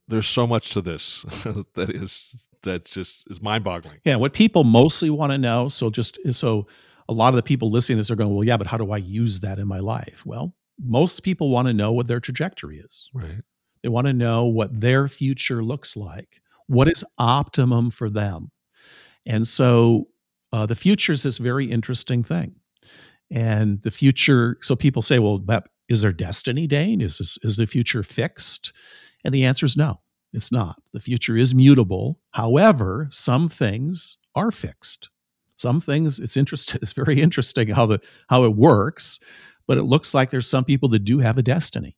there's 0.09 0.27
so 0.27 0.45
much 0.47 0.71
to 0.71 0.81
this 0.81 1.21
that 1.75 1.89
is 1.89 2.47
that 2.63 2.85
just 2.85 3.29
is 3.31 3.41
mind-boggling. 3.41 3.99
Yeah, 4.03 4.17
what 4.17 4.33
people 4.33 4.65
mostly 4.65 5.09
want 5.09 5.31
to 5.31 5.37
know. 5.37 5.69
So 5.69 5.89
just 5.89 6.19
so 6.33 6.67
a 7.07 7.13
lot 7.13 7.29
of 7.29 7.35
the 7.35 7.43
people 7.43 7.71
listening 7.71 7.97
to 7.97 7.99
this 8.01 8.11
are 8.11 8.15
going, 8.15 8.33
well, 8.33 8.43
yeah, 8.43 8.57
but 8.57 8.67
how 8.67 8.77
do 8.77 8.91
I 8.91 8.97
use 8.97 9.39
that 9.41 9.59
in 9.59 9.67
my 9.67 9.79
life? 9.79 10.25
Well, 10.25 10.53
most 10.83 11.23
people 11.23 11.49
want 11.49 11.67
to 11.67 11.73
know 11.73 11.93
what 11.93 12.07
their 12.07 12.19
trajectory 12.19 12.79
is. 12.79 13.09
Right. 13.13 13.41
They 13.81 13.89
want 13.89 14.07
to 14.07 14.13
know 14.13 14.45
what 14.45 14.81
their 14.81 15.07
future 15.07 15.63
looks 15.63 15.95
like. 15.95 16.41
What 16.67 16.89
is 16.89 17.05
optimum 17.17 17.91
for 17.91 18.09
them? 18.09 18.51
And 19.25 19.47
so 19.47 20.07
uh, 20.51 20.65
the 20.65 20.75
future 20.75 21.11
is 21.11 21.23
this 21.23 21.37
very 21.37 21.65
interesting 21.65 22.23
thing. 22.23 22.55
And 23.31 23.81
the 23.83 23.91
future, 23.91 24.57
so 24.61 24.75
people 24.75 25.01
say, 25.01 25.19
well, 25.19 25.43
is 25.87 26.01
there 26.01 26.11
destiny, 26.11 26.67
Dane? 26.67 27.01
Is 27.01 27.19
this, 27.19 27.37
is 27.43 27.57
the 27.57 27.67
future 27.67 28.03
fixed? 28.03 28.73
And 29.23 29.33
the 29.33 29.45
answer 29.45 29.65
is 29.65 29.77
no, 29.77 30.01
it's 30.33 30.51
not. 30.51 30.81
The 30.93 30.99
future 30.99 31.35
is 31.35 31.53
mutable. 31.53 32.19
However, 32.31 33.07
some 33.11 33.49
things 33.49 34.17
are 34.35 34.51
fixed. 34.51 35.09
Some 35.55 35.81
things 35.81 36.19
it's 36.19 36.37
interesting. 36.37 36.79
It's 36.83 36.93
very 36.93 37.21
interesting 37.21 37.67
how 37.67 37.85
the 37.85 37.99
how 38.29 38.45
it 38.45 38.55
works, 38.55 39.19
but 39.67 39.77
it 39.77 39.83
looks 39.83 40.13
like 40.13 40.29
there's 40.29 40.47
some 40.47 40.63
people 40.63 40.89
that 40.89 41.03
do 41.03 41.19
have 41.19 41.37
a 41.37 41.43
destiny, 41.43 41.97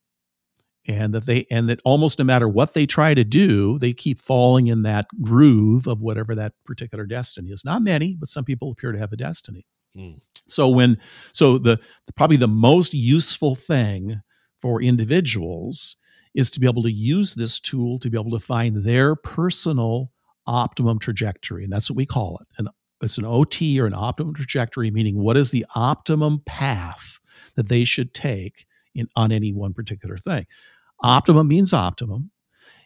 and 0.87 1.13
that 1.13 1.25
they 1.25 1.45
and 1.51 1.69
that 1.69 1.79
almost 1.85 2.19
no 2.19 2.25
matter 2.25 2.47
what 2.47 2.73
they 2.73 2.85
try 2.85 3.13
to 3.13 3.23
do, 3.23 3.77
they 3.79 3.93
keep 3.93 4.21
falling 4.21 4.67
in 4.67 4.83
that 4.83 5.07
groove 5.21 5.87
of 5.87 6.01
whatever 6.01 6.35
that 6.35 6.53
particular 6.65 7.05
destiny 7.05 7.49
is. 7.49 7.63
Not 7.63 7.81
many, 7.81 8.15
but 8.19 8.29
some 8.29 8.45
people 8.45 8.71
appear 8.71 8.91
to 8.91 8.99
have 8.99 9.13
a 9.13 9.17
destiny. 9.17 9.65
Hmm. 9.93 10.13
So 10.47 10.69
when 10.69 10.97
so 11.33 11.57
the 11.57 11.79
probably 12.15 12.37
the 12.37 12.47
most 12.47 12.93
useful 12.93 13.55
thing 13.55 14.21
for 14.61 14.81
individuals 14.81 15.97
is 16.33 16.49
to 16.51 16.59
be 16.59 16.67
able 16.67 16.83
to 16.83 16.91
use 16.91 17.35
this 17.35 17.59
tool 17.59 17.99
to 17.99 18.09
be 18.09 18.17
able 18.17 18.31
to 18.31 18.45
find 18.45 18.83
their 18.83 19.15
personal 19.15 20.11
optimum 20.47 20.97
trajectory. 20.99 21.63
And 21.63 21.71
that's 21.71 21.89
what 21.89 21.97
we 21.97 22.05
call 22.05 22.39
it. 22.41 22.47
And 22.57 22.69
it's 23.03 23.17
an 23.17 23.25
OT 23.25 23.79
or 23.79 23.85
an 23.85 23.93
optimum 23.93 24.33
trajectory, 24.33 24.91
meaning 24.91 25.17
what 25.17 25.37
is 25.37 25.51
the 25.51 25.65
optimum 25.75 26.41
path 26.45 27.19
that 27.55 27.69
they 27.69 27.83
should 27.83 28.13
take 28.13 28.65
in 28.95 29.07
on 29.15 29.31
any 29.31 29.53
one 29.53 29.73
particular 29.73 30.17
thing. 30.17 30.45
Optimum 31.01 31.47
means 31.47 31.73
optimum. 31.73 32.31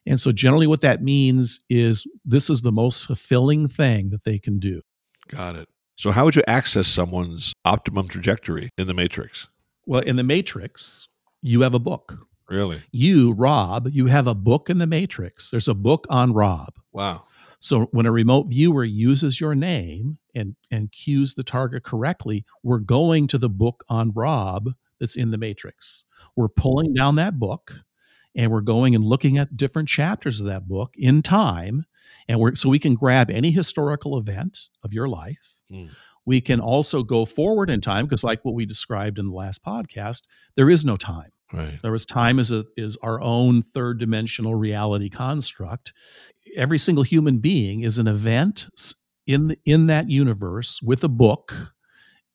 And 0.05 0.21
so 0.21 0.31
generally 0.31 0.67
what 0.67 0.81
that 0.81 1.01
means 1.01 1.63
is 1.69 2.07
this 2.23 2.49
is 2.49 2.61
the 2.61 2.71
most 2.71 3.05
fulfilling 3.05 3.67
thing 3.67 4.11
that 4.11 4.23
they 4.23 4.37
can 4.37 4.59
do. 4.59 4.81
Got 5.29 5.55
it. 5.55 5.67
So 5.97 6.11
how 6.11 6.25
would 6.25 6.35
you 6.35 6.43
access 6.47 6.87
someone's 6.87 7.53
optimum 7.63 8.07
trajectory 8.07 8.69
in 8.77 8.87
the 8.87 8.93
matrix? 8.93 9.47
Well, 9.85 10.01
in 10.01 10.15
the 10.15 10.23
matrix, 10.23 11.07
you 11.41 11.61
have 11.61 11.73
a 11.73 11.79
book. 11.79 12.17
Really? 12.49 12.81
You, 12.91 13.33
Rob, 13.33 13.87
you 13.91 14.05
have 14.05 14.27
a 14.27 14.35
book 14.35 14.69
in 14.69 14.77
the 14.77 14.87
Matrix. 14.87 15.49
There's 15.49 15.67
a 15.67 15.73
book 15.73 16.05
on 16.09 16.33
Rob. 16.33 16.75
Wow. 16.91 17.23
So 17.59 17.85
when 17.91 18.05
a 18.05 18.11
remote 18.11 18.47
viewer 18.47 18.83
uses 18.83 19.41
your 19.41 19.55
name 19.55 20.19
and 20.35 20.55
and 20.69 20.91
cues 20.91 21.33
the 21.33 21.43
target 21.43 21.83
correctly, 21.83 22.45
we're 22.61 22.79
going 22.79 23.27
to 23.27 23.39
the 23.39 23.49
book 23.49 23.83
on 23.89 24.11
Rob 24.13 24.69
that's 24.99 25.15
in 25.15 25.31
the 25.31 25.37
Matrix. 25.37 26.03
We're 26.35 26.49
pulling 26.49 26.93
down 26.93 27.15
that 27.15 27.39
book 27.39 27.73
and 28.35 28.51
we're 28.51 28.61
going 28.61 28.95
and 28.95 29.03
looking 29.03 29.37
at 29.37 29.55
different 29.55 29.89
chapters 29.89 30.39
of 30.39 30.47
that 30.47 30.67
book 30.67 30.93
in 30.97 31.21
time 31.21 31.85
and 32.27 32.39
we're 32.39 32.55
so 32.55 32.69
we 32.69 32.79
can 32.79 32.95
grab 32.95 33.29
any 33.29 33.51
historical 33.51 34.17
event 34.17 34.59
of 34.83 34.93
your 34.93 35.07
life. 35.07 35.55
Hmm. 35.69 35.85
We 36.25 36.41
can 36.41 36.59
also 36.59 37.03
go 37.03 37.25
forward 37.25 37.69
in 37.69 37.81
time 37.81 38.05
because 38.05 38.23
like 38.23 38.43
what 38.43 38.55
we 38.55 38.65
described 38.65 39.19
in 39.19 39.27
the 39.27 39.35
last 39.35 39.63
podcast, 39.63 40.23
there 40.55 40.69
is 40.69 40.83
no 40.83 40.97
time. 40.97 41.29
Right. 41.53 41.79
There 41.81 41.91
was 41.91 42.05
time 42.05 42.39
is 42.39 42.51
a 42.51 42.65
is 42.75 42.97
our 43.03 43.21
own 43.21 43.61
third 43.61 43.99
dimensional 43.99 44.55
reality 44.55 45.09
construct. 45.09 45.93
Every 46.55 46.79
single 46.79 47.03
human 47.03 47.37
being 47.37 47.81
is 47.81 47.99
an 47.99 48.07
event 48.07 48.67
in 49.27 49.49
the, 49.49 49.57
in 49.65 49.87
that 49.87 50.09
universe 50.09 50.81
with 50.81 51.03
a 51.03 51.09
book, 51.09 51.74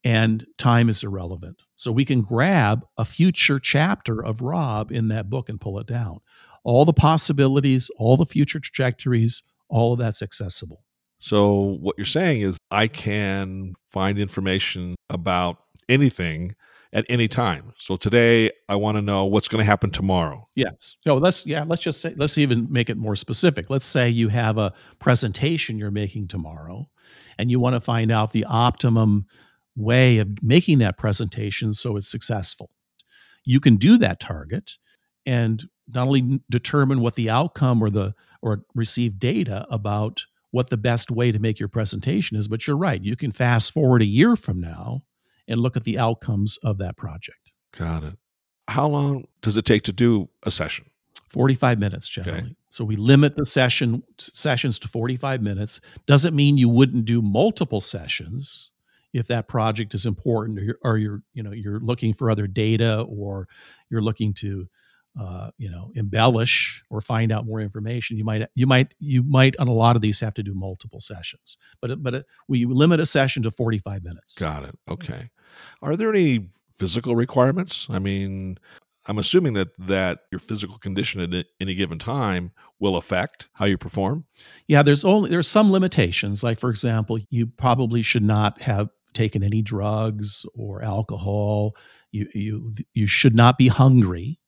and 0.04 0.46
time 0.58 0.88
is 0.88 1.02
irrelevant. 1.02 1.62
So 1.76 1.92
we 1.92 2.04
can 2.04 2.22
grab 2.22 2.84
a 2.96 3.04
future 3.04 3.58
chapter 3.58 4.24
of 4.24 4.40
Rob 4.40 4.90
in 4.92 5.08
that 5.08 5.28
book 5.28 5.48
and 5.48 5.60
pull 5.60 5.78
it 5.78 5.86
down. 5.86 6.20
All 6.64 6.84
the 6.84 6.92
possibilities, 6.92 7.90
all 7.96 8.16
the 8.16 8.26
future 8.26 8.60
trajectories, 8.60 9.42
all 9.68 9.92
of 9.92 9.98
that's 9.98 10.22
accessible. 10.22 10.84
So 11.20 11.78
what 11.80 11.96
you're 11.98 12.06
saying 12.06 12.42
is 12.42 12.58
I 12.70 12.86
can 12.86 13.74
find 13.88 14.18
information 14.18 14.94
about 15.10 15.58
anything 15.88 16.54
at 16.92 17.04
any 17.08 17.28
time. 17.28 17.72
So 17.78 17.96
today 17.96 18.50
I 18.68 18.76
want 18.76 18.96
to 18.96 19.02
know 19.02 19.24
what's 19.26 19.48
going 19.48 19.62
to 19.62 19.66
happen 19.66 19.90
tomorrow. 19.90 20.44
Yes. 20.56 20.96
No, 21.06 21.16
let's 21.16 21.46
yeah, 21.46 21.64
let's 21.66 21.82
just 21.82 22.00
say 22.00 22.14
let's 22.16 22.36
even 22.38 22.66
make 22.70 22.90
it 22.90 22.96
more 22.96 23.16
specific. 23.16 23.70
Let's 23.70 23.86
say 23.86 24.08
you 24.08 24.28
have 24.28 24.58
a 24.58 24.72
presentation 24.98 25.78
you're 25.78 25.90
making 25.90 26.28
tomorrow 26.28 26.88
and 27.38 27.50
you 27.50 27.60
want 27.60 27.74
to 27.74 27.80
find 27.80 28.10
out 28.10 28.32
the 28.32 28.44
optimum 28.44 29.26
way 29.76 30.18
of 30.18 30.42
making 30.42 30.78
that 30.78 30.98
presentation 30.98 31.72
so 31.74 31.96
it's 31.96 32.10
successful. 32.10 32.70
You 33.44 33.60
can 33.60 33.76
do 33.76 33.96
that 33.98 34.20
target 34.20 34.72
and 35.26 35.68
not 35.88 36.06
only 36.06 36.40
determine 36.50 37.00
what 37.00 37.14
the 37.14 37.30
outcome 37.30 37.82
or 37.82 37.90
the 37.90 38.14
or 38.42 38.62
receive 38.74 39.18
data 39.18 39.66
about 39.70 40.22
what 40.50 40.70
the 40.70 40.76
best 40.76 41.10
way 41.10 41.30
to 41.30 41.38
make 41.38 41.58
your 41.58 41.68
presentation 41.68 42.36
is, 42.36 42.48
but 42.48 42.66
you're 42.66 42.76
right. 42.76 43.02
You 43.02 43.16
can 43.16 43.32
fast 43.32 43.72
forward 43.72 44.02
a 44.02 44.06
year 44.06 44.36
from 44.36 44.60
now 44.60 45.02
and 45.46 45.60
look 45.60 45.76
at 45.76 45.84
the 45.84 45.98
outcomes 45.98 46.58
of 46.58 46.78
that 46.78 46.96
project. 46.96 47.52
Got 47.76 48.04
it. 48.04 48.18
How 48.68 48.86
long 48.86 49.26
does 49.42 49.56
it 49.56 49.64
take 49.64 49.82
to 49.82 49.92
do 49.92 50.28
a 50.42 50.50
session? 50.50 50.86
45 51.28 51.78
minutes 51.78 52.08
generally. 52.08 52.38
Okay. 52.38 52.56
So 52.70 52.84
we 52.84 52.96
limit 52.96 53.36
the 53.36 53.46
session 53.46 54.02
sessions 54.18 54.78
to 54.80 54.88
45 54.88 55.42
minutes. 55.42 55.80
Doesn't 56.06 56.34
mean 56.34 56.56
you 56.56 56.68
wouldn't 56.68 57.04
do 57.04 57.22
multiple 57.22 57.80
sessions 57.80 58.70
if 59.12 59.26
that 59.28 59.48
project 59.48 59.94
is 59.94 60.06
important 60.06 60.58
or 60.58 60.62
you're, 60.62 60.78
or 60.82 60.98
you're 60.98 61.22
you 61.34 61.42
know 61.42 61.52
you're 61.52 61.80
looking 61.80 62.14
for 62.14 62.30
other 62.30 62.46
data 62.46 63.02
or 63.08 63.48
you're 63.90 64.02
looking 64.02 64.34
to 64.34 64.66
uh, 65.20 65.50
you 65.58 65.70
know 65.70 65.90
embellish 65.94 66.82
or 66.88 67.00
find 67.00 67.32
out 67.32 67.44
more 67.44 67.60
information 67.60 68.16
you 68.16 68.24
might 68.24 68.46
you 68.54 68.66
might 68.66 68.94
you 69.00 69.22
might 69.24 69.56
on 69.58 69.66
a 69.66 69.72
lot 69.72 69.96
of 69.96 70.02
these 70.02 70.20
have 70.20 70.34
to 70.34 70.42
do 70.42 70.54
multiple 70.54 71.00
sessions 71.00 71.56
but 71.82 72.00
but 72.00 72.24
we 72.48 72.64
limit 72.64 73.00
a 73.00 73.06
session 73.06 73.42
to 73.42 73.50
45 73.50 74.04
minutes 74.04 74.34
got 74.34 74.62
it 74.62 74.78
okay 74.88 75.28
are 75.82 75.96
there 75.96 76.10
any 76.10 76.46
physical 76.80 77.14
requirements? 77.14 77.86
I 77.90 77.98
mean, 77.98 78.58
I'm 79.06 79.18
assuming 79.18 79.52
that 79.54 79.68
that 79.78 80.20
your 80.32 80.38
physical 80.38 80.78
condition 80.78 81.20
at 81.34 81.46
any 81.60 81.74
given 81.74 81.98
time 81.98 82.52
will 82.78 82.96
affect 82.96 83.48
how 83.52 83.66
you 83.66 83.78
perform. 83.78 84.24
Yeah, 84.66 84.82
there's 84.82 85.04
only 85.04 85.30
there's 85.30 85.48
some 85.48 85.70
limitations. 85.70 86.42
Like 86.42 86.58
for 86.58 86.70
example, 86.70 87.18
you 87.30 87.46
probably 87.46 88.02
should 88.02 88.24
not 88.24 88.60
have 88.62 88.88
taken 89.14 89.42
any 89.42 89.62
drugs 89.62 90.46
or 90.54 90.82
alcohol. 90.82 91.76
You 92.12 92.28
you 92.34 92.74
you 92.94 93.06
should 93.06 93.34
not 93.34 93.58
be 93.58 93.68
hungry. 93.68 94.38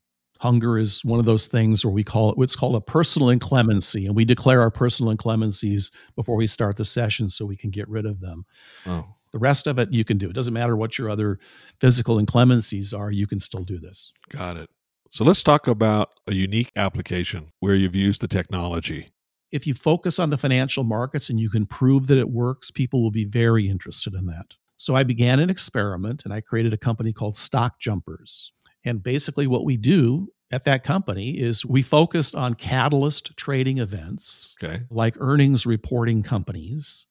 Hunger 0.41 0.77
is 0.77 1.05
one 1.05 1.21
of 1.21 1.25
those 1.25 1.47
things 1.47 1.85
where 1.85 1.93
we 1.93 2.03
call 2.03 2.31
it 2.31 2.37
what's 2.37 2.57
called 2.57 2.75
a 2.75 2.81
personal 2.81 3.31
inclemency, 3.31 4.07
and 4.07 4.17
we 4.17 4.25
declare 4.25 4.61
our 4.61 4.71
personal 4.71 5.15
inclemencies 5.15 5.93
before 6.17 6.37
we 6.37 6.47
start 6.47 6.77
the 6.77 6.85
session 6.85 7.31
so 7.31 7.47
we 7.47 7.57
can 7.57 7.71
get 7.71 7.89
rid 7.89 8.07
of 8.07 8.21
them. 8.21 8.45
Oh. 8.87 9.07
The 9.33 9.39
rest 9.39 9.67
of 9.67 9.79
it 9.79 9.93
you 9.93 10.05
can 10.05 10.19
do. 10.19 10.29
It 10.29 10.35
doesn't 10.35 10.53
matter 10.53 10.77
what 10.77 10.99
your 10.99 11.09
other 11.09 11.39
physical 11.81 12.19
inclemencies 12.19 12.97
are, 12.97 13.11
you 13.11 13.27
can 13.27 13.41
still 13.41 13.65
do 13.65 13.79
this. 13.79 14.13
Got 14.31 14.59
it. 14.59 14.69
So 15.11 15.25
let's 15.25 15.43
talk 15.43 15.67
about 15.67 16.11
a 16.27 16.33
unique 16.33 16.73
application 16.75 17.53
where 17.61 17.75
you've 17.75 17.97
used 17.97 18.23
the 18.23 18.29
technology. 18.29 19.09
If 19.53 19.67
you 19.67 19.75
focus 19.75 20.19
on 20.19 20.31
the 20.31 20.39
financial 20.39 20.83
markets 20.83 21.29
and 21.29 21.39
you 21.39 21.51
can 21.51 21.67
prove 21.67 22.07
that 22.09 22.19
it 22.19 22.31
works, 22.31 22.71
people 22.71 23.03
will 23.03 23.11
be 23.11 23.25
very 23.25 23.69
interested 23.69 24.15
in 24.15 24.27
that. 24.27 24.55
So 24.79 24.97
I 24.97 25.05
began 25.05 25.39
an 25.39 25.51
experiment 25.51 26.25
and 26.25 26.33
I 26.33 26.41
created 26.41 26.73
a 26.73 26.79
company 26.79 27.13
called 27.13 27.37
Stock 27.37 27.79
Jumpers. 27.79 28.51
And 28.85 29.03
basically, 29.03 29.47
what 29.47 29.65
we 29.65 29.77
do 29.77 30.29
at 30.51 30.65
that 30.65 30.83
company 30.83 31.39
is 31.39 31.65
we 31.65 31.83
focused 31.83 32.35
on 32.35 32.55
catalyst 32.55 33.37
trading 33.37 33.79
events, 33.79 34.55
okay. 34.63 34.81
like 34.91 35.15
earnings 35.21 35.67
reporting 35.67 36.23
companies, 36.23 37.07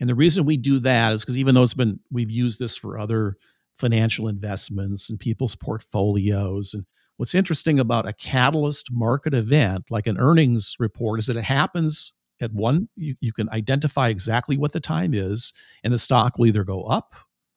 and 0.00 0.08
the 0.08 0.14
reason 0.14 0.46
we 0.46 0.56
do 0.56 0.78
that 0.80 1.12
is 1.12 1.22
because 1.22 1.36
even 1.36 1.54
though 1.54 1.62
it's 1.62 1.74
been 1.74 2.00
we've 2.10 2.30
used 2.30 2.58
this 2.58 2.76
for 2.76 2.98
other 2.98 3.36
financial 3.76 4.28
investments 4.28 5.10
and 5.10 5.20
people's 5.20 5.54
portfolios 5.54 6.74
and 6.74 6.84
What's 7.20 7.34
interesting 7.34 7.78
about 7.78 8.08
a 8.08 8.14
catalyst 8.14 8.90
market 8.90 9.34
event 9.34 9.90
like 9.90 10.06
an 10.06 10.16
earnings 10.16 10.74
report 10.78 11.18
is 11.18 11.26
that 11.26 11.36
it 11.36 11.44
happens 11.44 12.14
at 12.40 12.50
one, 12.54 12.88
you, 12.96 13.14
you 13.20 13.30
can 13.30 13.46
identify 13.50 14.08
exactly 14.08 14.56
what 14.56 14.72
the 14.72 14.80
time 14.80 15.12
is, 15.12 15.52
and 15.84 15.92
the 15.92 15.98
stock 15.98 16.38
will 16.38 16.46
either 16.46 16.64
go 16.64 16.84
up 16.84 17.14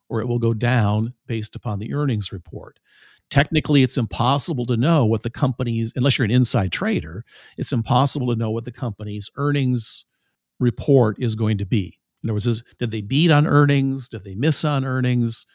or 0.09 0.19
it 0.19 0.27
will 0.27 0.37
go 0.37 0.53
down 0.53 1.13
based 1.27 1.55
upon 1.55 1.79
the 1.79 1.93
earnings 1.93 2.33
report. 2.33 2.77
Technically, 3.29 3.83
it's 3.83 3.95
impossible 3.95 4.65
to 4.65 4.75
know 4.75 5.05
what 5.05 5.23
the 5.23 5.29
company's, 5.29 5.93
unless 5.95 6.17
you're 6.17 6.25
an 6.25 6.31
inside 6.31 6.73
trader, 6.73 7.23
it's 7.57 7.71
impossible 7.71 8.27
to 8.27 8.35
know 8.35 8.51
what 8.51 8.65
the 8.65 8.71
company's 8.73 9.29
earnings 9.37 10.03
report 10.59 11.15
is 11.23 11.35
going 11.35 11.57
to 11.57 11.65
be. 11.65 11.97
In 12.21 12.29
other 12.29 12.33
words, 12.33 12.63
did 12.79 12.91
they 12.91 13.01
beat 13.01 13.31
on 13.31 13.47
earnings? 13.47 14.09
Did 14.09 14.25
they 14.25 14.35
miss 14.35 14.65
on 14.65 14.83
earnings? 14.83 15.45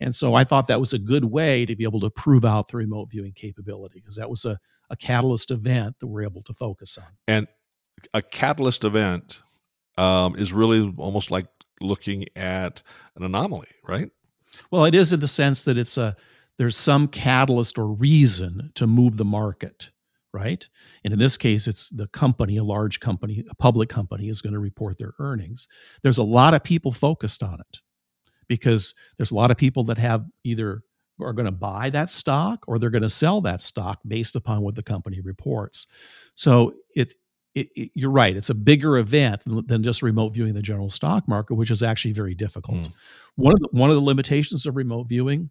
And 0.00 0.14
so 0.14 0.34
I 0.34 0.44
thought 0.44 0.66
that 0.68 0.80
was 0.80 0.92
a 0.92 0.98
good 0.98 1.26
way 1.26 1.66
to 1.66 1.76
be 1.76 1.84
able 1.84 2.00
to 2.00 2.10
prove 2.10 2.44
out 2.44 2.68
the 2.68 2.78
remote 2.78 3.10
viewing 3.10 3.32
capability 3.32 4.00
because 4.00 4.16
that 4.16 4.30
was 4.30 4.44
a, 4.44 4.58
a 4.88 4.96
catalyst 4.96 5.50
event 5.50 5.96
that 6.00 6.06
we're 6.06 6.22
able 6.22 6.42
to 6.44 6.54
focus 6.54 6.96
on. 6.98 7.04
And 7.28 7.46
a 8.14 8.22
catalyst 8.22 8.84
event 8.84 9.42
um, 9.98 10.36
is 10.36 10.52
really 10.52 10.92
almost 10.96 11.30
like 11.30 11.46
looking 11.80 12.24
at 12.34 12.82
an 13.16 13.24
anomaly, 13.24 13.68
right? 13.86 14.10
Well, 14.70 14.86
it 14.86 14.94
is 14.94 15.12
in 15.12 15.20
the 15.20 15.28
sense 15.28 15.64
that 15.64 15.76
it's 15.76 15.96
a 15.96 16.16
there's 16.58 16.76
some 16.76 17.08
catalyst 17.08 17.78
or 17.78 17.90
reason 17.90 18.70
to 18.74 18.86
move 18.86 19.16
the 19.16 19.24
market, 19.24 19.90
right? 20.34 20.66
And 21.04 21.12
in 21.12 21.18
this 21.18 21.38
case, 21.38 21.66
it's 21.66 21.88
the 21.88 22.06
company, 22.08 22.58
a 22.58 22.64
large 22.64 23.00
company, 23.00 23.44
a 23.48 23.54
public 23.54 23.88
company 23.88 24.28
is 24.28 24.42
going 24.42 24.52
to 24.52 24.58
report 24.58 24.98
their 24.98 25.14
earnings. 25.18 25.66
There's 26.02 26.18
a 26.18 26.22
lot 26.22 26.52
of 26.52 26.62
people 26.62 26.92
focused 26.92 27.42
on 27.42 27.60
it 27.60 27.80
because 28.50 28.94
there's 29.16 29.30
a 29.30 29.34
lot 29.36 29.52
of 29.52 29.56
people 29.56 29.84
that 29.84 29.96
have 29.96 30.26
either 30.42 30.82
are 31.20 31.32
going 31.32 31.46
to 31.46 31.52
buy 31.52 31.88
that 31.88 32.10
stock 32.10 32.64
or 32.66 32.80
they're 32.80 32.90
going 32.90 33.00
to 33.00 33.08
sell 33.08 33.40
that 33.40 33.60
stock 33.60 34.00
based 34.08 34.34
upon 34.34 34.60
what 34.62 34.74
the 34.74 34.82
company 34.82 35.20
reports. 35.20 35.86
So 36.34 36.74
it, 36.96 37.14
it, 37.54 37.68
it, 37.76 37.92
you're 37.94 38.10
right. 38.10 38.36
It's 38.36 38.50
a 38.50 38.54
bigger 38.54 38.98
event 38.98 39.44
than, 39.44 39.64
than, 39.66 39.82
just 39.84 40.02
remote 40.02 40.34
viewing 40.34 40.54
the 40.54 40.62
general 40.62 40.90
stock 40.90 41.28
market, 41.28 41.54
which 41.54 41.70
is 41.70 41.80
actually 41.80 42.10
very 42.10 42.34
difficult. 42.34 42.78
Mm. 42.78 42.92
One 43.36 43.52
of 43.52 43.60
the, 43.60 43.68
one 43.70 43.88
of 43.88 43.94
the 43.94 44.02
limitations 44.02 44.66
of 44.66 44.74
remote 44.74 45.08
viewing 45.08 45.50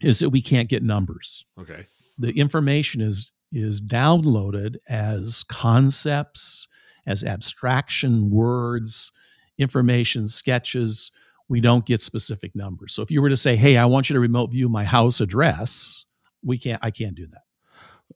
is 0.00 0.20
that 0.20 0.30
we 0.30 0.40
can't 0.40 0.70
get 0.70 0.82
numbers. 0.82 1.44
Okay. 1.60 1.86
The 2.18 2.32
information 2.32 3.02
is 3.02 3.30
is 3.52 3.80
downloaded 3.80 4.76
as 4.88 5.44
concepts, 5.44 6.66
as 7.06 7.22
abstraction 7.22 8.30
words, 8.30 9.12
information 9.58 10.26
sketches 10.26 11.12
we 11.48 11.60
don't 11.60 11.86
get 11.86 12.00
specific 12.00 12.54
numbers. 12.54 12.94
So 12.94 13.02
if 13.02 13.10
you 13.10 13.20
were 13.20 13.30
to 13.30 13.36
say, 13.36 13.56
"Hey, 13.56 13.76
I 13.76 13.86
want 13.86 14.08
you 14.08 14.14
to 14.14 14.20
remote 14.20 14.50
view 14.50 14.68
my 14.68 14.84
house 14.84 15.20
address," 15.20 16.04
we 16.42 16.58
can't. 16.58 16.82
I 16.82 16.90
can't 16.90 17.14
do 17.14 17.26
that. 17.28 17.42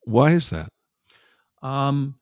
Why 0.03 0.31
is 0.31 0.49
that? 0.49 0.69
Um, 1.61 2.15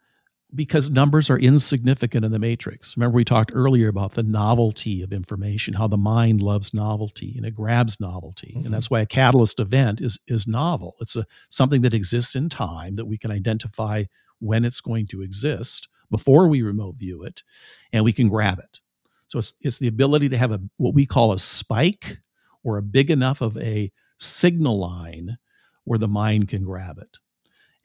because 0.56 0.90
numbers 0.90 1.30
are 1.30 1.38
insignificant 1.38 2.24
in 2.24 2.32
the 2.32 2.40
matrix. 2.40 2.96
Remember, 2.96 3.16
we 3.16 3.26
talked 3.26 3.52
earlier 3.54 3.90
about 3.90 4.14
the 4.14 4.24
novelty 4.24 5.02
of 5.02 5.12
information, 5.12 5.74
how 5.74 5.88
the 5.88 5.98
mind 5.98 6.42
loves 6.42 6.74
novelty 6.74 7.34
and 7.36 7.46
it 7.46 7.54
grabs 7.54 8.00
novelty, 8.00 8.54
mm-hmm. 8.56 8.66
and 8.66 8.74
that's 8.74 8.90
why 8.90 9.02
a 9.02 9.06
catalyst 9.06 9.60
event 9.60 10.02
is 10.02 10.18
is 10.28 10.48
novel. 10.48 10.96
It's 11.02 11.16
a 11.16 11.26
something 11.50 11.82
that 11.82 11.94
exists 11.94 12.36
in 12.36 12.50
time 12.50 12.96
that 12.96 13.06
we 13.06 13.18
can 13.18 13.32
identify 13.32 14.06
when 14.40 14.64
it's 14.64 14.82
going 14.82 15.08
to 15.08 15.22
exist 15.22 15.88
before 16.10 16.48
we 16.48 16.62
remote 16.62 16.96
view 16.96 17.24
it, 17.24 17.44
and 17.92 18.06
we 18.06 18.14
can 18.14 18.30
grab 18.30 18.60
it. 18.60 18.80
So 19.28 19.40
it's, 19.40 19.54
it's 19.62 19.80
the 19.80 19.88
ability 19.88 20.30
to 20.30 20.38
have 20.38 20.52
a 20.52 20.62
what 20.78 20.94
we 20.94 21.06
call 21.06 21.34
a 21.34 21.40
spike 21.40 22.20
or 22.64 22.78
a 22.78 22.82
big 22.82 23.12
enough 23.12 23.42
of 23.42 23.58
a 23.58 23.92
signal 24.18 24.80
line 24.80 25.38
where 25.84 26.00
the 26.00 26.08
mind 26.08 26.50
can 26.50 26.64
grab 26.64 26.98
it. 26.98 27.18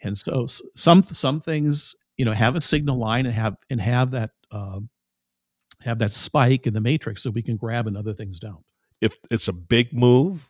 And 0.02 0.16
so 0.16 0.46
some 0.74 1.02
some 1.02 1.40
things 1.40 1.94
you 2.16 2.24
know 2.24 2.32
have 2.32 2.56
a 2.56 2.60
signal 2.60 2.98
line 2.98 3.26
and 3.26 3.34
have 3.34 3.56
and 3.70 3.80
have 3.80 4.10
that 4.12 4.30
uh, 4.50 4.80
have 5.80 5.98
that 5.98 6.12
spike 6.12 6.66
in 6.66 6.74
the 6.74 6.80
matrix 6.80 7.22
so 7.22 7.30
we 7.30 7.42
can 7.42 7.56
grab 7.56 7.86
and 7.86 7.96
other 7.96 8.14
things 8.14 8.38
don't. 8.38 8.64
If 9.00 9.16
it's 9.30 9.48
a 9.48 9.52
big 9.52 9.92
move, 9.92 10.48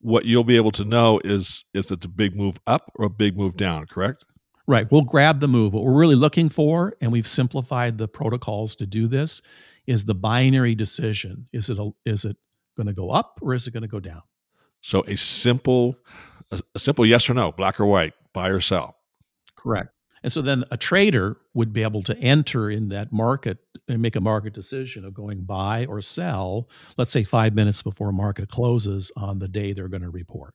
what 0.00 0.24
you'll 0.24 0.44
be 0.44 0.56
able 0.56 0.72
to 0.72 0.84
know 0.84 1.20
is 1.24 1.64
if 1.74 1.90
it's 1.90 2.04
a 2.04 2.08
big 2.08 2.36
move 2.36 2.58
up 2.66 2.90
or 2.96 3.06
a 3.06 3.10
big 3.10 3.36
move 3.36 3.56
down. 3.56 3.86
Correct. 3.86 4.24
Right. 4.68 4.90
We'll 4.90 5.02
grab 5.02 5.40
the 5.40 5.48
move. 5.48 5.74
What 5.74 5.84
we're 5.84 5.98
really 5.98 6.16
looking 6.16 6.48
for, 6.48 6.94
and 7.00 7.12
we've 7.12 7.28
simplified 7.28 7.98
the 7.98 8.08
protocols 8.08 8.74
to 8.76 8.86
do 8.86 9.06
this, 9.06 9.40
is 9.86 10.04
the 10.04 10.14
binary 10.14 10.74
decision. 10.74 11.48
Is 11.52 11.70
it 11.70 11.78
a, 11.78 11.92
is 12.04 12.24
it 12.24 12.36
going 12.76 12.88
to 12.88 12.92
go 12.92 13.10
up 13.10 13.38
or 13.42 13.54
is 13.54 13.66
it 13.66 13.72
going 13.72 13.82
to 13.82 13.88
go 13.88 14.00
down? 14.00 14.22
So 14.80 15.04
a 15.06 15.16
simple 15.16 15.96
a, 16.50 16.60
a 16.74 16.78
simple 16.78 17.06
yes 17.06 17.28
or 17.28 17.34
no, 17.34 17.52
black 17.52 17.80
or 17.80 17.86
white, 17.86 18.14
buy 18.32 18.48
or 18.48 18.60
sell. 18.60 18.96
Correct. 19.56 19.90
And 20.22 20.32
so 20.32 20.42
then 20.42 20.64
a 20.70 20.76
trader 20.76 21.36
would 21.54 21.72
be 21.72 21.82
able 21.82 22.02
to 22.02 22.18
enter 22.18 22.68
in 22.70 22.88
that 22.88 23.12
market 23.12 23.58
and 23.88 24.02
make 24.02 24.16
a 24.16 24.20
market 24.20 24.54
decision 24.54 25.04
of 25.04 25.14
going 25.14 25.42
buy 25.42 25.86
or 25.88 26.02
sell, 26.02 26.68
let's 26.98 27.12
say 27.12 27.22
five 27.22 27.54
minutes 27.54 27.82
before 27.82 28.10
market 28.12 28.48
closes 28.48 29.12
on 29.16 29.38
the 29.38 29.48
day 29.48 29.72
they're 29.72 29.88
going 29.88 30.02
to 30.02 30.10
report. 30.10 30.54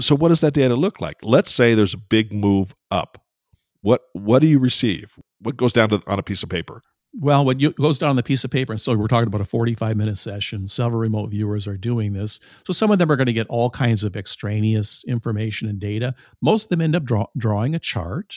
So 0.00 0.16
what 0.16 0.28
does 0.28 0.40
that 0.40 0.54
data 0.54 0.74
look 0.74 1.00
like? 1.00 1.18
Let's 1.22 1.52
say 1.52 1.74
there's 1.74 1.92
a 1.92 1.98
big 1.98 2.32
move 2.32 2.74
up. 2.90 3.23
What 3.84 4.00
what 4.14 4.38
do 4.38 4.46
you 4.46 4.58
receive? 4.58 5.18
What 5.40 5.58
goes 5.58 5.74
down 5.74 5.90
to, 5.90 6.00
on 6.06 6.18
a 6.18 6.22
piece 6.22 6.42
of 6.42 6.48
paper? 6.48 6.80
Well, 7.12 7.44
what 7.44 7.60
you, 7.60 7.72
goes 7.72 7.98
down 7.98 8.08
on 8.08 8.16
the 8.16 8.22
piece 8.22 8.42
of 8.42 8.50
paper, 8.50 8.72
and 8.72 8.80
so 8.80 8.94
we're 8.96 9.08
talking 9.08 9.26
about 9.26 9.42
a 9.42 9.44
45 9.44 9.94
minute 9.94 10.16
session. 10.16 10.68
Several 10.68 10.98
remote 10.98 11.28
viewers 11.28 11.68
are 11.68 11.76
doing 11.76 12.14
this. 12.14 12.40
So 12.66 12.72
some 12.72 12.90
of 12.90 12.98
them 12.98 13.12
are 13.12 13.16
going 13.16 13.26
to 13.26 13.34
get 13.34 13.46
all 13.48 13.68
kinds 13.68 14.02
of 14.02 14.16
extraneous 14.16 15.04
information 15.06 15.68
and 15.68 15.78
data. 15.78 16.14
Most 16.40 16.64
of 16.64 16.68
them 16.70 16.80
end 16.80 16.96
up 16.96 17.04
draw, 17.04 17.26
drawing 17.36 17.74
a 17.74 17.78
chart. 17.78 18.34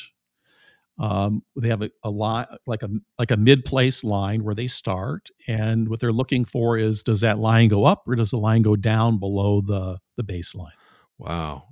Um, 0.99 1.43
they 1.55 1.69
have 1.69 1.81
a, 1.81 1.91
a 2.03 2.09
line, 2.09 2.47
like 2.65 2.83
a 2.83 2.89
like 3.17 3.31
a 3.31 3.37
mid 3.37 3.63
place 3.63 4.03
line 4.03 4.43
where 4.43 4.55
they 4.55 4.67
start, 4.67 5.29
and 5.47 5.87
what 5.87 6.01
they're 6.01 6.11
looking 6.11 6.43
for 6.43 6.77
is 6.77 7.03
does 7.03 7.21
that 7.21 7.39
line 7.39 7.69
go 7.69 7.85
up 7.85 8.03
or 8.05 8.17
does 8.17 8.31
the 8.31 8.37
line 8.37 8.63
go 8.63 8.75
down 8.75 9.17
below 9.17 9.61
the 9.61 9.99
the 10.17 10.23
baseline? 10.23 10.75
Wow. 11.17 11.69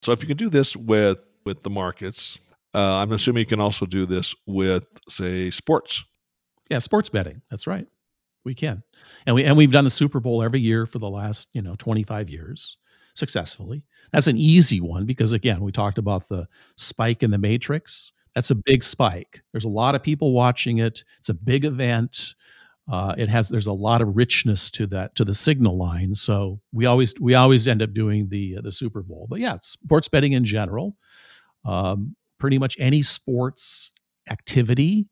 So 0.00 0.12
if 0.12 0.22
you 0.22 0.28
can 0.28 0.38
do 0.38 0.48
this 0.48 0.74
with 0.74 1.20
with 1.44 1.62
the 1.62 1.70
markets, 1.70 2.38
uh, 2.74 2.96
I'm 2.96 3.12
assuming 3.12 3.40
you 3.40 3.46
can 3.46 3.60
also 3.60 3.86
do 3.86 4.06
this 4.06 4.34
with 4.46 4.86
say 5.08 5.50
sports 5.50 6.04
yeah, 6.70 6.78
sports 6.78 7.08
betting. 7.08 7.42
That's 7.50 7.66
right. 7.66 7.86
We 8.44 8.54
can. 8.54 8.82
And 9.26 9.34
we 9.34 9.44
and 9.44 9.56
we've 9.56 9.72
done 9.72 9.84
the 9.84 9.90
Super 9.90 10.20
Bowl 10.20 10.42
every 10.42 10.60
year 10.60 10.86
for 10.86 10.98
the 10.98 11.08
last, 11.08 11.48
you 11.54 11.62
know, 11.62 11.74
25 11.76 12.28
years 12.28 12.76
successfully. 13.14 13.82
That's 14.12 14.26
an 14.26 14.36
easy 14.36 14.80
one 14.80 15.04
because 15.04 15.32
again, 15.32 15.60
we 15.60 15.72
talked 15.72 15.98
about 15.98 16.28
the 16.28 16.46
spike 16.76 17.22
in 17.22 17.30
the 17.30 17.38
matrix. 17.38 18.12
That's 18.34 18.50
a 18.50 18.54
big 18.54 18.84
spike. 18.84 19.42
There's 19.52 19.64
a 19.64 19.70
lot 19.70 19.94
of 19.94 20.02
people 20.02 20.32
watching 20.32 20.78
it. 20.78 21.02
It's 21.18 21.28
a 21.28 21.34
big 21.34 21.64
event. 21.64 22.34
Uh, 22.90 23.14
it 23.18 23.28
has 23.28 23.48
there's 23.48 23.66
a 23.66 23.72
lot 23.72 24.00
of 24.00 24.16
richness 24.16 24.70
to 24.70 24.86
that 24.86 25.14
to 25.16 25.24
the 25.24 25.34
signal 25.34 25.76
line. 25.76 26.14
So 26.14 26.60
we 26.72 26.86
always 26.86 27.18
we 27.20 27.34
always 27.34 27.66
end 27.66 27.82
up 27.82 27.92
doing 27.92 28.28
the 28.28 28.58
uh, 28.58 28.60
the 28.62 28.72
Super 28.72 29.02
Bowl. 29.02 29.26
But 29.28 29.40
yeah, 29.40 29.58
sports 29.62 30.08
betting 30.08 30.32
in 30.32 30.44
general, 30.44 30.96
um, 31.64 32.14
pretty 32.38 32.58
much 32.58 32.76
any 32.78 33.02
sports 33.02 33.90
activity 34.30 35.08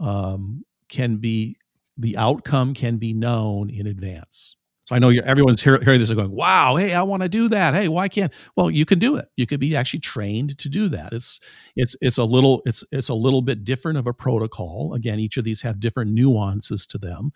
um, 0.00 0.64
can 0.88 1.16
be 1.16 1.56
the 1.96 2.16
outcome 2.16 2.74
can 2.74 2.96
be 2.96 3.12
known 3.12 3.68
in 3.70 3.86
advance. 3.86 4.56
So 4.86 4.96
I 4.96 4.98
know 4.98 5.10
everyone's 5.10 5.62
hearing 5.62 5.84
this 5.84 6.08
and 6.08 6.18
going, 6.18 6.32
"Wow, 6.32 6.74
hey, 6.76 6.94
I 6.94 7.02
want 7.02 7.22
to 7.22 7.28
do 7.28 7.48
that. 7.50 7.74
Hey, 7.74 7.86
why 7.86 8.08
can't?" 8.08 8.32
Well, 8.56 8.70
you 8.70 8.84
can 8.84 8.98
do 8.98 9.16
it. 9.16 9.28
You 9.36 9.46
could 9.46 9.60
be 9.60 9.76
actually 9.76 10.00
trained 10.00 10.58
to 10.58 10.68
do 10.68 10.88
that. 10.88 11.12
It's 11.12 11.38
it's 11.76 11.94
it's 12.00 12.18
a 12.18 12.24
little 12.24 12.62
it's 12.66 12.82
it's 12.90 13.08
a 13.08 13.14
little 13.14 13.42
bit 13.42 13.62
different 13.62 13.98
of 13.98 14.08
a 14.08 14.12
protocol. 14.12 14.94
Again, 14.94 15.20
each 15.20 15.36
of 15.36 15.44
these 15.44 15.60
have 15.62 15.78
different 15.78 16.10
nuances 16.10 16.86
to 16.86 16.98
them. 16.98 17.30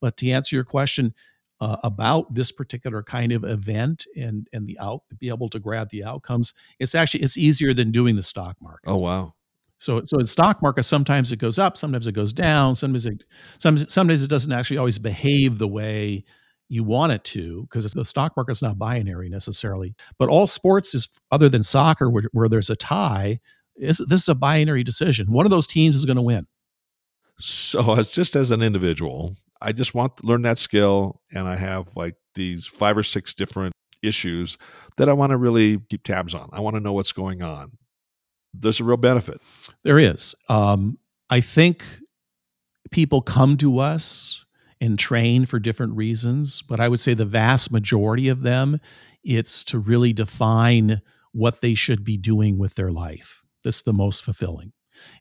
But 0.00 0.16
to 0.18 0.30
answer 0.30 0.54
your 0.54 0.64
question 0.64 1.14
uh, 1.62 1.76
about 1.84 2.34
this 2.34 2.50
particular 2.50 3.04
kind 3.04 3.30
of 3.30 3.44
event 3.44 4.04
and 4.16 4.48
and 4.52 4.66
the 4.66 4.76
out 4.80 5.02
be 5.18 5.28
able 5.28 5.48
to 5.48 5.60
grab 5.60 5.88
the 5.90 6.02
outcomes, 6.02 6.52
it's 6.80 6.94
actually 6.94 7.22
it's 7.22 7.38
easier 7.38 7.72
than 7.72 7.92
doing 7.92 8.16
the 8.16 8.22
stock 8.22 8.56
market. 8.60 8.90
Oh 8.90 8.96
wow. 8.96 9.34
So, 9.78 10.02
so 10.04 10.18
in 10.18 10.26
stock 10.26 10.60
market, 10.62 10.84
sometimes 10.84 11.32
it 11.32 11.38
goes 11.38 11.58
up, 11.58 11.76
sometimes 11.76 12.06
it 12.06 12.12
goes 12.12 12.32
down, 12.32 12.76
sometimes 12.76 13.04
it, 13.04 13.24
sometimes, 13.58 13.92
sometimes 13.92 14.22
it 14.22 14.28
doesn't 14.28 14.52
actually 14.52 14.78
always 14.78 14.98
behave 14.98 15.58
the 15.58 15.66
way 15.66 16.24
you 16.68 16.84
want 16.84 17.10
it 17.10 17.24
to 17.24 17.62
because 17.62 17.92
the 17.92 18.04
stock 18.04 18.32
market's 18.36 18.62
not 18.62 18.78
binary 18.78 19.28
necessarily. 19.28 19.94
But 20.18 20.28
all 20.28 20.46
sports 20.46 20.94
is 20.94 21.08
other 21.32 21.48
than 21.48 21.64
soccer, 21.64 22.10
where, 22.10 22.24
where 22.32 22.48
there's 22.48 22.70
a 22.70 22.76
tie, 22.76 23.40
is 23.76 23.98
this 24.08 24.22
is 24.22 24.28
a 24.28 24.36
binary 24.36 24.84
decision. 24.84 25.32
One 25.32 25.46
of 25.46 25.50
those 25.50 25.66
teams 25.66 25.96
is 25.96 26.04
going 26.04 26.16
to 26.16 26.22
win. 26.22 26.46
So, 27.42 27.92
as 27.98 28.10
just 28.10 28.36
as 28.36 28.50
an 28.50 28.62
individual, 28.62 29.36
I 29.60 29.72
just 29.72 29.94
want 29.94 30.18
to 30.18 30.26
learn 30.26 30.42
that 30.42 30.58
skill, 30.58 31.20
and 31.32 31.48
I 31.48 31.56
have 31.56 31.96
like 31.96 32.16
these 32.34 32.66
five 32.66 32.96
or 32.96 33.02
six 33.02 33.34
different 33.34 33.74
issues 34.02 34.58
that 34.96 35.08
I 35.08 35.12
want 35.12 35.30
to 35.30 35.36
really 35.36 35.78
keep 35.90 36.02
tabs 36.02 36.34
on. 36.34 36.48
I 36.52 36.60
want 36.60 36.74
to 36.76 36.80
know 36.80 36.92
what's 36.92 37.12
going 37.12 37.42
on 37.42 37.72
there's 38.54 38.80
a 38.80 38.84
real 38.84 38.96
benefit. 38.96 39.40
There 39.84 39.98
is. 39.98 40.34
Um, 40.48 40.98
I 41.30 41.40
think 41.40 41.84
people 42.90 43.22
come 43.22 43.56
to 43.58 43.78
us 43.78 44.44
and 44.80 44.98
train 44.98 45.46
for 45.46 45.58
different 45.58 45.96
reasons, 45.96 46.62
but 46.62 46.80
I 46.80 46.88
would 46.88 47.00
say 47.00 47.14
the 47.14 47.24
vast 47.24 47.70
majority 47.70 48.28
of 48.28 48.42
them, 48.42 48.80
it's 49.24 49.64
to 49.64 49.78
really 49.78 50.12
define 50.12 51.00
what 51.32 51.60
they 51.60 51.74
should 51.74 52.04
be 52.04 52.16
doing 52.16 52.58
with 52.58 52.74
their 52.74 52.90
life. 52.90 53.42
That's 53.64 53.82
the 53.82 53.92
most 53.92 54.24
fulfilling. 54.24 54.72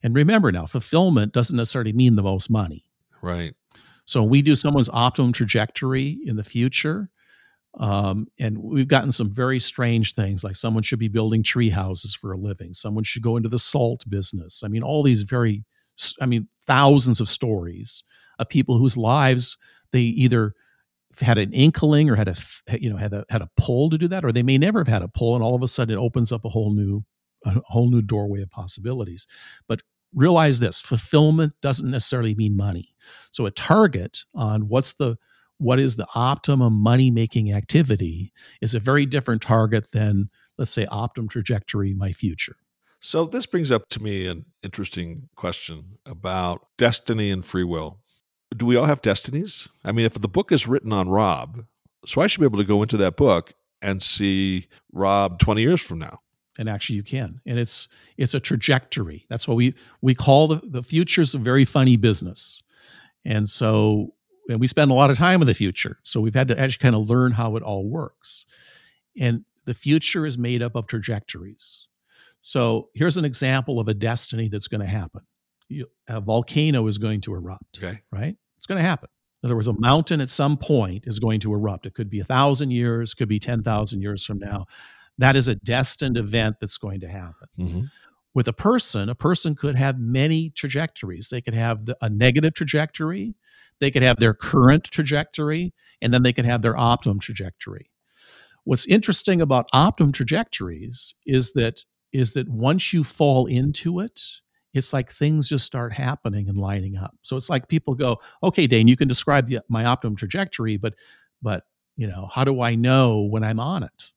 And 0.04 0.16
remember 0.16 0.52
now, 0.52 0.66
fulfillment 0.66 1.34
doesn't 1.34 1.56
necessarily 1.56 1.94
mean 1.94 2.16
the 2.16 2.24
most 2.24 2.50
money. 2.50 2.86
Right. 3.22 3.54
So 4.06 4.24
we 4.24 4.42
do 4.42 4.56
someone's 4.56 4.90
optimum 4.90 5.32
trajectory 5.32 6.20
in 6.26 6.36
the 6.36 6.44
future. 6.44 7.10
Um, 7.80 8.28
and 8.38 8.58
we've 8.58 8.88
gotten 8.88 9.12
some 9.12 9.34
very 9.34 9.60
strange 9.60 10.14
things 10.14 10.44
like 10.44 10.58
someone 10.58 10.84
should 10.84 11.00
be 11.00 11.08
building 11.08 11.42
tree 11.42 11.70
houses 11.70 12.14
for 12.14 12.34
a 12.34 12.38
living. 12.38 12.74
Someone 12.74 13.06
should 13.06 13.22
go 13.22 13.38
into 13.38 13.48
the 13.48 13.60
salt 13.60 14.04
business. 14.10 14.62
I 14.64 14.68
mean, 14.68 14.84
all 14.84 15.04
these 15.04 15.24
very, 15.24 15.64
I 16.20 16.26
mean, 16.26 16.50
thousands 16.66 17.22
of 17.22 17.30
stories 17.30 18.04
of 18.40 18.50
people 18.50 18.78
whose 18.78 18.98
lives 18.98 19.58
they 19.92 20.02
either 20.02 20.54
had 21.20 21.38
an 21.38 21.52
inkling 21.54 22.10
or 22.10 22.16
had 22.16 22.28
a 22.28 22.36
you 22.80 22.90
know 22.90 22.96
had 22.96 23.14
a 23.14 23.26
had 23.30 23.42
a 23.42 23.50
pull 23.58 23.90
to 23.90 23.98
do 23.98 24.08
that 24.08 24.24
or 24.24 24.32
they 24.32 24.44
may 24.44 24.58
never 24.58 24.80
have 24.80 24.88
had 24.88 25.02
a 25.02 25.08
pull 25.08 25.36
and 25.36 25.44
all 25.44 25.56
of 25.56 25.62
a 25.62 25.68
sudden 25.68 25.94
it 25.94 26.02
opens 26.02 26.32
up 26.32 26.46
a 26.46 26.50
whole 26.50 26.74
new 26.74 27.04
a 27.46 27.62
whole 27.66 27.90
new 27.90 28.02
doorway 28.02 28.42
of 28.42 28.50
possibilities 28.50 29.28
but 29.68 29.82
realize 30.14 30.60
this 30.60 30.82
fulfillment 30.82 31.54
doesn't 31.62 31.92
necessarily 31.92 32.36
mean 32.36 32.56
money 32.56 32.96
so 33.32 33.46
a 33.46 33.52
target 33.52 34.24
on 34.34 34.68
what's 34.68 34.94
the 34.94 35.18
what 35.58 35.80
is 35.80 35.96
the 35.96 36.08
optimum 36.16 36.74
money 36.74 37.12
making 37.12 37.54
activity 37.54 38.34
is 38.62 38.74
a 38.74 38.80
very 38.80 39.06
different 39.06 39.42
target 39.42 39.92
than 39.92 40.30
let's 40.58 40.72
say 40.72 40.86
optimum 40.88 41.30
trajectory 41.30 41.94
my 41.94 42.12
future 42.12 42.56
so 43.00 43.26
this 43.26 43.48
brings 43.48 43.72
up 43.72 43.90
to 43.90 44.02
me 44.02 44.28
an 44.28 44.46
interesting 44.62 45.30
question 45.36 45.98
about 46.06 46.68
destiny 46.78 47.32
and 47.32 47.46
free 47.46 47.64
will 47.64 48.02
do 48.56 48.66
we 48.66 48.76
all 48.76 48.86
have 48.86 49.02
destinies? 49.02 49.68
I 49.84 49.92
mean, 49.92 50.06
if 50.06 50.14
the 50.14 50.28
book 50.28 50.52
is 50.52 50.68
written 50.68 50.92
on 50.92 51.10
Rob, 51.10 51.66
so 52.06 52.22
I 52.22 52.28
should 52.28 52.42
be 52.42 52.46
able 52.46 52.58
to 52.58 52.64
go 52.64 52.82
into 52.82 52.98
that 52.98 53.16
book 53.16 53.54
and 53.82 54.02
see 54.02 54.68
Rob 54.92 55.40
20 55.40 55.62
years 55.62 55.82
from 55.82 56.00
now. 56.00 56.20
And 56.60 56.70
actually 56.70 56.98
you 56.98 57.04
can. 57.04 57.42
And 57.46 57.58
it's 57.58 57.88
it's 58.18 58.34
a 58.34 58.40
trajectory. 58.40 59.26
That's 59.30 59.48
what 59.48 59.56
we 59.56 59.74
we 60.02 60.16
call 60.16 60.48
the 60.48 60.62
the 60.64 60.84
future's 60.84 61.34
a 61.34 61.40
very 61.40 61.66
funny 61.66 61.98
business. 61.98 62.62
And 63.24 63.50
so 63.50 64.14
and 64.50 64.60
we 64.60 64.68
spend 64.68 64.92
a 64.92 64.96
lot 64.96 65.12
of 65.12 65.18
time 65.18 65.42
in 65.42 65.48
the 65.48 65.54
future. 65.54 66.00
So 66.04 66.20
we've 66.20 66.36
had 66.36 66.50
to 66.50 66.60
actually 66.60 66.82
kind 66.82 66.96
of 66.96 67.10
learn 67.10 67.32
how 67.32 67.56
it 67.56 67.64
all 67.64 67.88
works. 67.88 68.46
And 69.20 69.46
the 69.66 69.74
future 69.74 70.26
is 70.26 70.38
made 70.38 70.62
up 70.62 70.76
of 70.76 70.88
trajectories. 70.88 71.88
So 72.42 72.90
here's 72.96 73.18
an 73.18 73.26
example 73.26 73.80
of 73.80 73.88
a 73.88 73.94
destiny 73.94 74.50
that's 74.50 74.68
going 74.68 74.82
to 74.82 74.88
happen. 74.88 75.22
A 76.10 76.20
volcano 76.20 76.88
is 76.88 76.98
going 76.98 77.22
to 77.22 77.34
erupt. 77.34 77.78
Okay. 77.78 78.00
Right? 78.12 78.36
It's 78.58 78.66
going 78.66 78.82
to 78.82 78.88
happen. 78.88 79.10
In 79.42 79.48
other 79.48 79.56
words, 79.56 79.68
a 79.68 79.74
mountain 79.74 80.22
at 80.22 80.30
some 80.30 80.58
point 80.58 81.06
is 81.08 81.20
going 81.20 81.40
to 81.42 81.54
erupt. 81.54 81.86
It 81.86 81.94
could 81.94 82.10
be 82.10 82.20
a 82.20 82.26
thousand 82.26 82.72
years, 82.72 83.14
could 83.14 83.30
be 83.30 83.40
10,000 83.40 84.02
years 84.02 84.26
from 84.26 84.40
now. 84.40 84.66
That 85.22 85.36
is 85.36 85.48
a 85.48 85.56
destined 85.56 86.18
event 86.18 86.58
that's 86.60 86.78
going 86.78 87.00
to 87.02 87.08
happen. 87.08 87.48
Mm-hmm. 87.60 87.82
With 88.34 88.48
a 88.48 88.54
person, 88.54 89.08
a 89.08 89.14
person 89.14 89.56
could 89.56 89.76
have 89.76 90.00
many 90.00 90.50
trajectories. 90.50 91.30
They 91.30 91.42
could 91.42 91.54
have 91.54 91.86
the, 91.86 91.96
a 92.02 92.10
negative 92.10 92.56
trajectory, 92.56 93.36
they 93.80 93.92
could 93.92 94.02
have 94.02 94.18
their 94.18 94.34
current 94.34 94.86
trajectory, 94.86 95.76
and 96.02 96.12
then 96.12 96.24
they 96.24 96.34
could 96.34 96.46
have 96.46 96.64
their 96.64 96.76
optimum 96.76 97.20
trajectory. 97.20 97.92
What's 98.64 98.88
interesting 98.88 99.42
about 99.42 99.68
optimum 99.74 100.12
trajectories 100.12 101.14
is 101.28 101.54
that 101.54 101.86
is 102.12 102.34
that 102.34 102.50
once 102.50 102.92
you 102.92 103.04
fall 103.04 103.46
into 103.46 104.00
it, 104.00 104.22
it's 104.74 104.92
like 104.92 105.12
things 105.12 105.48
just 105.48 105.66
start 105.66 105.94
happening 105.94 106.50
and 106.50 106.58
lining 106.58 106.98
up. 106.98 107.16
So 107.22 107.38
it's 107.38 107.50
like 107.50 107.68
people 107.68 107.94
go, 107.94 108.20
"Okay, 108.42 108.66
Dane, 108.66 108.88
you 108.88 108.98
can 108.98 109.08
describe 109.08 109.46
the, 109.48 109.60
my 109.70 109.86
optimum 109.86 110.16
trajectory, 110.16 110.78
but 110.78 110.96
but 111.44 111.66
you 111.96 112.08
know, 112.08 112.28
how 112.32 112.44
do 112.44 112.62
I 112.62 112.74
know 112.74 113.22
when 113.22 113.44
I'm 113.44 113.60
on 113.60 113.84
it?" 113.84 114.12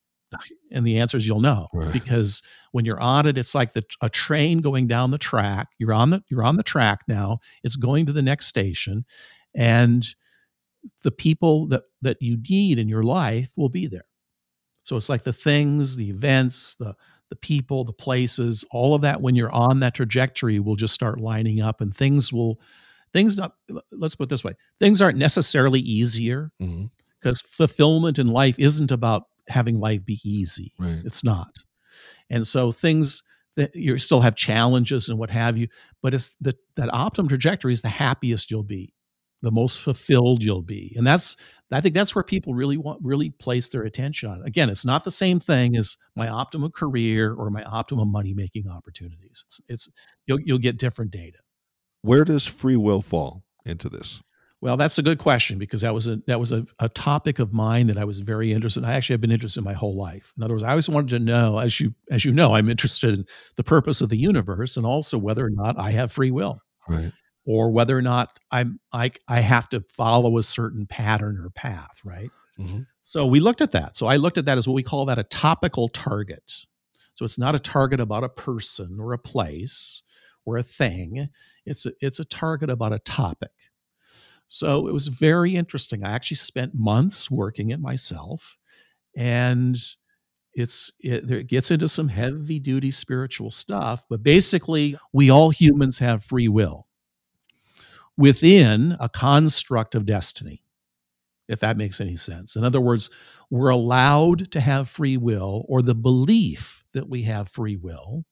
And 0.70 0.86
the 0.86 0.98
answer 0.98 1.16
is 1.16 1.26
you'll 1.26 1.40
know 1.40 1.68
right. 1.72 1.92
because 1.92 2.42
when 2.72 2.84
you're 2.84 3.00
on 3.00 3.26
it, 3.26 3.38
it's 3.38 3.54
like 3.54 3.72
the, 3.72 3.84
a 4.00 4.08
train 4.08 4.58
going 4.58 4.86
down 4.86 5.10
the 5.10 5.18
track. 5.18 5.68
You're 5.78 5.92
on 5.92 6.10
the 6.10 6.22
you're 6.28 6.44
on 6.44 6.56
the 6.56 6.62
track 6.62 7.00
now. 7.08 7.38
It's 7.62 7.76
going 7.76 8.06
to 8.06 8.12
the 8.12 8.22
next 8.22 8.46
station, 8.46 9.04
and 9.54 10.06
the 11.02 11.12
people 11.12 11.66
that 11.68 11.84
that 12.02 12.20
you 12.20 12.38
need 12.48 12.78
in 12.78 12.88
your 12.88 13.02
life 13.02 13.48
will 13.56 13.68
be 13.68 13.86
there. 13.86 14.06
So 14.82 14.96
it's 14.96 15.08
like 15.08 15.24
the 15.24 15.32
things, 15.32 15.96
the 15.96 16.10
events, 16.10 16.74
the 16.74 16.94
the 17.30 17.36
people, 17.36 17.84
the 17.84 17.92
places, 17.92 18.64
all 18.70 18.94
of 18.94 19.02
that 19.02 19.20
when 19.20 19.34
you're 19.34 19.52
on 19.52 19.80
that 19.80 19.94
trajectory 19.94 20.58
will 20.60 20.76
just 20.76 20.94
start 20.94 21.20
lining 21.20 21.60
up 21.60 21.80
and 21.80 21.96
things 21.96 22.32
will 22.32 22.60
things 23.12 23.36
not 23.36 23.54
let's 23.92 24.14
put 24.14 24.24
it 24.24 24.30
this 24.30 24.44
way. 24.44 24.52
Things 24.78 25.00
aren't 25.00 25.18
necessarily 25.18 25.80
easier 25.80 26.52
mm-hmm. 26.60 26.86
because 27.20 27.40
fulfillment 27.40 28.18
in 28.18 28.26
life 28.26 28.58
isn't 28.58 28.92
about 28.92 29.24
having 29.48 29.78
life 29.78 30.04
be 30.04 30.20
easy. 30.24 30.72
Right. 30.78 31.02
It's 31.04 31.24
not. 31.24 31.56
And 32.30 32.46
so 32.46 32.72
things 32.72 33.22
that 33.56 33.74
you 33.74 33.98
still 33.98 34.20
have 34.20 34.34
challenges 34.34 35.08
and 35.08 35.18
what 35.18 35.30
have 35.30 35.56
you, 35.56 35.68
but 36.02 36.14
it's 36.14 36.34
the, 36.40 36.56
that 36.76 36.92
optimum 36.92 37.28
trajectory 37.28 37.72
is 37.72 37.82
the 37.82 37.88
happiest 37.88 38.50
you'll 38.50 38.62
be 38.62 38.94
the 39.44 39.50
most 39.50 39.82
fulfilled 39.82 40.42
you'll 40.42 40.62
be 40.62 40.94
and 40.96 41.06
that's 41.06 41.36
i 41.70 41.78
think 41.78 41.94
that's 41.94 42.14
where 42.14 42.24
people 42.24 42.54
really 42.54 42.78
want 42.78 42.98
really 43.02 43.28
place 43.28 43.68
their 43.68 43.82
attention 43.82 44.30
on 44.30 44.42
again 44.44 44.70
it's 44.70 44.86
not 44.86 45.04
the 45.04 45.10
same 45.10 45.38
thing 45.38 45.76
as 45.76 45.98
my 46.16 46.28
optimum 46.28 46.72
career 46.72 47.34
or 47.34 47.50
my 47.50 47.62
optimum 47.64 48.10
money 48.10 48.32
making 48.32 48.66
opportunities 48.66 49.44
it's, 49.46 49.60
it's 49.68 49.92
you'll, 50.26 50.40
you'll 50.40 50.58
get 50.58 50.78
different 50.78 51.10
data 51.10 51.36
where 52.00 52.24
does 52.24 52.46
free 52.46 52.76
will 52.76 53.02
fall 53.02 53.44
into 53.66 53.90
this 53.90 54.22
well 54.64 54.76
that's 54.76 54.98
a 54.98 55.02
good 55.02 55.18
question 55.18 55.58
because 55.58 55.82
that 55.82 55.94
was 55.94 56.08
a 56.08 56.16
that 56.26 56.40
was 56.40 56.50
a, 56.50 56.66
a 56.80 56.88
topic 56.88 57.38
of 57.38 57.52
mine 57.52 57.86
that 57.86 57.96
i 57.96 58.04
was 58.04 58.18
very 58.18 58.52
interested 58.52 58.80
in 58.80 58.88
i 58.88 58.94
actually 58.94 59.14
have 59.14 59.20
been 59.20 59.30
interested 59.30 59.60
in 59.60 59.64
my 59.64 59.72
whole 59.72 59.96
life 59.96 60.32
in 60.36 60.42
other 60.42 60.54
words 60.54 60.64
i 60.64 60.70
always 60.70 60.88
wanted 60.88 61.10
to 61.10 61.18
know 61.20 61.58
as 61.58 61.78
you 61.78 61.94
as 62.10 62.24
you 62.24 62.32
know 62.32 62.54
i'm 62.54 62.68
interested 62.68 63.14
in 63.14 63.24
the 63.54 63.64
purpose 63.64 64.00
of 64.00 64.08
the 64.08 64.16
universe 64.16 64.76
and 64.76 64.84
also 64.84 65.16
whether 65.16 65.46
or 65.46 65.50
not 65.50 65.78
i 65.78 65.92
have 65.92 66.10
free 66.10 66.32
will 66.32 66.60
right 66.88 67.12
or 67.46 67.70
whether 67.70 67.96
or 67.96 68.02
not 68.02 68.38
I'm 68.50 68.80
I 68.92 69.12
I 69.28 69.40
have 69.40 69.68
to 69.70 69.84
follow 69.92 70.38
a 70.38 70.42
certain 70.42 70.86
pattern 70.86 71.38
or 71.38 71.50
path, 71.50 71.98
right? 72.04 72.30
Mm-hmm. 72.58 72.80
So 73.02 73.26
we 73.26 73.40
looked 73.40 73.60
at 73.60 73.72
that. 73.72 73.96
So 73.96 74.06
I 74.06 74.16
looked 74.16 74.38
at 74.38 74.46
that 74.46 74.58
as 74.58 74.66
what 74.66 74.74
we 74.74 74.82
call 74.82 75.04
that 75.06 75.18
a 75.18 75.24
topical 75.24 75.88
target. 75.88 76.52
So 77.14 77.24
it's 77.24 77.38
not 77.38 77.54
a 77.54 77.60
target 77.60 78.00
about 78.00 78.24
a 78.24 78.28
person 78.28 78.98
or 79.00 79.12
a 79.12 79.18
place 79.18 80.02
or 80.44 80.56
a 80.56 80.62
thing. 80.62 81.28
It's 81.66 81.86
a, 81.86 81.92
it's 82.00 82.18
a 82.18 82.24
target 82.24 82.70
about 82.70 82.92
a 82.92 82.98
topic. 82.98 83.50
So 84.54 84.86
it 84.86 84.92
was 84.92 85.08
very 85.08 85.56
interesting. 85.56 86.04
I 86.04 86.12
actually 86.12 86.36
spent 86.36 86.76
months 86.76 87.28
working 87.28 87.70
it 87.70 87.80
myself, 87.80 88.56
and 89.16 89.76
it's 90.54 90.92
it, 91.00 91.28
it 91.28 91.48
gets 91.48 91.72
into 91.72 91.88
some 91.88 92.06
heavy 92.06 92.60
duty 92.60 92.92
spiritual 92.92 93.50
stuff. 93.50 94.04
But 94.08 94.22
basically, 94.22 94.96
we 95.12 95.28
all 95.28 95.50
humans 95.50 95.98
have 95.98 96.22
free 96.22 96.46
will 96.46 96.86
within 98.16 98.96
a 99.00 99.08
construct 99.08 99.96
of 99.96 100.06
destiny, 100.06 100.62
if 101.48 101.58
that 101.58 101.76
makes 101.76 102.00
any 102.00 102.14
sense. 102.14 102.54
In 102.54 102.62
other 102.62 102.80
words, 102.80 103.10
we're 103.50 103.70
allowed 103.70 104.52
to 104.52 104.60
have 104.60 104.88
free 104.88 105.16
will 105.16 105.64
or 105.68 105.82
the 105.82 105.96
belief 105.96 106.84
that 106.92 107.08
we 107.08 107.22
have 107.22 107.48
free 107.48 107.74
will, 107.74 108.24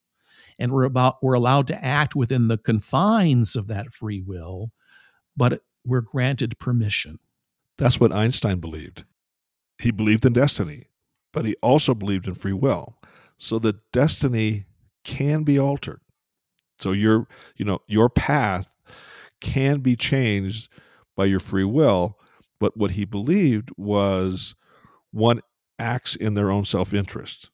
and 0.61 0.71
we're 0.71 0.85
about 0.85 1.17
we're 1.21 1.35
allowed 1.35 1.67
to 1.67 1.85
act 1.85 2.15
within 2.15 2.47
the 2.47 2.59
confines 2.59 3.57
of 3.57 3.67
that 3.67 3.93
free 3.93 4.21
will, 4.21 4.71
but 5.37 5.63
we're 5.85 6.01
granted 6.01 6.59
permission. 6.59 7.19
That's 7.79 7.99
what 7.99 8.13
Einstein 8.13 8.59
believed. 8.59 9.05
He 9.81 9.91
believed 9.91 10.25
in 10.25 10.33
destiny, 10.33 10.85
but 11.33 11.45
he 11.45 11.57
also 11.63 11.95
believed 11.95 12.29
in 12.29 12.35
free 12.35 12.53
will. 12.53 12.97
So 13.39 13.59
the 13.59 13.81
destiny 13.93 14.67
can 15.05 15.43
be 15.43 15.59
altered. 15.59 16.01
So 16.79 16.93
your, 16.93 17.27
you 17.57 17.65
know, 17.65 17.81
your 17.87 18.09
path 18.09 18.75
can 19.41 19.81
be 19.81 19.97
changed 19.97 20.69
by 21.17 21.25
your 21.25 21.41
free 21.41 21.65
will. 21.65 22.19
But 22.61 22.77
what 22.77 22.93
he 22.93 23.05
believed 23.05 23.71
was 23.77 24.55
one 25.11 25.41
acts 25.79 26.15
in 26.15 26.35
their 26.35 26.51
own 26.51 26.65
self 26.65 26.95
interest. 26.95 27.51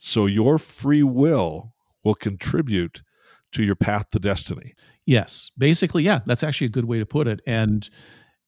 So 0.00 0.26
your 0.26 0.58
free 0.58 1.02
will 1.02 1.74
will 2.02 2.14
contribute 2.14 3.02
to 3.52 3.62
your 3.62 3.74
path 3.74 4.10
to 4.10 4.18
destiny. 4.18 4.74
Yes. 5.08 5.50
Basically, 5.56 6.02
yeah, 6.02 6.20
that's 6.26 6.42
actually 6.42 6.66
a 6.66 6.70
good 6.70 6.84
way 6.84 6.98
to 6.98 7.06
put 7.06 7.28
it. 7.28 7.40
And 7.46 7.88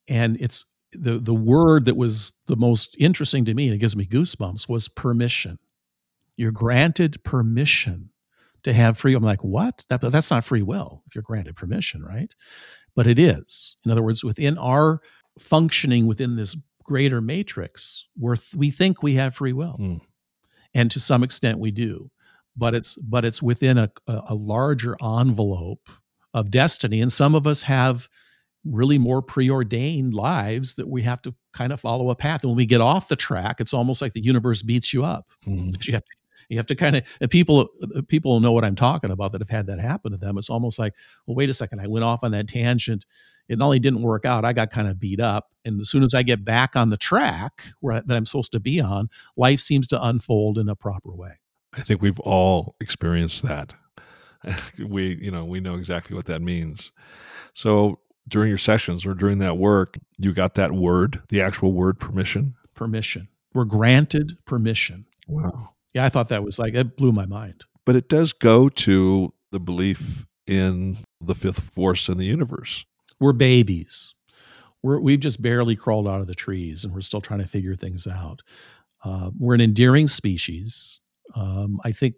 and 0.09 0.37
it's 0.39 0.67
the 0.93 1.19
the 1.19 1.35
word 1.35 1.87
that 1.87 1.97
was 1.97 2.33
the 2.49 2.57
most 2.57 2.95
interesting 3.01 3.47
to 3.47 3.55
me 3.55 3.65
and 3.67 3.75
it 3.75 3.79
gives 3.79 3.97
me 3.97 4.05
goosebumps 4.05 4.69
was 4.69 4.87
permission. 4.87 5.59
You're 6.37 6.53
granted 6.53 7.25
permission 7.25 8.11
to 8.65 8.75
have 8.75 8.99
free. 8.99 9.15
I'm 9.15 9.23
like, 9.23 9.43
what? 9.43 9.87
That, 9.89 10.03
that's 10.03 10.31
not 10.31 10.45
free 10.45 10.61
will 10.61 11.03
if 11.07 11.15
you're 11.15 11.23
granted 11.23 11.57
permission, 11.57 12.05
right? 12.05 12.35
But 12.95 13.07
it 13.07 13.19
is. 13.19 13.77
In 13.87 13.91
other 13.91 14.03
words, 14.03 14.23
within 14.23 14.59
our 14.59 15.01
functioning 15.39 16.07
within 16.07 16.37
this 16.37 16.55
greater 16.85 17.23
matrix, 17.23 18.05
where 18.19 18.37
we 18.55 18.71
think 18.71 19.03
we 19.03 19.15
have 19.15 19.35
free 19.35 19.55
will, 19.55 19.79
mm. 19.81 20.03
and 20.75 20.91
to 20.91 21.01
some 21.01 21.23
extent 21.23 21.59
we 21.59 21.71
do, 21.71 22.11
but 22.55 22.75
it's 22.75 22.97
but 22.97 23.25
it's 23.25 23.43
within 23.43 23.79
a, 23.79 23.91
a 24.07 24.35
larger 24.35 24.95
envelope 25.03 25.89
of 26.35 26.51
destiny, 26.51 27.01
and 27.01 27.13
some 27.13 27.35
of 27.35 27.47
us 27.47 27.63
have 27.63 28.09
really 28.65 28.99
more 28.99 29.23
preordained 29.23 30.15
lives 30.15 30.75
that 30.75 30.89
we 30.89 31.03
have 31.03 31.23
to 31.23 31.35
kind 31.53 31.73
of 31.73 31.81
follow 31.81 32.11
a 32.11 32.15
path. 32.15 32.43
And 32.43 32.51
when 32.51 32.57
we 32.57 32.67
get 32.67 32.81
off 32.81 33.09
the 33.09 33.17
track, 33.17 33.61
it's 33.61 33.73
almost 33.73 34.03
like 34.03 34.13
the 34.13 34.23
universe 34.23 34.63
beats 34.63 34.93
you 34.93 35.05
up. 35.05 35.27
Mm. 35.47 35.87
You 35.87 35.95
have 35.95 36.05
to 36.05 36.11
You 36.51 36.57
have 36.57 36.67
to 36.67 36.75
kind 36.75 36.97
of 36.97 37.31
people 37.31 37.71
people 38.09 38.41
know 38.41 38.53
what 38.53 38.65
I'm 38.65 38.75
talking 38.75 39.11
about 39.11 39.33
that 39.33 39.41
have 39.41 39.51
had 39.51 39.67
that 39.69 39.81
happen 39.81 40.11
to 40.13 40.19
them. 40.19 40.37
It's 40.37 40.51
almost 40.51 40.79
like, 40.79 40.95
well, 41.27 41.37
wait 41.37 41.49
a 41.49 41.55
second, 41.55 41.81
I 41.81 41.87
went 41.87 42.05
off 42.05 42.25
on 42.25 42.33
that 42.33 42.49
tangent. 42.49 43.07
It 43.49 43.59
not 43.59 43.67
only 43.67 43.79
didn't 43.79 44.03
work 44.03 44.25
out, 44.25 44.45
I 44.45 44.53
got 44.53 44.71
kind 44.71 44.89
of 44.89 44.99
beat 44.99 45.21
up. 45.21 45.53
And 45.65 45.81
as 45.81 45.89
soon 45.89 46.03
as 46.03 46.13
I 46.13 46.23
get 46.23 46.45
back 46.45 46.77
on 46.77 46.91
the 46.91 46.97
track 46.97 47.63
where, 47.81 48.01
that 48.01 48.17
I'm 48.17 48.27
supposed 48.27 48.53
to 48.53 48.61
be 48.61 48.81
on, 48.81 49.09
life 49.37 49.61
seems 49.61 49.87
to 49.89 50.05
unfold 50.05 50.59
in 50.59 50.69
a 50.69 50.77
proper 50.77 51.15
way. 51.15 51.39
I 51.73 51.81
think 51.81 52.03
we've 52.03 52.21
all 52.21 52.75
experienced 52.81 53.45
that. 53.45 53.75
we, 54.79 55.17
you 55.17 55.31
know, 55.31 55.45
we 55.45 55.61
know 55.61 55.77
exactly 55.77 56.17
what 56.17 56.27
that 56.27 56.43
means. 56.43 56.93
So 57.55 58.01
during 58.29 58.49
your 58.49 58.59
sessions 58.59 59.05
or 59.05 59.15
during 59.15 59.39
that 59.39 59.59
work, 59.59 59.99
you 60.19 60.33
got 60.33 60.55
that 60.55 60.73
word, 60.73 61.23
the 61.29 61.41
actual 61.41 61.73
word 61.73 61.99
permission? 61.99 62.55
Permission. 62.75 63.29
We're 63.53 63.65
granted 63.65 64.39
permission. 64.47 65.07
Wow. 65.29 65.75
Yeah, 65.93 66.05
I 66.05 66.09
thought 66.09 66.29
that 66.29 66.45
was 66.45 66.59
like, 66.59 66.75
it 66.75 66.97
blew 66.97 67.13
my 67.13 67.27
mind. 67.27 67.65
But 67.85 67.97
it 67.97 68.09
does 68.09 68.33
go 68.33 68.69
to 68.69 69.33
the 69.51 69.61
belief 69.61 70.27
in 70.47 70.99
the 71.21 71.35
fifth 71.35 71.61
force 71.75 72.09
in 72.09 72.19
the 72.19 72.27
universe. 72.27 72.85
We're 73.19 73.33
babies. 73.33 74.15
We're, 74.83 75.01
we've 75.01 75.21
just 75.21 75.43
barely 75.43 75.77
crawled 75.77 76.09
out 76.09 76.21
of 76.21 76.27
the 76.27 76.35
trees 76.35 76.85
and 76.85 76.95
we're 76.95 77.01
still 77.01 77.21
trying 77.21 77.41
to 77.41 77.49
figure 77.49 77.77
things 77.77 78.07
out. 78.07 78.41
Uh, 79.05 79.31
we're 79.39 79.55
an 79.55 79.61
endearing 79.61 80.09
species. 80.09 81.01
Um, 81.35 81.81
I 81.85 81.93
think 81.93 82.15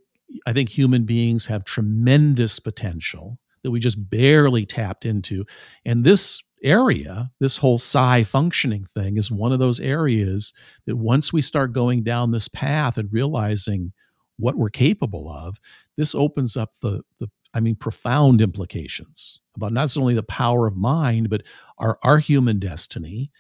I 0.46 0.52
think 0.52 0.68
human 0.68 1.04
beings 1.04 1.46
have 1.46 1.64
tremendous 1.64 2.58
potential 2.58 3.38
that 3.62 3.70
we 3.70 3.80
just 3.80 4.10
barely 4.10 4.66
tapped 4.66 5.04
into. 5.04 5.44
And 5.84 6.04
this 6.04 6.42
area, 6.62 7.30
this 7.40 7.56
whole 7.56 7.78
psi 7.78 8.24
functioning 8.24 8.84
thing, 8.84 9.16
is 9.16 9.30
one 9.30 9.52
of 9.52 9.58
those 9.58 9.80
areas 9.80 10.52
that 10.86 10.96
once 10.96 11.32
we 11.32 11.42
start 11.42 11.72
going 11.72 12.02
down 12.02 12.30
this 12.30 12.48
path 12.48 12.98
and 12.98 13.12
realizing 13.12 13.92
what 14.38 14.56
we're 14.56 14.70
capable 14.70 15.30
of, 15.30 15.58
this 15.96 16.14
opens 16.14 16.56
up 16.56 16.72
the, 16.80 17.02
the 17.18 17.28
I 17.54 17.60
mean, 17.60 17.76
profound 17.76 18.40
implications 18.40 19.40
about 19.56 19.72
not 19.72 19.96
only 19.96 20.14
the 20.14 20.22
power 20.22 20.66
of 20.66 20.76
mind, 20.76 21.28
but 21.28 21.42
our, 21.78 21.98
our 22.02 22.18
human 22.18 22.58
destiny 22.58 23.30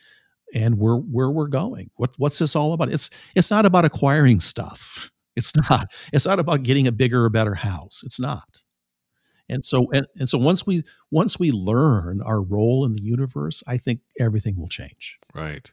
and 0.54 0.78
where 0.78 0.96
where 0.96 1.30
we're 1.30 1.46
going. 1.46 1.90
What 1.96 2.10
what's 2.18 2.38
this 2.38 2.54
all 2.54 2.72
about? 2.74 2.92
It's 2.92 3.08
it's 3.34 3.50
not 3.50 3.64
about 3.66 3.84
acquiring 3.84 4.40
stuff. 4.40 5.10
It's 5.36 5.54
not. 5.70 5.92
It's 6.12 6.26
not 6.26 6.38
about 6.38 6.62
getting 6.62 6.86
a 6.86 6.92
bigger 6.92 7.24
or 7.24 7.30
better 7.30 7.54
house. 7.54 8.02
It's 8.04 8.20
not. 8.20 8.62
And 9.48 9.64
so 9.64 9.90
and, 9.92 10.06
and 10.16 10.28
so 10.28 10.38
once 10.38 10.66
we 10.66 10.82
once 11.10 11.38
we 11.38 11.52
learn 11.52 12.22
our 12.22 12.40
role 12.40 12.84
in 12.84 12.92
the 12.92 13.02
universe, 13.02 13.62
I 13.66 13.76
think 13.76 14.00
everything 14.18 14.58
will 14.58 14.68
change. 14.68 15.18
Right. 15.34 15.70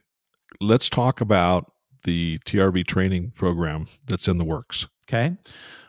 Let's 0.60 0.88
talk 0.88 1.20
about 1.20 1.70
the 2.04 2.38
TRV 2.40 2.86
training 2.86 3.32
program 3.34 3.86
that's 4.06 4.28
in 4.28 4.38
the 4.38 4.44
works. 4.44 4.86
Okay. 5.08 5.36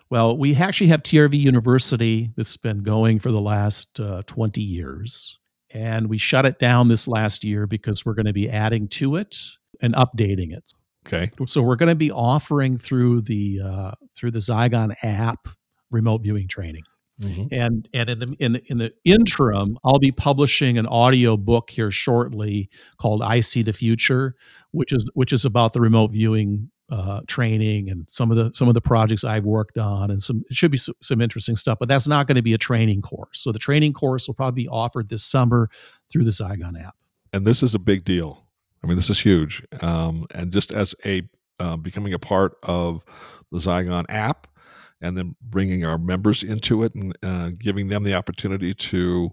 Well, 0.10 0.38
we 0.38 0.56
actually 0.56 0.88
have 0.88 1.04
TRV 1.04 1.40
University 1.40 2.32
that's 2.36 2.58
been 2.58 2.84
going 2.84 3.20
for 3.20 3.32
the 3.32 3.40
last 3.40 4.00
uh, 4.00 4.24
20 4.28 4.62
years. 4.62 5.40
And 5.74 6.10
we 6.10 6.18
shut 6.18 6.46
it 6.46 6.60
down 6.60 6.90
this 6.90 7.08
last 7.08 7.46
year 7.46 7.66
because 7.66 8.06
we're 8.06 8.14
going 8.14 8.26
to 8.26 8.34
be 8.34 8.50
adding 8.50 8.90
to 8.90 9.16
it 9.16 9.38
and 9.82 9.94
updating 9.96 10.52
it. 10.52 10.74
Okay. 11.08 11.32
So 11.48 11.62
we're 11.62 11.76
going 11.76 11.90
to 11.90 11.96
be 11.96 12.12
offering 12.12 12.78
through 12.78 13.22
the 13.22 13.62
uh, 13.64 13.92
through 14.16 14.32
the 14.32 14.40
Zygon 14.40 14.96
app 15.04 15.48
remote 15.90 16.22
viewing 16.22 16.48
training. 16.48 16.84
Mm-hmm. 17.22 17.54
And 17.54 17.90
and 17.94 18.10
in 18.10 18.20
the, 18.20 18.36
in 18.40 18.52
the 18.54 18.64
in 18.68 18.78
the 18.78 18.94
interim, 19.04 19.78
I'll 19.84 20.00
be 20.00 20.12
publishing 20.12 20.78
an 20.78 20.88
audio 20.88 21.38
book 21.38 21.70
here 21.70 21.92
shortly 21.92 22.70
called 22.98 23.22
"I 23.22 23.42
See 23.42 23.62
the 23.62 23.74
Future," 23.74 24.36
which 24.72 24.92
is 24.92 25.10
which 25.14 25.32
is 25.32 25.46
about 25.46 25.74
the 25.74 25.82
remote 25.82 26.12
viewing 26.12 26.72
uh, 26.90 27.22
training 27.28 27.90
and 27.90 28.06
some 28.10 28.32
of 28.32 28.38
the 28.38 28.52
some 28.54 28.68
of 28.68 28.74
the 28.74 28.82
projects 28.82 29.24
I've 29.24 29.46
worked 29.46 29.78
on, 29.78 30.10
and 30.10 30.22
some 30.22 30.44
it 30.50 30.56
should 30.56 30.72
be 30.72 30.78
some, 30.78 30.96
some 31.02 31.22
interesting 31.22 31.56
stuff. 31.56 31.78
But 31.80 31.90
that's 31.90 32.08
not 32.08 32.28
going 32.28 32.38
to 32.38 32.42
be 32.42 32.54
a 32.54 32.58
training 32.58 33.02
course. 33.02 33.40
So 33.40 33.52
the 33.52 33.60
training 33.60 33.94
course 33.94 34.28
will 34.28 34.36
probably 34.36 34.64
be 34.64 34.70
offered 34.70 35.10
this 35.10 35.24
summer 35.24 35.70
through 36.10 36.24
the 36.24 36.32
Zygon 36.32 36.82
app. 36.84 36.96
And 37.34 37.46
this 37.46 37.62
is 37.62 37.76
a 37.76 37.80
big 37.80 38.04
deal. 38.04 38.46
I 38.84 38.88
mean, 38.88 38.96
this 38.96 39.10
is 39.10 39.20
huge. 39.20 39.64
Um, 39.82 40.26
and 40.34 40.52
just 40.52 40.74
as 40.74 40.96
a 41.06 41.24
uh, 41.60 41.78
becoming 41.78 42.14
a 42.14 42.20
part 42.20 42.54
of 42.64 43.04
the 43.52 43.60
Zygon 43.60 44.06
app, 44.10 44.48
and 45.02 45.18
then 45.18 45.36
bringing 45.42 45.84
our 45.84 45.98
members 45.98 46.44
into 46.44 46.84
it 46.84 46.94
and 46.96 47.18
uh, 47.24 47.50
giving 47.58 47.90
them 47.90 48.04
the 48.04 48.14
opportunity 48.14 48.74
to 48.74 49.32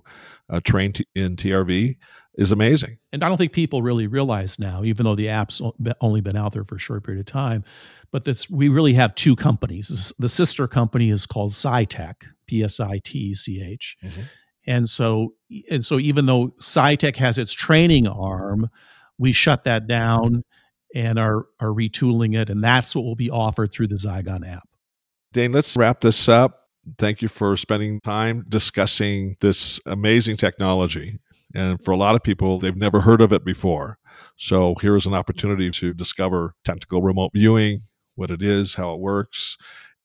uh, 0.49 0.61
train 0.61 0.93
t- 0.93 1.07
in 1.15 1.37
TRV 1.37 1.97
is 2.37 2.53
amazing. 2.53 2.99
And 3.13 3.23
I 3.23 3.29
don't 3.29 3.37
think 3.37 3.53
people 3.53 3.83
really 3.83 4.07
realize 4.07 4.59
now, 4.59 4.83
even 4.85 5.05
though 5.05 5.17
the 5.17 5.29
app's 5.29 5.61
only 6.01 6.21
been 6.21 6.37
out 6.37 6.53
there 6.53 6.65
for 6.65 6.77
a 6.77 6.79
short 6.79 7.05
period 7.05 7.21
of 7.21 7.27
time, 7.27 7.65
but 8.13 8.47
we 8.49 8.69
really 8.69 8.95
have 8.95 9.15
two 9.15 9.37
companies. 9.37 10.13
The 10.19 10.29
sister 10.29 10.67
company 10.67 11.11
is 11.11 11.27
called 11.27 11.53
PSI 11.53 11.85
TECH, 11.85 12.29
P 12.47 12.63
S 12.63 12.81
I 12.81 13.01
T 13.05 13.19
E 13.19 13.35
C 13.35 13.63
H. 13.63 13.97
Mm-hmm. 14.03 14.23
And 14.67 14.89
so, 14.89 15.35
and 15.71 15.85
so, 15.85 15.99
even 15.99 16.27
though 16.27 16.55
PSI 16.61 16.95
TECH 16.95 17.17
has 17.19 17.39
its 17.39 17.53
training 17.53 18.07
arm, 18.07 18.71
we 19.19 19.33
shut 19.33 19.65
that 19.65 19.87
down 19.87 20.45
and 20.95 21.19
are 21.19 21.47
are 21.61 21.69
retooling 21.69 22.37
it, 22.37 22.51
and 22.51 22.63
that's 22.63 22.95
what 22.95 23.05
will 23.05 23.17
be 23.17 23.31
offered 23.31 23.73
through 23.73 23.89
the 23.89 23.97
Zygon 23.97 24.49
app. 24.49 24.69
Dane, 25.33 25.53
let's 25.53 25.77
wrap 25.77 26.01
this 26.01 26.29
up. 26.29 26.69
Thank 26.99 27.21
you 27.21 27.29
for 27.29 27.57
spending 27.57 28.01
time 28.01 28.47
discussing 28.49 29.37
this 29.41 29.79
amazing 29.85 30.37
technology. 30.37 31.19
And 31.55 31.83
for 31.83 31.93
a 31.93 31.97
lot 31.97 32.15
of 32.15 32.23
people, 32.23 32.59
they've 32.59 32.77
never 32.77 33.01
heard 33.01 33.21
of 33.21 33.33
it 33.33 33.45
before. 33.45 33.99
So 34.37 34.75
here 34.81 34.97
is 34.97 35.07
an 35.07 35.15
opportunity 35.15 35.71
to 35.71 35.93
discover 35.93 36.55
tactical 36.65 37.03
remote 37.03 37.33
viewing, 37.35 37.81
what 38.15 38.31
it 38.31 38.43
is, 38.43 38.75
how 38.75 38.95
it 38.95 39.01
works. 39.01 39.57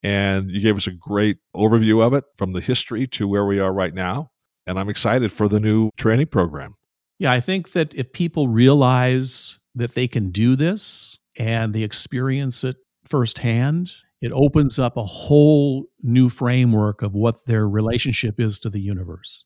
And 0.02 0.50
you 0.50 0.60
gave 0.60 0.76
us 0.76 0.86
a 0.86 0.92
great 0.92 1.38
overview 1.56 2.04
of 2.04 2.12
it 2.12 2.24
from 2.36 2.52
the 2.52 2.60
history 2.60 3.06
to 3.08 3.26
where 3.26 3.46
we 3.46 3.58
are 3.58 3.72
right 3.72 3.94
now. 3.94 4.30
And 4.66 4.78
I'm 4.78 4.88
excited 4.88 5.32
for 5.32 5.48
the 5.48 5.60
new 5.60 5.90
training 5.96 6.26
program. 6.26 6.74
Yeah, 7.18 7.32
I 7.32 7.40
think 7.40 7.72
that 7.72 7.94
if 7.94 8.12
people 8.12 8.48
realize 8.48 9.58
that 9.74 9.94
they 9.94 10.08
can 10.08 10.30
do 10.30 10.56
this 10.56 11.18
and 11.38 11.74
they 11.74 11.82
experience 11.82 12.64
it 12.64 12.76
firsthand, 13.08 13.92
it 14.20 14.32
opens 14.32 14.78
up 14.78 14.96
a 14.96 15.04
whole 15.04 15.86
new 16.02 16.28
framework 16.28 17.02
of 17.02 17.14
what 17.14 17.44
their 17.46 17.68
relationship 17.68 18.40
is 18.40 18.58
to 18.60 18.70
the 18.70 18.80
universe. 18.80 19.44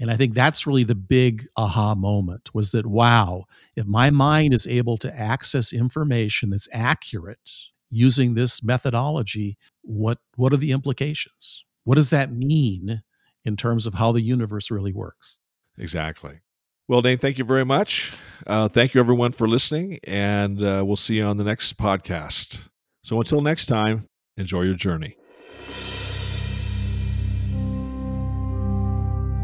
And 0.00 0.10
I 0.10 0.16
think 0.16 0.34
that's 0.34 0.66
really 0.66 0.84
the 0.84 0.94
big 0.94 1.46
aha 1.56 1.94
moment 1.94 2.54
was 2.54 2.70
that, 2.70 2.86
wow, 2.86 3.44
if 3.76 3.86
my 3.86 4.10
mind 4.10 4.54
is 4.54 4.66
able 4.66 4.96
to 4.98 5.18
access 5.18 5.72
information 5.72 6.50
that's 6.50 6.68
accurate 6.72 7.50
using 7.90 8.34
this 8.34 8.62
methodology, 8.62 9.56
what, 9.82 10.18
what 10.36 10.52
are 10.52 10.58
the 10.58 10.72
implications? 10.72 11.64
What 11.84 11.96
does 11.96 12.10
that 12.10 12.32
mean 12.32 13.02
in 13.44 13.56
terms 13.56 13.86
of 13.86 13.94
how 13.94 14.12
the 14.12 14.20
universe 14.20 14.70
really 14.70 14.92
works? 14.92 15.38
Exactly. 15.78 16.40
Well, 16.88 17.02
Dane, 17.02 17.18
thank 17.18 17.36
you 17.36 17.44
very 17.44 17.66
much. 17.66 18.14
Uh, 18.46 18.66
thank 18.66 18.94
you, 18.94 19.00
everyone, 19.00 19.32
for 19.32 19.46
listening, 19.46 19.98
and 20.04 20.62
uh, 20.62 20.82
we'll 20.86 20.96
see 20.96 21.16
you 21.16 21.24
on 21.24 21.36
the 21.36 21.44
next 21.44 21.76
podcast. 21.76 22.66
So 23.04 23.18
until 23.18 23.42
next 23.42 23.66
time, 23.66 24.06
enjoy 24.38 24.62
your 24.62 24.74
journey. 24.74 25.14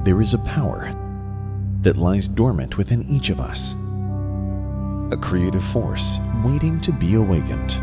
There 0.05 0.22
is 0.22 0.32
a 0.32 0.38
power 0.38 0.90
that 1.82 1.99
lies 1.99 2.28
dormant 2.28 2.78
within 2.78 3.03
each 3.03 3.28
of 3.28 3.40
us, 3.40 3.74
a 5.12 5.16
creative 5.20 5.62
force 5.62 6.18
waiting 6.42 6.80
to 6.80 6.92
be 6.92 7.14
awakened. 7.14 7.78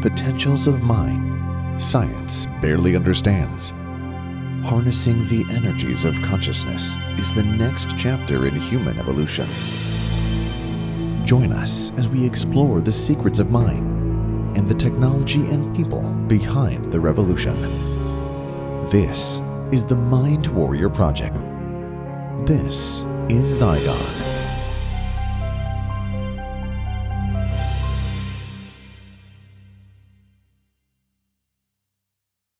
Potentials 0.00 0.66
of 0.66 0.82
mind, 0.82 1.80
science 1.80 2.46
barely 2.62 2.96
understands. 2.96 3.74
Harnessing 4.64 5.24
the 5.24 5.44
energies 5.50 6.04
of 6.04 6.20
consciousness 6.22 6.96
is 7.18 7.32
the 7.32 7.42
next 7.42 7.88
chapter 7.98 8.46
in 8.46 8.54
human 8.54 8.98
evolution. 8.98 9.48
Join 11.24 11.52
us 11.52 11.92
as 11.98 12.08
we 12.08 12.24
explore 12.24 12.80
the 12.80 12.92
secrets 12.92 13.38
of 13.38 13.50
mind 13.50 14.56
and 14.56 14.68
the 14.68 14.74
technology 14.74 15.46
and 15.46 15.74
people 15.74 16.02
behind 16.28 16.92
the 16.92 17.00
revolution. 17.00 17.54
This 18.86 19.40
is 19.72 19.86
the 19.86 19.96
Mind 19.96 20.46
Warrior 20.48 20.90
Project. 20.90 21.34
This 22.46 23.02
is 23.28 23.62
Zygon. 23.62 24.19